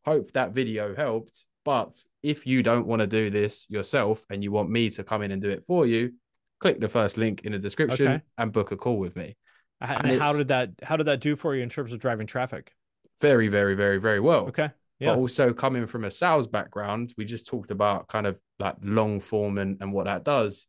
hope 0.05 0.31
that 0.33 0.51
video 0.51 0.93
helped 0.95 1.45
but 1.65 1.95
if 2.21 2.45
you 2.45 2.61
don't 2.61 2.85
want 2.85 2.99
to 2.99 3.07
do 3.07 3.29
this 3.29 3.65
yourself 3.69 4.25
and 4.29 4.43
you 4.43 4.51
want 4.51 4.69
me 4.69 4.89
to 4.89 5.03
come 5.03 5.21
in 5.21 5.31
and 5.31 5.41
do 5.41 5.49
it 5.49 5.63
for 5.65 5.85
you 5.87 6.11
click 6.59 6.79
the 6.79 6.89
first 6.89 7.17
link 7.17 7.41
in 7.45 7.53
the 7.53 7.59
description 7.59 8.07
Okay. 8.07 8.21
and 8.37 8.51
book 8.51 8.71
a 8.71 8.77
call 8.77 8.97
with 8.97 9.15
me 9.15 9.35
and 9.79 10.11
And 10.11 10.21
how 10.21 10.33
did 10.33 10.49
that 10.49 10.69
how 10.83 10.97
did 10.97 11.07
that 11.07 11.21
do 11.21 11.35
for 11.37 11.55
you 11.55 11.63
in 11.63 11.69
terms 11.69 11.91
of 11.93 11.99
driving 11.99 12.27
traffic 12.27 12.73
very 13.21 13.47
very 13.47 13.75
very 13.75 13.99
very 13.99 14.19
well 14.19 14.47
okay 14.47 14.69
yeah 14.99 15.09
but 15.09 15.17
also 15.17 15.53
coming 15.53 15.85
from 15.87 16.03
a 16.05 16.11
sales 16.11 16.47
background, 16.47 17.13
we 17.17 17.25
just 17.25 17.45
talked 17.47 17.71
about 17.71 18.07
kind 18.07 18.25
of 18.27 18.39
like 18.59 18.75
long 18.81 19.19
form 19.19 19.57
and, 19.57 19.77
and 19.81 19.91
what 19.91 20.05
that 20.05 20.23
does. 20.23 20.67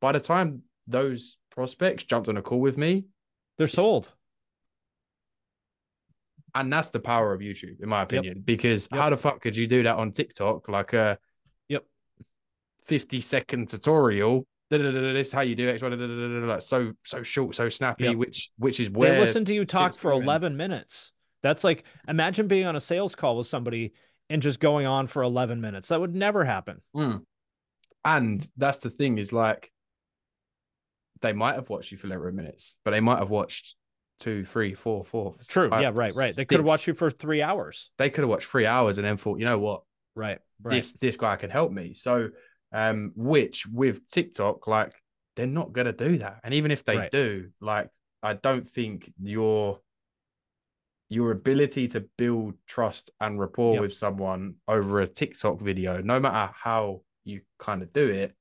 By 0.00 0.12
the 0.12 0.20
time 0.20 0.62
those 0.86 1.36
prospects 1.50 2.04
jumped 2.04 2.28
on 2.28 2.36
a 2.36 2.42
call 2.42 2.60
with 2.60 2.76
me, 2.78 3.06
they're 3.58 3.66
sold 3.66 4.12
and 6.56 6.72
that's 6.72 6.88
the 6.88 7.00
power 7.00 7.34
of 7.34 7.40
YouTube, 7.40 7.82
in 7.82 7.88
my 7.88 8.02
opinion, 8.02 8.42
because 8.44 8.88
Yep. 8.90 9.00
how 9.00 9.10
the 9.10 9.16
fuck 9.16 9.40
could 9.40 9.56
you 9.56 9.66
do 9.66 9.82
that 9.82 9.96
on 9.96 10.10
TikTok? 10.12 10.68
Like 10.68 10.94
a 10.94 11.18
Yep. 11.68 11.84
50 12.84 13.20
second 13.20 13.68
tutorial. 13.68 14.46
This 14.70 14.80
is 15.26 15.32
how 15.32 15.42
you 15.42 15.54
do 15.54 15.68
it. 15.68 15.82
Like 15.82 16.62
so 16.62 16.92
so 17.04 17.22
short, 17.22 17.54
so 17.54 17.68
snappy, 17.68 18.04
Yep. 18.04 18.16
which 18.16 18.50
which 18.56 18.80
is 18.80 18.90
where 18.90 19.12
they 19.12 19.20
listen 19.20 19.44
to 19.44 19.54
you 19.54 19.64
talk 19.64 19.96
for 19.96 20.10
going. 20.12 20.22
11 20.22 20.56
minutes 20.56 21.12
that's 21.46 21.64
like 21.64 21.84
imagine 22.08 22.46
being 22.46 22.66
on 22.66 22.76
a 22.76 22.80
sales 22.80 23.14
call 23.14 23.36
with 23.36 23.46
somebody 23.46 23.92
and 24.28 24.42
just 24.42 24.60
going 24.60 24.86
on 24.86 25.06
for 25.06 25.22
11 25.22 25.60
minutes 25.60 25.88
that 25.88 26.00
would 26.00 26.14
never 26.14 26.44
happen 26.44 26.80
Mm. 26.94 27.22
And 28.04 28.46
that's 28.56 28.78
the 28.78 28.90
thing 28.90 29.18
is 29.18 29.32
like 29.32 29.72
they 31.20 31.32
might 31.32 31.56
have 31.56 31.68
watched 31.68 31.90
you 31.90 31.98
for 31.98 32.06
11 32.06 32.36
minutes, 32.36 32.76
but 32.84 32.92
they 32.92 33.00
might 33.00 33.18
have 33.18 33.30
watched 33.30 33.74
two, 34.20 34.44
three, 34.44 34.74
four, 34.74 35.04
four. 35.04 35.34
true 35.48 35.68
five, 35.68 35.82
yeah 35.82 35.90
right 35.92 36.14
right 36.14 36.34
they 36.36 36.44
could 36.44 36.60
have 36.60 36.66
watched 36.66 36.86
you 36.86 36.94
for 36.94 37.10
three 37.10 37.42
hours 37.42 37.90
They 37.98 38.10
could 38.10 38.22
have 38.22 38.30
watched 38.30 38.46
three 38.46 38.66
hours 38.66 38.98
and 38.98 39.06
then 39.06 39.16
thought, 39.16 39.38
you 39.38 39.44
know 39.44 39.58
what, 39.58 39.82
right 40.14 40.38
right 40.62 40.72
this 40.72 40.92
this 40.92 41.16
guy 41.16 41.36
can 41.36 41.50
help 41.50 41.72
me. 41.72 41.94
So, 41.94 42.30
um, 42.72 43.12
which 43.16 43.66
with 43.66 44.08
TikTok, 44.10 44.66
like 44.66 44.92
they're 45.34 45.46
not 45.46 45.72
gonna 45.72 45.92
do 45.92 46.18
that. 46.18 46.40
And 46.44 46.54
even 46.54 46.70
if 46.70 46.84
they 46.84 46.96
Right. 46.96 47.10
do, 47.10 47.50
like 47.60 47.88
I 48.22 48.34
don't 48.34 48.68
think 48.68 49.12
your 49.20 49.80
your 51.08 51.30
ability 51.30 51.88
to 51.88 52.00
build 52.18 52.54
trust 52.66 53.10
and 53.20 53.38
rapport 53.38 53.74
Yep. 53.74 53.80
with 53.82 53.94
someone 53.94 54.54
over 54.66 55.00
a 55.00 55.06
TikTok 55.06 55.60
video, 55.60 56.00
no 56.02 56.18
matter 56.18 56.52
how 56.54 57.02
you 57.24 57.42
kind 57.58 57.82
of 57.82 57.92
do 57.92 58.08
it, 58.08 58.34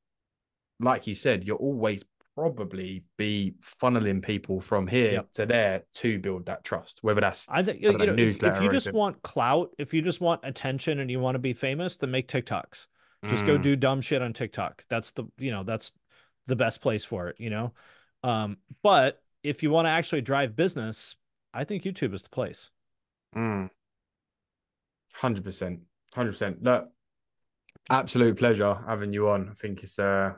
like 0.79 1.07
you 1.07 1.15
said, 1.15 1.45
you'll 1.45 1.57
always 1.57 2.03
probably 2.35 3.03
be 3.17 3.53
funneling 3.81 4.21
people 4.21 4.59
from 4.59 4.87
here 4.87 5.13
Yep. 5.13 5.31
to 5.33 5.45
there 5.45 5.83
to 5.93 6.19
build 6.19 6.47
that 6.47 6.63
trust. 6.63 6.99
Whether 7.01 7.21
that's 7.21 7.45
I 7.49 7.63
think 7.63 7.81
you 7.81 7.91
know, 7.91 7.97
know, 7.97 8.11
if, 8.11 8.15
newsletter 8.17 8.57
if 8.57 8.61
you 8.63 8.71
just 8.71 8.91
want 8.91 9.21
clout, 9.21 9.69
if 9.77 9.93
you 9.93 10.01
just 10.01 10.19
want 10.19 10.41
attention 10.43 10.99
and 10.99 11.09
you 11.09 11.19
want 11.19 11.35
to 11.35 11.39
be 11.39 11.53
famous, 11.53 11.97
then 11.97 12.11
make 12.11 12.27
TikToks. 12.27 12.87
Just 13.27 13.45
go 13.45 13.57
Mm. 13.57 13.61
do 13.63 13.75
dumb 13.75 14.01
shit 14.01 14.21
on 14.21 14.33
TikTok. 14.33 14.85
That's 14.89 15.11
the 15.13 15.23
you 15.37 15.51
know 15.51 15.63
that's 15.63 15.91
the 16.45 16.55
best 16.55 16.81
place 16.81 17.05
for 17.05 17.29
it. 17.29 17.37
You 17.39 17.49
know, 17.49 17.73
um, 18.21 18.57
but 18.83 19.23
if 19.41 19.63
you 19.63 19.71
want 19.71 19.85
to 19.85 19.89
actually 19.91 20.21
drive 20.21 20.55
business, 20.55 21.15
I 21.55 21.63
think 21.63 21.83
YouTube 21.83 22.13
is 22.13 22.23
the 22.23 22.29
place. 22.29 22.69
Mm. 23.35 23.69
Hundred 25.13 25.43
percent, 25.43 25.79
hundred 26.13 26.31
percent. 26.31 26.61
Look, 26.61 26.89
absolute 27.89 28.37
pleasure 28.37 28.77
having 28.87 29.13
you 29.13 29.29
on. 29.29 29.49
I 29.49 29.53
think 29.53 29.81
it's 29.83 29.97
uh, 29.97 30.33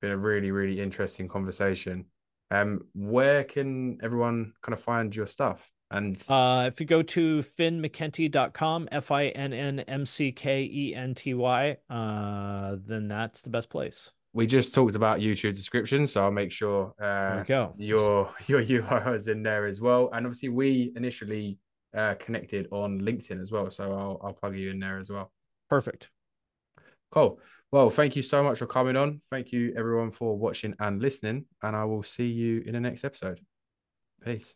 been 0.00 0.10
a 0.10 0.16
really, 0.16 0.50
really 0.50 0.80
interesting 0.80 1.28
conversation. 1.28 2.06
Um, 2.50 2.82
where 2.94 3.44
can 3.44 3.98
everyone 4.02 4.52
kind 4.62 4.72
of 4.74 4.80
find 4.80 5.14
your 5.14 5.26
stuff? 5.26 5.70
And 5.90 6.20
Uh, 6.28 6.64
if 6.72 6.80
you 6.80 6.86
go 6.86 7.02
to 7.02 7.38
finnmckenty.com, 7.38 8.88
F 8.90 9.10
I 9.12 9.28
N 9.28 9.52
N 9.52 9.80
M 9.80 10.04
C 10.04 10.32
K 10.32 10.62
E 10.64 10.94
N 10.94 11.14
T 11.14 11.34
Y, 11.34 11.76
uh, 11.88 12.76
then 12.84 13.06
that's 13.06 13.42
the 13.42 13.50
best 13.50 13.70
place. 13.70 14.10
We 14.36 14.46
just 14.46 14.74
talked 14.74 14.94
about 14.94 15.20
YouTube 15.20 15.54
description, 15.54 16.06
so 16.06 16.22
I'll 16.22 16.30
make 16.30 16.52
sure 16.52 16.92
uh, 17.02 17.42
go. 17.44 17.74
your 17.78 18.30
your 18.46 18.62
URL 18.82 19.14
is 19.14 19.28
in 19.28 19.42
there 19.42 19.64
as 19.64 19.80
well. 19.80 20.10
And 20.12 20.26
obviously, 20.26 20.50
we 20.50 20.92
initially 20.94 21.58
uh, 21.96 22.16
connected 22.20 22.68
on 22.70 23.00
LinkedIn 23.00 23.40
as 23.40 23.50
well, 23.50 23.70
so 23.70 23.84
I'll 23.92 24.20
I'll 24.22 24.34
plug 24.34 24.54
you 24.54 24.70
in 24.70 24.78
there 24.78 24.98
as 24.98 25.08
well. 25.08 25.32
Perfect. 25.70 26.10
Cool. 27.10 27.40
Well, 27.72 27.88
thank 27.88 28.14
you 28.14 28.22
so 28.22 28.44
much 28.44 28.58
for 28.58 28.66
coming 28.66 28.94
on. 28.94 29.22
Thank 29.30 29.52
you 29.52 29.72
everyone 29.74 30.10
for 30.10 30.36
watching 30.36 30.74
and 30.80 31.00
listening, 31.00 31.46
and 31.62 31.74
I 31.74 31.84
will 31.84 32.02
see 32.02 32.26
you 32.26 32.62
in 32.66 32.74
the 32.74 32.80
next 32.80 33.04
episode. 33.04 33.40
Peace. 34.22 34.54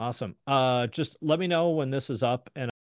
Awesome. 0.00 0.36
Uh, 0.46 0.86
just 0.86 1.18
let 1.20 1.38
me 1.38 1.48
know 1.48 1.70
when 1.70 1.90
this 1.90 2.08
is 2.08 2.22
up, 2.22 2.48
and 2.56 2.70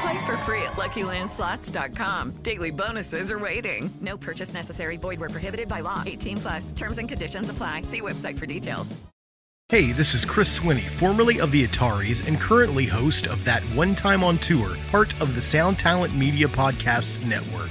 Play 0.00 0.26
for 0.26 0.36
free 0.38 0.62
at 0.62 0.72
LuckyLandSlots.com. 0.72 2.32
Daily 2.42 2.70
bonuses 2.70 3.30
are 3.30 3.38
waiting. 3.38 3.90
No 4.00 4.16
purchase 4.16 4.54
necessary. 4.54 4.96
Void 4.96 5.20
where 5.20 5.28
prohibited 5.28 5.68
by 5.68 5.80
law. 5.80 6.02
18 6.04 6.36
plus. 6.38 6.72
Terms 6.72 6.98
and 6.98 7.08
conditions 7.08 7.50
apply. 7.50 7.82
See 7.82 8.00
website 8.00 8.38
for 8.38 8.46
details. 8.46 8.96
Hey, 9.70 9.92
this 9.92 10.12
is 10.12 10.26
Chris 10.26 10.58
Swinney, 10.58 10.82
formerly 10.82 11.40
of 11.40 11.50
the 11.50 11.66
Ataris 11.66 12.28
and 12.28 12.38
currently 12.38 12.84
host 12.84 13.26
of 13.26 13.42
That 13.44 13.62
One 13.74 13.94
Time 13.94 14.22
on 14.22 14.36
Tour, 14.36 14.76
part 14.90 15.18
of 15.22 15.34
the 15.34 15.40
Sound 15.40 15.78
Talent 15.78 16.14
Media 16.14 16.46
Podcast 16.46 17.24
Network. 17.26 17.70